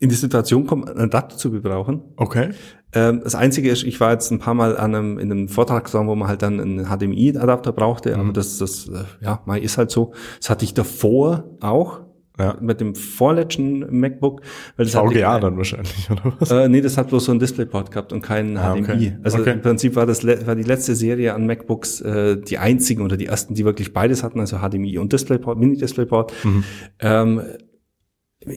in 0.00 0.08
die 0.08 0.14
Situation 0.14 0.66
komme, 0.66 0.88
einen 0.88 1.00
Adapter 1.00 1.36
zu 1.36 1.50
gebrauchen. 1.50 2.02
Okay. 2.16 2.50
Ähm, 2.94 3.20
das 3.22 3.34
Einzige 3.34 3.70
ist, 3.70 3.84
ich 3.84 4.00
war 4.00 4.12
jetzt 4.12 4.30
ein 4.30 4.38
paar 4.38 4.54
Mal 4.54 4.78
an 4.78 4.94
einem, 4.94 5.18
in 5.18 5.30
einem 5.30 5.48
Vortragsraum, 5.48 6.06
wo 6.06 6.14
man 6.14 6.28
halt 6.28 6.40
dann 6.40 6.60
einen 6.60 6.86
HDMI-Adapter 6.86 7.72
brauchte, 7.72 8.16
aber 8.16 8.32
das, 8.32 8.56
das, 8.56 8.88
äh, 8.88 9.04
ja, 9.20 9.42
mal 9.44 9.58
ist 9.58 9.76
halt 9.76 9.90
so. 9.90 10.14
Das 10.38 10.48
hatte 10.48 10.64
ich 10.64 10.72
davor 10.72 11.44
auch. 11.60 12.07
Ja. 12.38 12.56
Mit 12.60 12.80
dem 12.80 12.94
vorletzten 12.94 13.98
MacBook. 13.98 14.42
Weil 14.76 14.86
das 14.86 14.94
VGA 14.94 15.32
kein- 15.32 15.40
dann 15.40 15.56
wahrscheinlich, 15.56 16.08
oder 16.10 16.34
was? 16.38 16.50
Äh, 16.50 16.68
nee, 16.68 16.80
das 16.80 16.96
hat 16.96 17.08
bloß 17.08 17.24
so 17.24 17.32
ein 17.32 17.38
Displayport 17.40 17.90
gehabt 17.90 18.12
und 18.12 18.20
keinen 18.22 18.56
Ah, 18.56 18.74
HDMI. 18.74 18.82
okay. 18.84 19.16
Also 19.24 19.38
Okay. 19.38 19.52
im 19.54 19.62
Prinzip 19.62 19.96
war 19.96 20.06
das 20.06 20.24
war 20.24 20.54
die 20.54 20.62
letzte 20.62 20.94
Serie 20.94 21.34
an 21.34 21.46
MacBooks 21.46 22.00
äh, 22.02 22.36
die 22.40 22.58
einzigen 22.58 23.02
oder 23.02 23.16
die 23.16 23.26
ersten, 23.26 23.54
die 23.54 23.64
wirklich 23.64 23.92
beides 23.92 24.22
hatten, 24.22 24.38
also 24.40 24.58
HDMI 24.58 24.98
und 24.98 25.12
Displayport, 25.12 25.58
Mini-Displayport. 25.58 26.32
Mhm. 26.44 26.64
Ähm, 27.00 27.42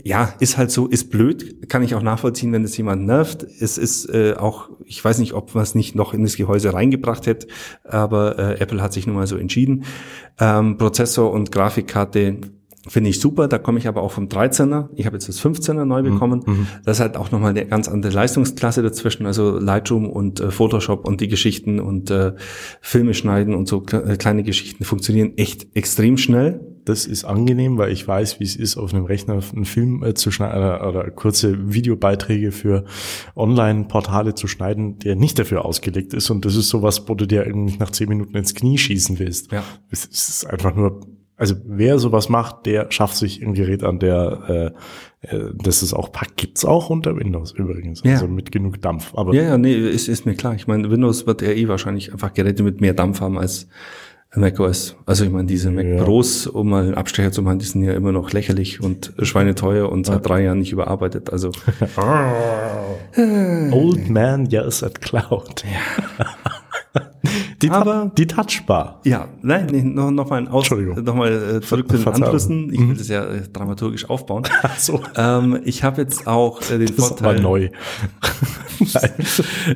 ja, 0.03 0.31
ist 0.39 0.57
halt 0.57 0.69
so, 0.69 0.85
ist 0.87 1.09
blöd, 1.09 1.67
kann 1.67 1.81
ich 1.81 1.95
auch 1.95 2.03
nachvollziehen, 2.03 2.51
wenn 2.53 2.63
es 2.63 2.77
jemand 2.77 3.03
nervt. 3.07 3.43
Es 3.43 3.79
ist 3.79 4.05
äh, 4.13 4.35
auch, 4.37 4.69
ich 4.85 5.03
weiß 5.03 5.17
nicht, 5.17 5.33
ob 5.33 5.55
man 5.55 5.63
es 5.63 5.73
nicht 5.73 5.95
noch 5.95 6.13
in 6.13 6.21
das 6.21 6.37
Gehäuse 6.37 6.71
reingebracht 6.73 7.25
hätte, 7.25 7.47
aber 7.83 8.37
äh, 8.37 8.59
Apple 8.59 8.79
hat 8.81 8.93
sich 8.93 9.07
nun 9.07 9.15
mal 9.15 9.25
so 9.25 9.37
entschieden. 9.37 9.85
Ähm, 10.39 10.77
Prozessor 10.77 11.31
und 11.31 11.51
Grafikkarte 11.51 12.37
finde 12.87 13.09
ich 13.11 13.19
super, 13.19 13.47
da 13.47 13.59
komme 13.59 13.77
ich 13.77 13.87
aber 13.87 14.01
auch 14.01 14.11
vom 14.11 14.27
13er. 14.27 14.89
Ich 14.95 15.05
habe 15.05 15.15
jetzt 15.15 15.29
das 15.29 15.39
15er 15.39 15.85
neu 15.85 16.01
bekommen. 16.01 16.67
Das 16.83 16.97
ist 16.97 17.01
halt 17.01 17.17
auch 17.17 17.31
nochmal 17.31 17.51
eine 17.51 17.65
ganz 17.65 17.87
andere 17.87 18.11
Leistungsklasse 18.11 18.81
dazwischen, 18.81 19.25
also 19.25 19.59
Lightroom 19.59 20.09
und 20.09 20.39
äh, 20.39 20.51
Photoshop 20.51 21.07
und 21.07 21.21
die 21.21 21.27
Geschichten 21.27 21.79
und 21.79 22.09
äh, 22.09 22.33
Filme 22.81 23.13
schneiden 23.13 23.53
und 23.53 23.67
so 23.67 23.85
äh, 23.91 24.17
kleine 24.17 24.43
Geschichten 24.43 24.83
funktionieren 24.83 25.33
echt 25.37 25.75
extrem 25.75 26.17
schnell. 26.17 26.61
Das 26.83 27.05
ist 27.05 27.25
angenehm, 27.25 27.77
weil 27.77 27.91
ich 27.91 28.07
weiß, 28.07 28.39
wie 28.39 28.43
es 28.43 28.55
ist, 28.55 28.77
auf 28.77 28.91
einem 28.93 29.05
Rechner 29.05 29.39
einen 29.53 29.65
Film 29.65 30.03
äh, 30.03 30.15
zu 30.15 30.31
schneiden 30.31 30.81
oder, 30.87 31.11
kurze 31.11 31.73
Videobeiträge 31.73 32.51
für 32.51 32.85
Online-Portale 33.35 34.33
zu 34.33 34.47
schneiden, 34.47 34.97
der 34.97 35.15
nicht 35.15 35.37
dafür 35.37 35.63
ausgelegt 35.63 36.13
ist. 36.15 36.31
Und 36.31 36.45
das 36.45 36.55
ist 36.55 36.69
sowas, 36.69 37.07
wo 37.07 37.13
du 37.13 37.27
dir 37.27 37.45
irgendwie 37.45 37.77
nach 37.77 37.91
zehn 37.91 38.09
Minuten 38.09 38.35
ins 38.35 38.55
Knie 38.55 38.79
schießen 38.79 39.19
willst. 39.19 39.51
Ja. 39.51 39.63
Es 39.91 40.05
ist 40.05 40.45
einfach 40.49 40.75
nur, 40.75 41.01
also 41.41 41.55
wer 41.65 41.97
sowas 41.99 42.29
macht, 42.29 42.67
der 42.67 42.91
schafft 42.91 43.15
sich 43.17 43.41
ein 43.41 43.53
Gerät 43.55 43.83
an, 43.83 43.97
der 43.99 44.73
äh, 45.21 45.35
äh, 45.35 45.51
das 45.55 45.81
es 45.81 45.93
auch 45.93 46.11
packt. 46.11 46.37
Gibt's 46.37 46.63
auch 46.63 46.89
unter 46.91 47.17
Windows 47.17 47.51
übrigens, 47.51 48.01
Ja. 48.05 48.13
also 48.13 48.27
mit 48.27 48.51
genug 48.51 48.79
Dampf. 48.81 49.13
Aber 49.15 49.33
Ja, 49.33 49.41
ja, 49.43 49.57
nee, 49.57 49.73
ist, 49.73 50.07
ist 50.07 50.25
mir 50.27 50.35
klar. 50.35 50.53
Ich 50.55 50.67
meine, 50.67 50.89
Windows 50.91 51.25
wird 51.25 51.41
ja 51.41 51.49
eh 51.49 51.67
wahrscheinlich 51.67 52.11
einfach 52.13 52.33
Geräte 52.33 52.61
mit 52.63 52.79
mehr 52.79 52.93
Dampf 52.93 53.21
haben 53.21 53.37
als 53.39 53.67
macOS. 54.35 54.95
Also 55.05 55.25
ich 55.25 55.29
meine, 55.31 55.47
diese 55.47 55.71
Mac 55.71 55.85
Ja. 55.85 56.03
Pros, 56.03 56.47
um 56.47 56.69
mal 56.69 56.83
einen 56.83 56.93
Abstecher 56.93 57.31
zu 57.33 57.41
machen, 57.41 57.59
die 57.59 57.65
sind 57.65 57.83
ja 57.83 57.93
immer 57.93 58.11
noch 58.13 58.31
lächerlich 58.31 58.79
und 58.79 59.11
schweineteuer 59.21 59.89
und 59.91 60.05
seit 60.05 60.25
drei 60.25 60.43
Jahren 60.43 60.59
nicht 60.59 60.71
überarbeitet. 60.71 61.31
Also 61.33 61.51
Old 63.17 64.09
Man 64.09 64.49
yells 64.49 64.83
at 64.83 65.01
Cloud. 65.01 65.63
die, 67.61 67.69
Aber- 67.69 68.11
die 68.17 68.27
Touchbar. 68.27 68.99
ja, 69.05 69.27
nein, 69.41 69.67
nee, 69.71 69.81
noch, 69.83 70.11
noch 70.11 70.29
mal 70.29 70.37
ein 70.37 70.47
Aus, 70.47 70.69
noch 70.71 71.15
mal 71.15 71.31
äh, 71.31 71.61
zurück 71.61 71.89
zu 71.89 71.97
den. 71.97 72.07
Anschlüssen. 72.07 72.73
Ich 72.73 72.79
will 72.79 72.95
das 72.95 73.07
ja 73.07 73.23
äh, 73.25 73.41
dramaturgisch 73.51 74.09
aufbauen. 74.09 74.43
Ach 74.63 74.77
so. 74.79 75.01
ähm, 75.15 75.59
ich 75.63 75.83
habe 75.83 76.01
jetzt 76.01 76.27
auch 76.27 76.61
äh, 76.69 76.77
den 76.77 76.87
Das 76.87 76.97
ist 76.97 77.07
Vorteil. 77.07 77.27
aber 77.35 77.39
neu. 77.41 77.69
Nein. 78.93 79.11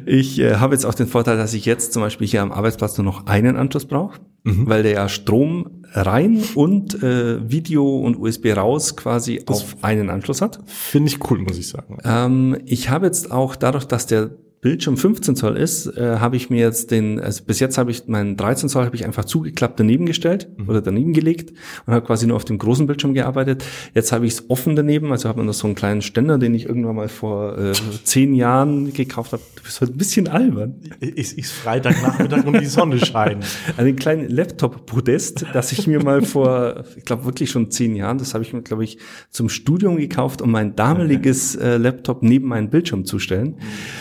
Ich 0.06 0.40
äh, 0.40 0.56
habe 0.56 0.74
jetzt 0.74 0.86
auch 0.86 0.96
den 0.96 1.08
Vorteil, 1.08 1.38
dass 1.38 1.54
ich 1.54 1.66
jetzt 1.66 1.94
zum 1.94 2.02
Beispiel 2.02 2.28
hier 2.28 2.42
am 2.42 2.52
Arbeitsplatz 2.52 2.98
nur 2.98 3.06
noch 3.06 3.28
einen 3.28 3.56
Anschluss 3.56 3.86
brauche, 3.86 4.20
weil 4.44 4.84
der 4.84 4.94
ja 4.94 5.10
Strom 5.10 5.84
rein 5.94 6.44
und 6.56 7.02
äh, 7.04 7.50
Video 7.50 8.00
und 8.00 8.18
USB 8.18 8.48
raus 8.58 8.96
quasi 8.98 9.44
auf 9.46 9.78
einen 9.84 10.10
Anschluss 10.10 10.42
hat. 10.42 10.60
Finde 10.66 11.10
ich 11.10 11.30
cool, 11.30 11.40
muss 11.40 11.58
ich 11.58 11.70
sagen. 11.70 11.98
Ähm, 12.04 12.58
ich 12.66 12.90
habe 12.90 13.06
jetzt 13.06 13.32
auch 13.32 13.56
dadurch, 13.56 13.86
dass 13.86 14.06
der 14.08 14.32
Bildschirm 14.66 14.98
15 14.98 15.36
Zoll 15.36 15.58
ist, 15.58 15.86
äh, 15.96 16.18
habe 16.18 16.38
ich 16.38 16.50
mir 16.50 16.60
jetzt 16.60 16.90
den, 16.90 17.20
also 17.20 17.44
bis 17.44 17.60
jetzt 17.60 17.78
habe 17.78 17.92
ich 17.92 18.08
meinen 18.08 18.36
13 18.36 18.68
Zoll 18.68 18.84
habe 18.84 18.96
ich 18.96 19.06
einfach 19.06 19.24
zugeklappt 19.24 19.80
daneben 19.80 20.08
gestellt 20.08 20.48
oder 20.68 20.82
daneben 20.82 21.14
gelegt 21.14 21.54
und 21.86 21.94
habe 21.94 22.04
quasi 22.04 22.26
nur 22.26 22.36
auf 22.36 22.46
dem 22.46 22.58
großen 22.58 22.88
Bildschirm 22.88 23.14
gearbeitet. 23.14 23.64
Jetzt 23.94 24.12
habe 24.12 24.26
ich 24.26 24.34
es 24.34 24.50
offen 24.50 24.76
daneben, 24.76 25.12
also 25.12 25.30
habe 25.30 25.40
mir 25.40 25.46
noch 25.46 25.54
so 25.54 25.68
einen 25.68 25.76
kleinen 25.76 26.02
Ständer, 26.02 26.40
den 26.40 26.56
ich 26.56 26.66
irgendwann 26.66 26.96
mal 26.96 27.10
vor 27.10 27.56
äh, 27.60 27.74
zehn 28.06 28.34
Jahren 28.34 28.92
gekauft 28.92 29.34
habe. 29.34 29.44
Du 29.56 29.62
bist 29.62 29.82
heute 29.82 29.92
ein 29.92 29.98
bisschen 29.98 30.28
albern. 30.28 30.82
Es 31.00 31.32
ist 31.34 31.52
Freitagnachmittag 31.52 32.44
und 32.44 32.60
die 32.60 32.66
Sonne 32.66 32.98
scheint. 32.98 33.46
Einen 33.78 33.96
kleinen 33.96 34.32
Laptop-Podest, 34.32 35.46
das 35.54 35.74
ich 35.74 35.86
mir 35.86 36.04
mal 36.04 36.24
vor, 36.24 36.86
ich 36.98 37.06
glaube 37.06 37.26
wirklich 37.26 37.52
schon 37.52 37.70
zehn 37.70 37.96
Jahren, 37.96 38.18
das 38.18 38.34
habe 38.34 38.44
ich 38.44 38.52
mir, 38.52 38.64
glaube 38.64 38.84
ich, 38.84 38.98
zum 39.30 39.48
Studium 39.48 39.98
gekauft, 39.98 40.42
um 40.42 40.50
mein 40.50 40.76
damaliges 40.76 41.56
äh, 41.56 41.78
Laptop 41.78 42.24
neben 42.24 42.48
meinen 42.48 42.72
Bildschirm 42.72 43.06
zu 43.06 43.20
stellen. 43.20 43.58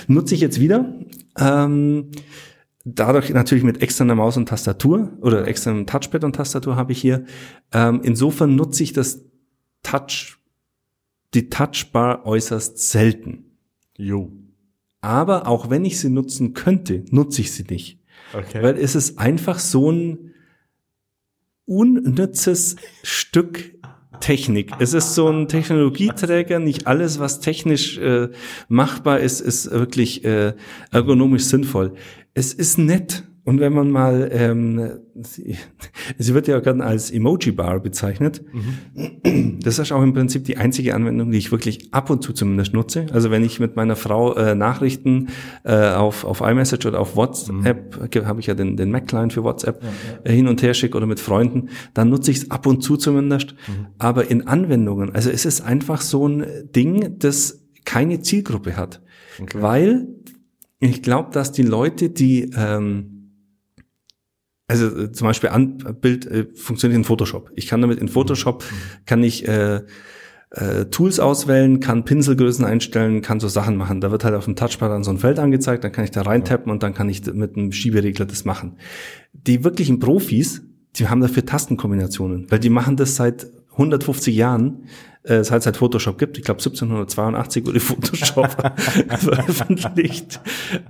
Nutze 0.08 0.34
ich 0.34 0.40
jetzt 0.40 0.53
wieder. 0.60 0.94
Ähm, 1.38 2.10
dadurch 2.84 3.30
natürlich 3.30 3.64
mit 3.64 3.82
externer 3.82 4.14
Maus 4.14 4.36
und 4.36 4.48
Tastatur 4.48 5.12
oder 5.20 5.46
externem 5.46 5.86
Touchpad 5.86 6.24
und 6.24 6.36
Tastatur 6.36 6.76
habe 6.76 6.92
ich 6.92 7.00
hier. 7.00 7.24
Ähm, 7.72 8.00
insofern 8.02 8.54
nutze 8.56 8.82
ich 8.82 8.92
das 8.92 9.24
Touch, 9.82 10.38
die 11.34 11.48
Touchbar 11.48 12.26
äußerst 12.26 12.78
selten. 12.78 13.56
Jo. 13.96 14.32
Aber 15.00 15.46
auch 15.46 15.70
wenn 15.70 15.84
ich 15.84 16.00
sie 16.00 16.08
nutzen 16.08 16.54
könnte, 16.54 17.04
nutze 17.10 17.42
ich 17.42 17.52
sie 17.52 17.64
nicht. 17.64 18.00
Okay. 18.32 18.62
Weil 18.62 18.78
es 18.78 18.94
ist 18.94 19.18
einfach 19.18 19.58
so 19.58 19.90
ein 19.90 20.34
unnützes 21.66 22.76
Stück 23.02 23.74
Technik. 24.20 24.72
Es 24.78 24.94
ist 24.94 25.14
so 25.14 25.28
ein 25.28 25.48
Technologieträger. 25.48 26.58
Nicht 26.58 26.86
alles, 26.86 27.18
was 27.18 27.40
technisch 27.40 27.98
äh, 27.98 28.28
machbar 28.68 29.20
ist, 29.20 29.40
ist 29.40 29.70
wirklich 29.70 30.24
äh, 30.24 30.54
ergonomisch 30.90 31.44
sinnvoll. 31.44 31.94
Es 32.34 32.52
ist 32.52 32.78
nett. 32.78 33.24
Und 33.46 33.60
wenn 33.60 33.74
man 33.74 33.90
mal, 33.90 34.30
ähm, 34.32 34.90
sie, 35.22 35.56
sie 36.16 36.32
wird 36.32 36.48
ja 36.48 36.60
gerne 36.60 36.82
als 36.82 37.10
Emoji-Bar 37.10 37.80
bezeichnet. 37.80 38.42
Das 39.60 39.78
ist 39.78 39.92
auch 39.92 40.02
im 40.02 40.14
Prinzip 40.14 40.44
die 40.44 40.56
einzige 40.56 40.94
Anwendung, 40.94 41.30
die 41.30 41.36
ich 41.36 41.52
wirklich 41.52 41.92
ab 41.92 42.08
und 42.08 42.22
zu 42.22 42.32
zumindest 42.32 42.72
nutze. 42.72 43.04
Also 43.12 43.30
wenn 43.30 43.44
ich 43.44 43.60
mit 43.60 43.76
meiner 43.76 43.96
Frau 43.96 44.34
äh, 44.34 44.54
Nachrichten 44.54 45.28
äh, 45.62 45.90
auf, 45.90 46.24
auf 46.24 46.40
iMessage 46.40 46.86
oder 46.86 47.00
auf 47.00 47.16
WhatsApp, 47.16 48.10
ge- 48.10 48.24
habe 48.24 48.40
ich 48.40 48.46
ja 48.46 48.54
den, 48.54 48.78
den 48.78 48.90
Mac-Client 48.90 49.34
für 49.34 49.44
WhatsApp, 49.44 49.82
äh, 50.24 50.32
hin 50.32 50.48
und 50.48 50.62
her 50.62 50.72
schicke 50.72 50.96
oder 50.96 51.06
mit 51.06 51.20
Freunden, 51.20 51.68
dann 51.92 52.08
nutze 52.08 52.30
ich 52.30 52.38
es 52.38 52.50
ab 52.50 52.66
und 52.66 52.82
zu 52.82 52.96
zumindest. 52.96 53.54
Aber 53.98 54.30
in 54.30 54.46
Anwendungen, 54.46 55.14
also 55.14 55.28
es 55.28 55.44
ist 55.44 55.60
einfach 55.60 56.00
so 56.00 56.26
ein 56.26 56.46
Ding, 56.74 57.18
das 57.18 57.62
keine 57.84 58.20
Zielgruppe 58.22 58.78
hat. 58.78 59.02
Weil 59.62 60.08
ich 60.80 61.02
glaube, 61.02 61.30
dass 61.32 61.52
die 61.52 61.62
Leute, 61.62 62.08
die 62.08 62.50
ähm, 62.56 63.13
also 64.66 64.86
äh, 64.86 65.12
zum 65.12 65.26
Beispiel 65.26 65.50
an, 65.50 65.78
Bild 66.00 66.26
äh, 66.26 66.46
funktioniert 66.54 66.98
in 66.98 67.04
Photoshop. 67.04 67.50
Ich 67.54 67.66
kann 67.66 67.80
damit 67.80 67.98
in 67.98 68.08
Photoshop, 68.08 68.62
mhm. 68.62 68.76
kann 69.06 69.22
ich 69.22 69.46
äh, 69.46 69.82
äh, 70.50 70.86
Tools 70.86 71.20
auswählen, 71.20 71.80
kann 71.80 72.04
Pinselgrößen 72.04 72.64
einstellen, 72.64 73.22
kann 73.22 73.40
so 73.40 73.48
Sachen 73.48 73.76
machen. 73.76 74.00
Da 74.00 74.10
wird 74.10 74.24
halt 74.24 74.34
auf 74.34 74.44
dem 74.44 74.56
Touchpad 74.56 74.90
dann 74.90 75.04
so 75.04 75.10
ein 75.10 75.18
Feld 75.18 75.38
angezeigt, 75.38 75.84
dann 75.84 75.92
kann 75.92 76.04
ich 76.04 76.10
da 76.10 76.22
reintappen 76.22 76.70
und 76.70 76.82
dann 76.82 76.94
kann 76.94 77.08
ich 77.08 77.24
mit 77.32 77.56
einem 77.56 77.72
Schieberegler 77.72 78.26
das 78.26 78.44
machen. 78.44 78.76
Die 79.32 79.64
wirklichen 79.64 79.98
Profis, 79.98 80.62
die 80.96 81.08
haben 81.08 81.20
dafür 81.20 81.44
Tastenkombinationen, 81.44 82.50
weil 82.50 82.60
die 82.60 82.70
machen 82.70 82.96
das 82.96 83.16
seit 83.16 83.46
150 83.72 84.34
Jahren 84.34 84.84
äh, 85.24 85.36
es 85.36 85.50
halt 85.50 85.62
seit 85.62 85.76
Photoshop 85.76 86.18
gibt. 86.18 86.36
Ich 86.36 86.44
glaube 86.44 86.58
1782 86.58 87.66
wurde 87.66 87.80
Photoshop 87.80 88.50
veröffentlicht. 89.18 90.40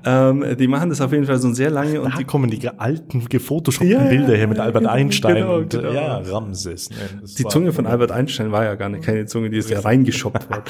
Ähm, 0.05 0.45
die 0.59 0.67
machen 0.67 0.89
das 0.91 1.01
auf 1.01 1.13
jeden 1.13 1.25
Fall 1.25 1.39
so 1.39 1.53
sehr 1.55 1.71
lange. 1.71 2.01
Und 2.01 2.15
da 2.15 2.19
die 2.19 2.25
kommen 2.25 2.51
die 2.51 2.69
alten 2.69 3.25
gefotoshoppten 3.29 3.91
ja, 3.91 4.05
Bilder 4.05 4.35
her 4.35 4.49
mit 4.49 4.59
Albert 4.59 4.83
genau, 4.83 4.93
Einstein 4.93 5.35
genau, 5.37 5.57
und 5.59 5.71
genau. 5.71 5.93
ja, 5.93 6.19
Ramses. 6.19 6.91
Ne, 6.91 6.97
die 7.39 7.45
Zunge 7.45 7.73
von 7.73 7.87
Albert 7.87 8.11
Einstein 8.11 8.51
war 8.51 8.65
ja 8.65 8.75
gar 8.75 8.89
nicht 8.89 9.05
keine 9.05 9.27
Zunge, 9.27 9.51
die 9.51 9.59
ist 9.59 9.71
ja 9.71 9.81
reingeschoppt 9.81 10.51
worden. 10.51 10.65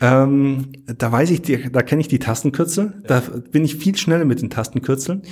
ähm, 0.00 0.72
da 0.98 1.12
weiß 1.12 1.30
ich, 1.30 1.42
die, 1.42 1.70
da 1.70 1.82
kenne 1.82 2.00
ich 2.00 2.08
die 2.08 2.18
Tastenkürzel. 2.18 3.02
Da 3.06 3.22
bin 3.52 3.64
ich 3.64 3.76
viel 3.76 3.96
schneller 3.96 4.24
mit 4.24 4.42
den 4.42 4.50
Tastenkürzeln. 4.50 5.22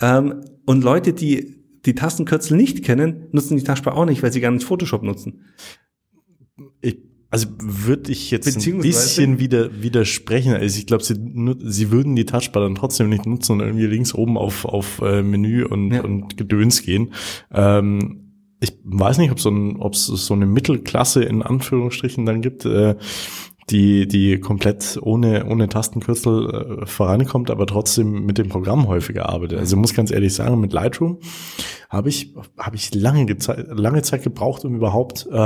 Ähm, 0.00 0.40
und 0.64 0.82
Leute, 0.82 1.12
die 1.12 1.58
die 1.84 1.94
Tastenkürzel 1.94 2.56
nicht 2.56 2.84
kennen, 2.84 3.26
nutzen 3.32 3.56
die 3.56 3.62
Taskbar 3.62 3.96
auch 3.96 4.06
nicht, 4.06 4.22
weil 4.22 4.32
sie 4.32 4.40
gar 4.40 4.50
nicht 4.50 4.64
Photoshop 4.64 5.02
nutzen. 5.02 5.44
Ich 6.80 6.98
also 7.30 7.48
würde 7.58 8.10
ich 8.10 8.30
jetzt 8.30 8.46
ein 8.46 8.78
bisschen 8.80 9.38
wieder 9.38 9.82
widersprechen. 9.82 10.54
Also 10.54 10.78
ich 10.78 10.86
glaube, 10.86 11.04
sie, 11.04 11.14
sie 11.64 11.90
würden 11.90 12.16
die 12.16 12.24
Touchbar 12.24 12.62
dann 12.62 12.74
trotzdem 12.74 13.10
nicht 13.10 13.26
nutzen 13.26 13.52
und 13.52 13.60
irgendwie 13.60 13.86
links 13.86 14.14
oben 14.14 14.38
auf, 14.38 14.64
auf 14.64 15.02
äh, 15.02 15.22
Menü 15.22 15.64
und, 15.64 15.92
ja. 15.92 16.02
und 16.02 16.38
Gedöns 16.38 16.82
gehen. 16.82 17.12
Ähm, 17.52 18.28
ich 18.60 18.72
weiß 18.82 19.18
nicht, 19.18 19.30
ob 19.30 19.40
so 19.40 19.50
ein, 19.50 19.80
es 19.92 20.06
so 20.06 20.34
eine 20.34 20.46
Mittelklasse 20.46 21.22
in 21.22 21.42
Anführungsstrichen 21.42 22.24
dann 22.24 22.40
gibt, 22.40 22.64
äh, 22.64 22.96
die, 23.70 24.08
die 24.08 24.38
komplett 24.40 24.98
ohne, 25.00 25.46
ohne 25.46 25.68
Tastenkürzel 25.68 26.80
äh, 26.82 26.86
vorankommt, 26.86 27.50
aber 27.50 27.66
trotzdem 27.66 28.24
mit 28.24 28.38
dem 28.38 28.48
Programm 28.48 28.88
häufiger 28.88 29.28
arbeitet. 29.28 29.58
Also 29.58 29.76
ich 29.76 29.80
muss 29.80 29.94
ganz 29.94 30.10
ehrlich 30.10 30.34
sagen, 30.34 30.60
mit 30.60 30.72
Lightroom 30.72 31.18
habe 31.88 32.10
ich, 32.10 32.34
habe 32.58 32.76
ich 32.76 32.94
lange, 32.94 33.34
lange 33.70 34.02
Zeit 34.02 34.22
gebraucht, 34.22 34.64
um 34.64 34.74
überhaupt 34.74 35.26
äh, 35.30 35.36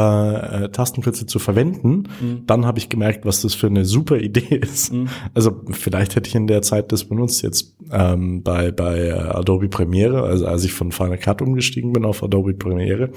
äh, 0.64 0.68
Tastenkürzel 0.70 1.26
zu 1.26 1.38
verwenden. 1.38 2.08
Mhm. 2.20 2.46
Dann 2.46 2.66
habe 2.66 2.78
ich 2.78 2.88
gemerkt, 2.88 3.24
was 3.24 3.42
das 3.42 3.54
für 3.54 3.68
eine 3.68 3.84
super 3.84 4.18
Idee 4.18 4.56
ist. 4.56 4.92
Mhm. 4.92 5.08
Also 5.34 5.62
vielleicht 5.70 6.16
hätte 6.16 6.28
ich 6.28 6.34
in 6.34 6.48
der 6.48 6.62
Zeit 6.62 6.90
das 6.90 7.04
benutzt 7.04 7.42
jetzt 7.42 7.76
ähm, 7.92 8.42
bei, 8.42 8.72
bei 8.72 9.06
äh, 9.06 9.12
Adobe 9.12 9.68
Premiere, 9.68 10.24
also 10.24 10.46
als 10.46 10.64
ich 10.64 10.72
von 10.72 10.90
Final 10.90 11.18
Cut 11.18 11.42
umgestiegen 11.42 11.92
bin 11.92 12.04
auf 12.04 12.22
Adobe 12.24 12.54
Premiere, 12.54 13.10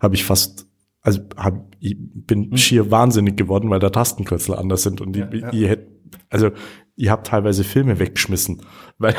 habe 0.00 0.14
ich 0.14 0.24
fast 0.24 0.69
also 1.02 1.20
hab, 1.36 1.76
ich 1.80 1.96
bin 1.98 2.50
hm. 2.50 2.56
schier 2.56 2.90
wahnsinnig 2.90 3.36
geworden, 3.36 3.70
weil 3.70 3.80
da 3.80 3.90
Tastenkürzel 3.90 4.54
anders 4.54 4.82
sind 4.82 5.00
und 5.00 5.16
ja, 5.16 5.28
ja. 5.32 5.52
ihr 5.52 5.68
hättet, 5.68 5.88
also 6.28 6.50
ihr 6.96 7.10
habt 7.10 7.26
teilweise 7.26 7.64
Filme 7.64 7.98
weggeschmissen, 7.98 8.62
weil 8.98 9.14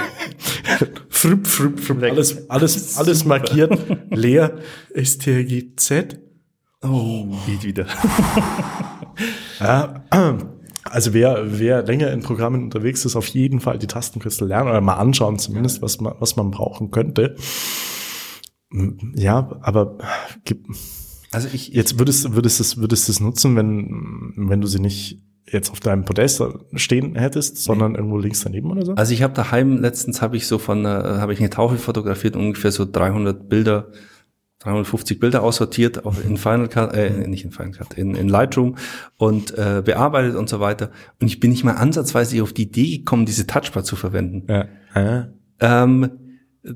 frup, 1.09 1.47
frup, 1.47 1.79
frup, 1.79 2.03
alles, 2.03 2.49
alles, 2.49 2.97
alles 2.97 3.25
markiert, 3.25 3.77
leer, 4.11 4.59
STRGZ. 4.95 6.19
Oh, 6.83 7.27
geht 7.45 7.63
wieder. 7.63 7.85
ja, 9.59 10.03
also 10.83 11.13
wer, 11.13 11.59
wer 11.59 11.83
länger 11.83 12.11
in 12.11 12.21
Programmen 12.21 12.63
unterwegs 12.63 13.05
ist, 13.05 13.15
auf 13.15 13.27
jeden 13.27 13.59
Fall 13.59 13.79
die 13.79 13.87
Tastenkürzel 13.87 14.47
lernen 14.47 14.69
oder 14.69 14.81
mal 14.81 14.95
anschauen 14.95 15.39
zumindest, 15.39 15.81
was 15.81 15.99
man, 15.99 16.13
was 16.19 16.35
man 16.35 16.51
brauchen 16.51 16.91
könnte. 16.91 17.35
Ja, 19.15 19.59
aber 19.61 19.97
gibt, 20.45 20.67
also 21.31 21.47
ich, 21.51 21.69
jetzt 21.69 21.99
würdest, 21.99 22.33
würdest 22.33 22.59
es, 22.59 22.77
würdest 22.77 23.09
es 23.09 23.19
nutzen, 23.19 23.55
wenn, 23.55 24.33
wenn 24.35 24.61
du 24.61 24.67
sie 24.67 24.79
nicht 24.79 25.21
jetzt 25.47 25.71
auf 25.71 25.79
deinem 25.79 26.05
Podest 26.05 26.41
stehen 26.75 27.15
hättest, 27.15 27.57
sondern 27.57 27.95
irgendwo 27.95 28.17
links 28.17 28.41
daneben 28.41 28.71
oder 28.71 28.85
so? 28.85 28.93
Also 28.93 29.13
ich 29.13 29.23
habe 29.23 29.33
daheim 29.33 29.77
letztens 29.77 30.21
habe 30.21 30.37
ich 30.37 30.47
so 30.47 30.59
von 30.59 30.85
habe 30.85 31.33
ich 31.33 31.39
eine 31.39 31.49
Taufe 31.49 31.77
fotografiert 31.77 32.35
ungefähr 32.35 32.71
so 32.71 32.85
300 32.89 33.49
Bilder 33.49 33.91
350 34.61 35.19
Bilder 35.19 35.41
aussortiert, 35.41 36.05
auch 36.05 36.15
in 36.23 36.37
Final 36.37 36.67
Cut, 36.67 36.93
äh, 36.93 37.27
nicht 37.27 37.43
in 37.43 37.51
Final 37.51 37.71
Cut, 37.71 37.95
in, 37.95 38.13
in 38.13 38.29
Lightroom 38.29 38.75
und 39.17 39.57
äh, 39.57 39.81
bearbeitet 39.83 40.35
und 40.35 40.49
so 40.49 40.59
weiter. 40.59 40.91
Und 41.19 41.27
ich 41.27 41.39
bin 41.39 41.49
nicht 41.49 41.63
mal 41.63 41.73
ansatzweise 41.73 42.41
auf 42.43 42.53
die 42.53 42.63
Idee 42.63 42.99
gekommen, 42.99 43.25
diese 43.25 43.47
Touchbar 43.47 43.83
zu 43.83 43.95
verwenden. 43.95 44.45
Ja. 44.47 44.67
Ja. 44.95 45.27
Ähm, 45.59 46.11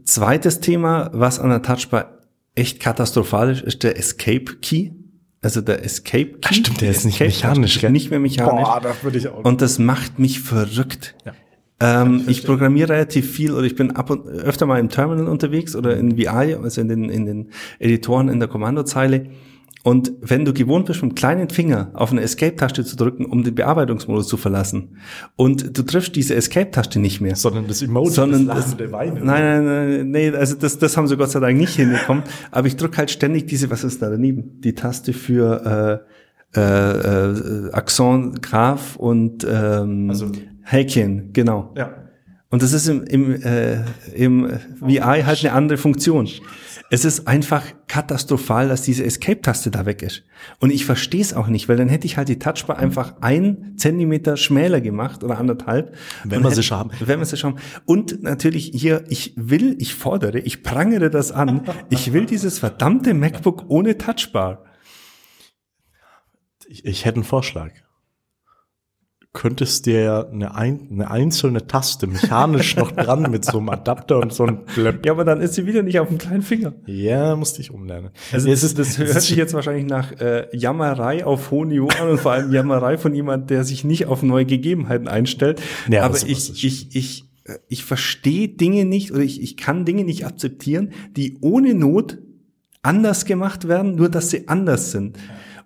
zweites 0.03 0.61
Thema, 0.61 1.11
was 1.13 1.39
an 1.39 1.49
der 1.49 1.61
Touchbar 1.61 2.14
echt 2.55 2.79
katastrophalisch 2.79 3.61
ist 3.61 3.83
der 3.83 3.97
Escape 3.97 4.57
Key. 4.61 4.91
Also 5.41 5.61
der 5.61 5.83
Escape 5.83 6.25
Key. 6.25 6.39
Ach 6.45 6.53
stimmt, 6.53 6.81
der 6.81 6.91
ist 6.91 7.05
nicht 7.05 7.19
mechanisch, 7.19 7.79
gell? 7.79 7.91
Nicht 7.91 8.09
mehr 8.09 8.19
mechanisch. 8.19 8.63
Boah, 8.65 8.79
das 8.81 9.03
würde 9.03 9.17
ich 9.17 9.27
auch. 9.27 9.43
Und 9.43 9.61
das 9.61 9.77
macht 9.77 10.17
mich 10.17 10.39
verrückt. 10.39 11.15
Ja. 11.25 11.33
Ähm, 11.79 12.21
ich, 12.27 12.39
ich 12.39 12.45
programmiere 12.45 12.89
relativ 12.89 13.29
viel 13.29 13.51
oder 13.51 13.63
ich 13.63 13.75
bin 13.75 13.91
ab 13.91 14.09
und 14.09 14.25
öfter 14.27 14.65
mal 14.65 14.79
im 14.79 14.89
Terminal 14.89 15.27
unterwegs 15.27 15.75
oder 15.75 15.97
in 15.97 16.17
VI, 16.17 16.55
also 16.55 16.81
in 16.81 16.87
den, 16.87 17.09
in 17.09 17.25
den 17.25 17.49
Editoren 17.79 18.29
in 18.29 18.39
der 18.39 18.47
Kommandozeile. 18.47 19.27
Und 19.85 20.13
wenn 20.19 20.45
du 20.45 20.51
gewohnt 20.51 20.87
bist, 20.87 21.03
mit 21.03 21.11
dem 21.11 21.15
kleinen 21.15 21.47
Finger 21.51 21.91
auf 21.93 22.11
eine 22.11 22.21
Escape-Taste 22.21 22.83
zu 22.83 22.95
drücken, 22.95 23.23
um 23.23 23.43
den 23.43 23.53
Bearbeitungsmodus 23.53 24.27
zu 24.27 24.35
verlassen, 24.35 24.97
und 25.35 25.77
du 25.77 25.83
triffst 25.83 26.15
diese 26.15 26.33
Escape-Taste 26.33 26.97
nicht 26.97 27.21
mehr. 27.21 27.35
Sondern 27.35 27.67
das 27.67 27.83
Emoji, 27.83 28.09
sondern 28.09 28.47
das, 28.47 28.75
das 28.75 28.91
Weine. 28.91 29.23
Nein, 29.23 29.43
nein, 29.43 29.65
nein, 29.65 30.09
nee, 30.09 30.29
also 30.31 30.55
das, 30.55 30.79
das 30.79 30.97
haben 30.97 31.07
sie 31.07 31.15
Gott 31.17 31.29
sei 31.29 31.39
Dank 31.39 31.55
nicht 31.59 31.75
hinbekommen. 31.75 32.23
Aber 32.49 32.65
ich 32.65 32.77
drücke 32.77 32.97
halt 32.97 33.11
ständig 33.11 33.45
diese, 33.45 33.69
was 33.69 33.83
ist 33.83 34.01
da 34.01 34.09
daneben? 34.09 34.59
Die 34.61 34.73
Taste 34.73 35.13
für 35.13 36.03
äh, 36.55 36.59
äh, 36.59 37.67
äh, 37.67 37.71
Axon, 37.71 38.41
Graph 38.41 38.95
und 38.95 39.45
ähm, 39.47 40.09
also, 40.09 40.31
Häkchen, 40.63 41.31
genau. 41.31 41.75
Ja. 41.77 41.93
Und 42.49 42.63
das 42.63 42.73
ist 42.73 42.87
im, 42.87 43.03
im, 43.03 43.39
äh, 43.39 43.83
im 44.15 44.49
VI 44.81 45.21
halt 45.25 45.45
eine 45.45 45.53
andere 45.53 45.77
Funktion. 45.77 46.27
Es 46.91 47.03
ist 47.03 47.27
einfach 47.27 47.63
katastrophal, 47.87 48.69
dass 48.69 48.83
diese 48.83 49.03
Escape-Taste 49.03 49.71
da 49.71 49.85
weg 49.85 50.03
ist. 50.03 50.23
Und 50.59 50.71
ich 50.71 50.85
verstehe 50.85 51.21
es 51.21 51.33
auch 51.33 51.47
nicht, 51.47 51.67
weil 51.67 51.77
dann 51.77 51.89
hätte 51.89 52.05
ich 52.05 52.17
halt 52.17 52.29
die 52.29 52.37
Touchbar 52.37 52.77
einfach 52.77 53.15
ein 53.21 53.73
Zentimeter 53.77 54.37
schmäler 54.37 54.81
gemacht 54.81 55.23
oder 55.23 55.39
anderthalb. 55.39 55.95
Wenn 56.23 56.43
wir 56.43 56.51
sie 56.51 56.61
schon 56.61 56.77
haben. 56.77 56.91
Wenn 56.99 57.19
wir 57.19 57.25
sie 57.25 57.37
schon 57.37 57.53
haben. 57.55 57.61
Und 57.85 58.21
natürlich 58.21 58.71
hier, 58.73 59.03
ich 59.09 59.33
will, 59.35 59.75
ich 59.79 59.95
fordere, 59.95 60.39
ich 60.39 60.61
prangere 60.61 61.09
das 61.09 61.31
an. 61.31 61.63
Ich 61.89 62.13
will 62.13 62.25
dieses 62.25 62.59
verdammte 62.59 63.13
MacBook 63.13 63.65
ohne 63.67 63.97
Touchbar. 63.97 64.65
Ich, 66.67 66.85
ich 66.85 67.05
hätte 67.05 67.17
einen 67.17 67.23
Vorschlag 67.23 67.71
könntest 69.35 69.85
dir 69.85 70.01
ja 70.01 70.27
eine, 70.27 70.55
ein, 70.55 70.87
eine 70.89 71.11
einzelne 71.11 71.67
Taste 71.67 72.07
mechanisch 72.07 72.75
noch 72.75 72.91
dran 72.91 73.29
mit 73.29 73.45
so 73.45 73.59
einem 73.59 73.69
Adapter 73.69 74.19
und 74.19 74.33
so 74.33 74.43
einem 74.43 74.65
Klöpp. 74.65 75.05
Ja, 75.05 75.11
aber 75.11 75.23
dann 75.23 75.41
ist 75.41 75.53
sie 75.53 75.67
wieder 75.67 75.83
nicht 75.83 75.99
auf 75.99 76.07
dem 76.07 76.17
kleinen 76.17 76.41
Finger. 76.41 76.73
Ja, 76.87 77.35
musste 77.35 77.61
ich 77.61 77.69
umlernen. 77.69 78.09
Also 78.31 78.49
das, 78.49 78.63
ist, 78.63 78.79
das 78.79 78.97
hört 78.97 79.21
sich 79.21 79.35
jetzt 79.35 79.53
wahrscheinlich 79.53 79.85
nach 79.85 80.13
äh, 80.19 80.47
Jammerei 80.55 81.23
auf 81.23 81.51
hohem 81.51 81.67
Niveau 81.67 81.89
an 81.89 82.09
und 82.09 82.19
vor 82.19 82.31
allem 82.31 82.51
Jammerei 82.51 82.97
von 82.97 83.13
jemand, 83.13 83.51
der 83.51 83.63
sich 83.63 83.83
nicht 83.83 84.07
auf 84.07 84.23
neue 84.23 84.45
Gegebenheiten 84.45 85.07
einstellt. 85.07 85.61
Ja, 85.89 86.03
aber 86.03 86.15
ich, 86.15 86.63
ich, 86.63 86.95
ich, 86.95 87.25
äh, 87.43 87.59
ich 87.67 87.83
verstehe 87.83 88.47
Dinge 88.47 88.85
nicht 88.85 89.11
oder 89.11 89.21
ich, 89.21 89.43
ich 89.43 89.57
kann 89.57 89.85
Dinge 89.85 90.05
nicht 90.05 90.25
akzeptieren, 90.25 90.93
die 91.15 91.37
ohne 91.41 91.75
Not 91.75 92.17
anders 92.81 93.25
gemacht 93.25 93.67
werden, 93.67 93.95
nur 93.95 94.09
dass 94.09 94.29
sie 94.29 94.47
anders 94.47 94.91
sind. 94.91 95.17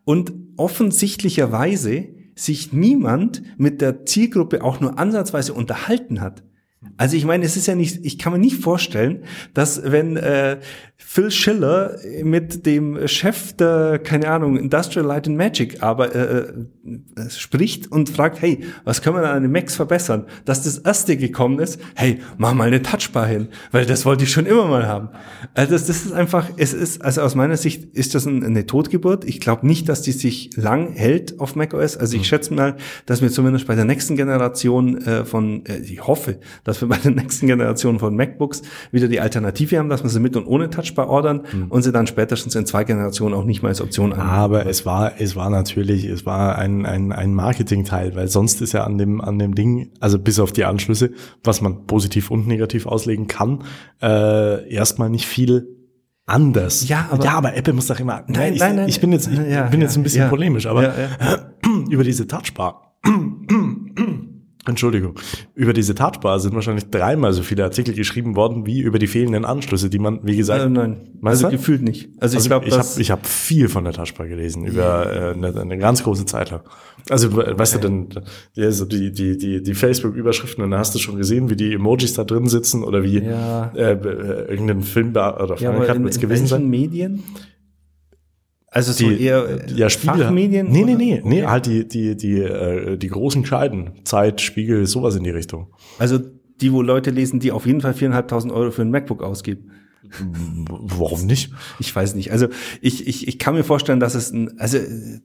Und 0.05 0.34
offensichtlicherweise 0.57 2.18
sich 2.43 2.73
niemand 2.73 3.41
mit 3.57 3.81
der 3.81 4.05
Zielgruppe 4.05 4.63
auch 4.63 4.79
nur 4.79 4.97
ansatzweise 4.97 5.53
unterhalten 5.53 6.21
hat. 6.21 6.43
Also 6.95 7.17
ich 7.17 7.25
meine, 7.25 7.45
es 7.45 7.57
ist 7.57 7.67
ja 7.67 7.75
nicht, 7.75 8.05
ich 8.05 8.17
kann 8.17 8.32
mir 8.32 8.39
nicht 8.39 8.61
vorstellen, 8.61 9.23
dass 9.53 9.82
wenn 9.84 10.15
äh, 10.15 10.59
Phil 10.95 11.30
Schiller 11.30 11.97
mit 12.23 12.65
dem 12.65 13.07
Chef 13.07 13.53
der, 13.53 13.99
keine 13.99 14.30
Ahnung, 14.30 14.57
Industrial 14.57 15.05
Light 15.05 15.27
and 15.27 15.36
Magic 15.36 15.82
aber 15.82 16.15
äh, 16.15 16.39
äh, 16.39 17.30
spricht 17.30 17.91
und 17.91 18.09
fragt, 18.09 18.41
hey, 18.41 18.63
was 18.84 19.01
können 19.01 19.17
wir 19.17 19.30
an 19.30 19.41
den 19.43 19.51
Macs 19.51 19.75
verbessern? 19.75 20.25
Dass 20.45 20.63
das 20.63 20.77
erste 20.77 21.17
gekommen 21.17 21.59
ist, 21.59 21.82
hey, 21.95 22.19
mach 22.38 22.53
mal 22.53 22.67
eine 22.67 22.82
Touchbar 22.82 23.27
hin, 23.27 23.49
weil 23.71 23.86
das 23.86 24.05
wollte 24.05 24.23
ich 24.23 24.32
schon 24.32 24.45
immer 24.45 24.67
mal 24.67 24.88
haben. 24.88 25.09
Also 25.55 25.73
das, 25.73 25.88
das 25.88 26.05
ist 26.05 26.13
einfach, 26.13 26.49
es 26.57 26.73
ist, 26.73 27.01
also 27.01 27.21
aus 27.21 27.36
meiner 27.36 27.57
Sicht 27.57 27.95
ist 27.95 28.15
das 28.15 28.27
eine 28.27 28.65
Totgeburt. 28.65 29.25
Ich 29.25 29.39
glaube 29.39 29.67
nicht, 29.67 29.89
dass 29.89 30.01
die 30.01 30.11
sich 30.11 30.51
lang 30.55 30.93
hält 30.93 31.39
auf 31.39 31.55
macOS. 31.55 31.97
Also 31.97 32.15
ich 32.15 32.21
mhm. 32.21 32.25
schätze 32.25 32.53
mal, 32.53 32.77
dass 33.05 33.21
wir 33.21 33.30
zumindest 33.30 33.67
bei 33.67 33.75
der 33.75 33.86
nächsten 33.86 34.15
Generation 34.15 34.97
äh, 35.01 35.25
von, 35.25 35.65
äh, 35.65 35.80
ich 35.80 36.05
hoffe, 36.05 36.39
dass 36.70 36.82
wir 36.82 36.88
bei 36.88 36.97
der 36.97 37.11
nächsten 37.11 37.47
Generation 37.47 37.97
von 37.97 38.15
MacBooks 38.15 38.61
wieder 38.91 39.07
die 39.07 39.20
Alternative 39.20 39.80
haben, 39.80 39.89
dass 39.89 40.03
man 40.03 40.09
sie 40.11 40.20
mit 40.20 40.36
und 40.36 40.45
ohne 40.45 40.70
Touchbar 40.70 41.09
ordern 41.09 41.41
mhm. 41.51 41.65
und 41.70 41.82
sie 41.82 41.91
dann 41.91 42.05
spätestens 42.05 42.53
in 42.53 42.67
zwei 42.67 42.84
Generationen 42.84 43.34
auch 43.34 43.43
nicht 43.43 43.63
mal 43.63 43.70
als 43.70 43.82
Option 43.82 44.13
an. 44.13 44.20
Aber 44.20 44.67
es 44.67 44.86
war, 44.86 45.13
es 45.20 45.36
war 45.36 45.49
natürlich, 45.49 46.05
es 46.05 46.28
war 46.28 46.57
ein, 46.59 46.86
ein, 46.86 47.11
ein 47.11 47.34
Marketingteil, 47.34 48.15
weil 48.15 48.28
sonst 48.28 48.61
ist 48.61 48.74
ja 48.74 48.84
an 48.84 48.99
dem, 48.99 49.20
an 49.20 49.39
dem 49.39 49.55
Ding, 49.55 49.91
also 49.99 50.20
bis 50.20 50.39
auf 50.39 50.51
die 50.51 50.63
Anschlüsse, 50.63 51.09
was 51.43 51.61
man 51.61 51.88
positiv 51.88 52.30
und 52.30 52.47
negativ 52.47 52.86
auslegen 52.86 53.26
kann, 53.26 53.63
äh, 54.01 54.72
erstmal 54.72 55.09
nicht 55.09 55.26
viel 55.26 55.76
anders. 56.28 56.88
Ja, 56.88 57.07
aber- 57.09 57.26
ja, 57.26 57.32
aber 57.32 57.55
Apple 57.55 57.74
muss 57.74 57.88
doch 57.88 57.99
immer. 57.99 58.24
Nein, 58.28 58.53
ich, 58.53 58.59
nein, 58.59 58.76
nein. 58.76 58.89
Ich 58.89 59.01
bin 59.01 59.11
jetzt, 59.11 59.28
ich 59.28 59.38
Ja, 59.38 59.63
bin 59.63 59.80
ja, 59.82 59.88
jetzt 59.88 59.97
ein 59.97 60.03
bisschen 60.03 60.30
polemisch, 60.30 60.67
aber 60.67 60.93
über 61.89 62.03
diese 62.03 62.28
Touchbar. 62.28 62.95
Entschuldigung. 64.70 65.15
Über 65.55 65.74
diese 65.74 65.95
Touchbar 65.95 66.39
sind 66.39 66.53
wahrscheinlich 66.55 66.89
dreimal 66.89 67.34
so 67.34 67.43
viele 67.43 67.63
Artikel 67.63 67.93
geschrieben 67.93 68.36
worden, 68.36 68.65
wie 68.65 68.80
über 68.82 68.99
die 68.99 69.07
fehlenden 69.07 69.45
Anschlüsse, 69.45 69.89
die 69.89 69.99
man, 69.99 70.20
wie 70.24 70.38
gesagt, 70.38 70.63
Äh, 70.63 70.70
nein, 70.70 70.97
also 71.24 71.45
du? 71.47 71.51
gefühlt 71.51 71.82
nicht. 71.82 72.09
Also, 72.20 72.34
ich 72.34 72.39
also 72.39 72.49
glaube, 72.49 72.67
ich 72.67 72.78
habe 72.78 72.88
ich 73.01 73.11
hab 73.11 73.26
viel 73.26 73.67
von 73.67 73.84
der 73.84 73.93
Touchbar 73.93 74.28
gelesen 74.28 74.65
über 74.65 75.11
äh, 75.13 75.34
eine, 75.34 75.59
eine 75.59 75.78
ganz 75.78 76.03
große 76.03 76.26
Zeit 76.26 76.51
lang. 76.51 76.61
Also 77.09 77.36
we- 77.36 77.53
weißt 77.57 77.76
du 77.76 77.80
denn, 77.80 78.09
ja, 78.53 78.72
so 78.72 78.86
die 78.86 79.11
die 79.11 79.38
die 79.38 79.63
die 79.63 79.74
Facebook-Überschriften, 79.74 80.63
und 80.63 80.72
da 80.72 80.80
hast 80.80 80.93
du 80.95 80.99
schon 80.99 81.17
gesehen, 81.17 81.49
wie 81.49 81.55
die 81.55 81.74
Emojis 81.74 82.13
da 82.13 82.24
drin 82.24 82.47
sitzen 82.47 82.84
oder 82.84 83.03
wie 83.03 83.20
Ja. 83.20 83.72
äh, 83.76 83.93
äh, 83.93 84.51
irgendein 84.51 84.82
Film 84.84 85.09
oder 85.09 85.55
ja, 85.59 85.72
Frank 85.74 85.89
hat 85.89 85.95
in, 85.97 86.03
in 86.07 86.09
gewesen 86.09 86.30
welchen 86.30 86.47
sein. 86.47 86.70
Medien? 86.70 87.24
Also 88.72 88.91
so 88.91 89.09
Die, 89.09 89.22
eher 89.22 89.65
äh, 89.67 89.74
ja, 89.74 89.89
Spiegel. 89.89 90.26
Fachmedien? 90.26 90.70
Nee, 90.72 90.84
nee, 90.84 90.95
nee, 90.95 91.22
nee, 91.24 91.41
Okay. 91.41 91.47
halt 91.49 91.65
die, 91.65 91.88
die, 91.88 92.15
die, 92.15 92.39
äh, 92.41 92.97
die 92.97 93.07
großen 93.07 93.45
Scheiden. 93.45 93.91
Zeit, 94.03 94.41
Spiegel, 94.41 94.86
sowas 94.86 95.15
in 95.15 95.24
die 95.24 95.32
Richtung. 95.32 95.74
Also 95.97 96.20
die, 96.61 96.72
wo 96.72 96.82
Leute 96.82 97.09
lesen, 97.09 97.39
die 97.39 97.51
auf 97.51 97.65
jeden 97.65 97.82
Fall 97.82 97.93
viereinhalbtausend 97.93 98.53
Euro 98.53 98.70
für 98.72 98.84
ein 98.84 98.91
MacBook 98.91 99.24
ausgeben. 99.24 99.72
Warum 100.70 101.26
nicht? 101.26 101.51
Ich 101.80 101.95
weiß 101.95 102.15
nicht. 102.15 102.32
Also 102.32 102.47
ich, 102.82 103.07
ich, 103.07 103.28
ich 103.28 103.39
kann 103.39 103.55
mir 103.55 103.63
vorstellen, 103.63 103.99
dass 103.99 104.13
es 104.15 104.32
ein, 104.32 104.59
also 104.59 104.78
äh, 104.78 105.20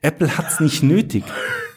Apple 0.00 0.36
hat's 0.38 0.60
nicht 0.60 0.82
nötig, 0.82 1.24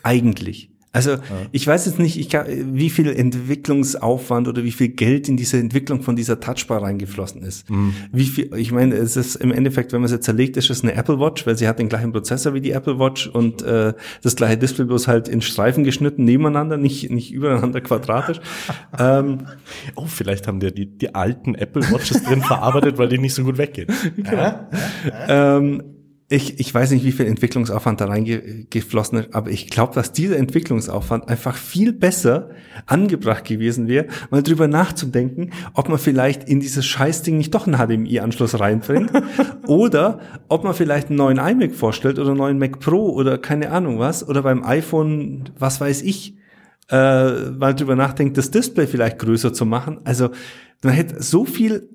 eigentlich. 0.04 0.71
Also 0.94 1.18
ich 1.52 1.66
weiß 1.66 1.86
jetzt 1.86 2.00
nicht, 2.00 2.20
ich 2.20 2.30
kann, 2.30 2.46
wie 2.76 2.90
viel 2.90 3.08
Entwicklungsaufwand 3.10 4.48
oder 4.48 4.64
wie 4.64 4.72
viel 4.72 4.90
Geld 4.90 5.30
in 5.30 5.38
diese 5.38 5.58
Entwicklung 5.58 6.02
von 6.02 6.16
dieser 6.16 6.40
Touchbar 6.40 6.84
reingeflossen 6.84 7.44
ist. 7.44 7.66
Wie 8.12 8.26
viel, 8.26 8.54
ich 8.56 8.72
meine, 8.72 8.96
es 8.96 9.16
ist 9.16 9.36
im 9.36 9.52
Endeffekt, 9.52 9.94
wenn 9.94 10.02
man 10.02 10.06
es 10.06 10.12
jetzt 10.12 10.26
zerlegt, 10.26 10.58
ist 10.58 10.70
es 10.70 10.84
eine 10.84 10.94
Apple 10.94 11.20
Watch, 11.20 11.46
weil 11.48 11.58
sie 11.58 11.68
hat 11.68 11.80
den 11.80 11.90
gleichen 11.90 12.12
Prozessor 12.12 12.54
wie 12.54 12.62
die 12.62 12.72
Apple 12.72 13.00
Watch 13.00 13.28
und 13.28 13.62
äh, 13.62 13.94
das 14.22 14.36
gleiche 14.36 14.58
Display 14.58 14.86
bloß 14.86 15.08
halt 15.08 15.28
in 15.28 15.42
Streifen 15.42 15.84
geschnitten 15.84 16.26
nebeneinander, 16.26 16.78
nicht, 16.78 17.10
nicht 17.10 17.32
übereinander 17.32 17.82
quadratisch. 17.82 18.42
ähm, 19.00 19.48
Oh, 19.96 20.06
vielleicht 20.06 20.48
haben 20.48 20.60
die 20.60 20.74
die, 20.74 20.86
die 20.86 21.16
alten 21.16 21.56
Apple 21.56 21.84
Watches 21.92 22.24
drin 22.24 22.42
verarbeitet, 22.42 22.98
weil 22.98 23.08
die 23.10 23.18
nicht 23.18 23.34
so 23.34 23.44
gut 23.44 23.58
weggehen. 23.58 23.88
Ähm, 25.28 25.84
ich, 26.32 26.62
ich 26.62 26.74
weiß 26.74 26.92
nicht, 26.92 27.04
wie 27.04 27.12
viel 27.12 27.26
Entwicklungsaufwand 27.26 28.00
da 28.00 28.06
reingeflossen 28.06 29.20
ist, 29.20 29.36
aber 29.36 29.52
ich 29.52 29.70
glaube, 29.70 29.94
dass 29.94 30.14
dieser 30.14 30.38
Entwicklungsaufwand 30.38 31.28
einfach 31.28 31.58
viel 31.58 31.92
besser 31.92 32.52
angebracht 32.86 33.44
gewesen 33.44 33.90
wäre, 33.90 34.08
mal 34.30 34.42
drüber 34.42 34.70
nachzudenken, 34.70 35.52
ob 35.74 35.90
man 35.90 36.00
vielleicht 36.00 36.48
in 36.48 36.62
dieses 36.62 36.86
Scheißding 36.86 37.38
nicht 37.38 37.54
doch 37.54 37.68
einen 37.68 37.76
HDMI-Anschluss 37.76 38.58
reinbringt 38.62 39.12
oder 39.68 40.22
ob 40.48 40.64
man 40.64 40.74
vielleicht 40.74 41.10
einen 41.10 41.18
neuen 41.18 41.38
iMac 41.38 41.76
vorstellt 41.76 42.18
oder 42.18 42.30
einen 42.30 42.38
neuen 42.38 42.60
Mac 42.60 42.80
Pro 42.80 43.10
oder 43.10 43.38
keine 43.38 43.70
Ahnung 43.72 44.00
was 44.00 44.26
oder 44.26 44.42
beim 44.42 44.64
iPhone, 44.64 45.50
was 45.60 45.82
weiß 45.82 46.02
ich, 46.02 46.38
äh, 46.90 47.50
mal 47.52 47.76
drüber 47.76 47.98
nachdenkt, 47.98 48.38
das 48.38 48.52
Display 48.52 48.88
vielleicht 48.88 49.20
größer 49.20 49.52
zu 49.52 49.66
machen. 49.66 50.00
Also 50.06 50.30
man 50.82 50.94
hätte 50.94 51.22
so 51.22 51.44
viel 51.44 51.90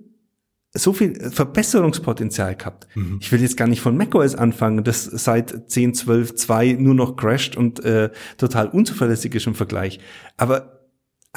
so 0.79 0.93
viel 0.93 1.31
Verbesserungspotenzial 1.31 2.57
gehabt. 2.57 2.87
Ich 3.21 3.33
will 3.33 3.41
jetzt 3.41 3.57
gar 3.57 3.69
nicht 3.69 3.81
von 3.81 3.97
macOS 3.97 4.35
anfangen, 4.35 4.85
das 4.85 5.05
seit 5.05 5.71
10, 5.71 5.95
12, 5.95 6.35
2 6.35 6.73
nur 6.79 6.95
noch 6.95 7.17
crasht 7.17 7.57
und 7.57 7.85
äh, 7.85 8.11
total 8.39 8.69
unzuverlässig 8.69 9.35
ist 9.35 9.47
im 9.47 9.55
Vergleich. 9.55 10.01
Aber 10.37 10.76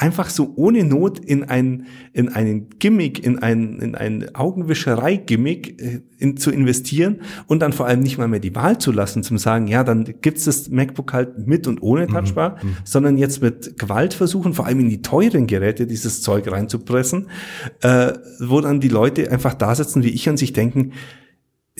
einfach 0.00 0.30
so 0.30 0.54
ohne 0.56 0.82
Not 0.84 1.18
in 1.18 1.44
ein 1.44 1.86
in 2.12 2.30
einen 2.30 2.70
Gimmick, 2.78 3.22
in 3.22 3.38
ein 3.38 3.78
in 3.80 3.94
ein 3.94 4.34
Augenwischerei-Gimmick 4.34 5.80
äh, 5.80 6.00
in, 6.18 6.38
zu 6.38 6.50
investieren 6.50 7.20
und 7.46 7.60
dann 7.60 7.72
vor 7.72 7.86
allem 7.86 8.00
nicht 8.00 8.16
mal 8.16 8.26
mehr 8.26 8.40
die 8.40 8.54
Wahl 8.54 8.78
zu 8.78 8.92
lassen, 8.92 9.22
zum 9.22 9.36
sagen, 9.36 9.66
ja, 9.68 9.84
dann 9.84 10.14
gibt's 10.22 10.46
das 10.46 10.70
MacBook 10.70 11.12
halt 11.12 11.46
mit 11.46 11.66
und 11.66 11.82
ohne 11.82 12.06
Touchbar, 12.06 12.56
sondern 12.84 13.18
jetzt 13.18 13.42
mit 13.42 13.78
Gewalt 13.78 14.14
versuchen, 14.14 14.54
vor 14.54 14.66
allem 14.66 14.80
in 14.80 14.88
die 14.88 15.02
teuren 15.02 15.46
Geräte 15.46 15.86
dieses 15.86 16.22
Zeug 16.22 16.50
reinzupressen, 16.50 17.28
äh, 17.82 18.14
wo 18.40 18.60
dann 18.60 18.80
die 18.80 18.88
Leute 18.88 19.30
einfach 19.30 19.54
da 19.54 19.74
sitzen 19.74 20.02
wie 20.02 20.10
ich 20.10 20.28
und 20.28 20.38
sich 20.38 20.52
denken, 20.54 20.92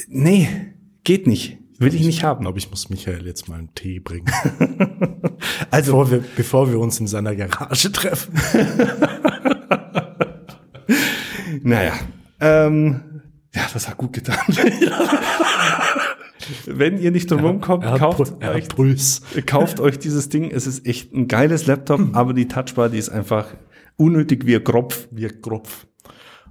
nee, 0.09 0.49
geht 1.05 1.27
nicht, 1.27 1.60
will 1.81 1.95
ich 1.95 2.05
nicht 2.05 2.19
Ich 2.19 2.25
haben. 2.25 2.43
glaube, 2.43 2.59
ich 2.59 2.71
muss 2.71 2.89
Michael 2.91 3.27
jetzt 3.27 3.49
mal 3.49 3.59
einen 3.59 3.75
Tee 3.75 4.01
bringen. 4.01 4.31
Also 5.71 5.93
Bevor 5.93 6.11
wir, 6.11 6.25
bevor 6.37 6.71
wir 6.71 6.79
uns 6.79 7.01
in 7.01 7.07
seiner 7.07 7.35
Garage 7.35 7.91
treffen. 7.93 8.35
Naja, 11.63 11.93
ähm, 12.41 13.23
ja, 13.55 13.63
das 13.73 13.89
hat 13.89 13.97
gut 13.97 14.13
getan. 14.13 14.39
Wenn 16.67 16.99
ihr 16.99 17.11
nicht 17.11 17.31
drum 17.31 17.41
rumkommt, 17.45 17.85
hat 17.85 17.99
kauft, 17.99 18.43
euch, 18.43 18.69
kauft 19.47 19.81
euch 19.81 19.99
dieses 19.99 20.29
Ding. 20.29 20.51
Es 20.51 20.67
ist 20.67 20.87
echt 20.87 21.13
ein 21.13 21.29
geiles 21.29 21.67
Laptop, 21.67 22.01
aber 22.17 22.33
die 22.33 22.49
Touchbar, 22.49 22.89
die 22.89 22.99
ist 22.99 23.09
einfach 23.09 23.47
unnötig 23.97 24.47
wie 24.47 24.57
ein 24.57 24.65
Kropf. 24.65 25.09
Wir 25.11 25.41
Kropf. 25.41 25.87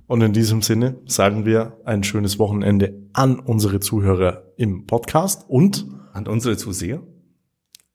Und 0.10 0.22
in 0.22 0.34
diesem 0.34 0.64
Sinne 0.64 0.98
sagen 1.06 1.46
wir 1.46 1.78
ein 1.86 2.04
schönes 2.04 2.40
Wochenende 2.40 3.08
an 3.14 3.40
unsere 3.40 3.80
Zuhörer 3.80 4.52
im 4.58 4.88
Podcast 4.88 5.46
und 5.48 5.86
An 6.14 6.28
unsere 6.28 6.58
Zuseher. 6.58 7.04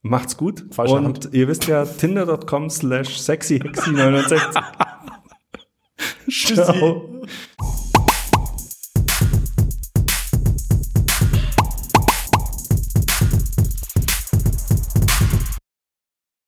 Macht's 0.00 0.36
gut. 0.36 0.64
Falsche 0.70 0.94
Und 0.94 1.04
Hand. 1.04 1.28
ihr 1.32 1.48
wisst 1.48 1.66
ja, 1.66 1.84
tinder.com 1.84 2.70
slash 2.70 3.18
sexyhexy69. 3.18 4.62
Ciao. 6.54 7.20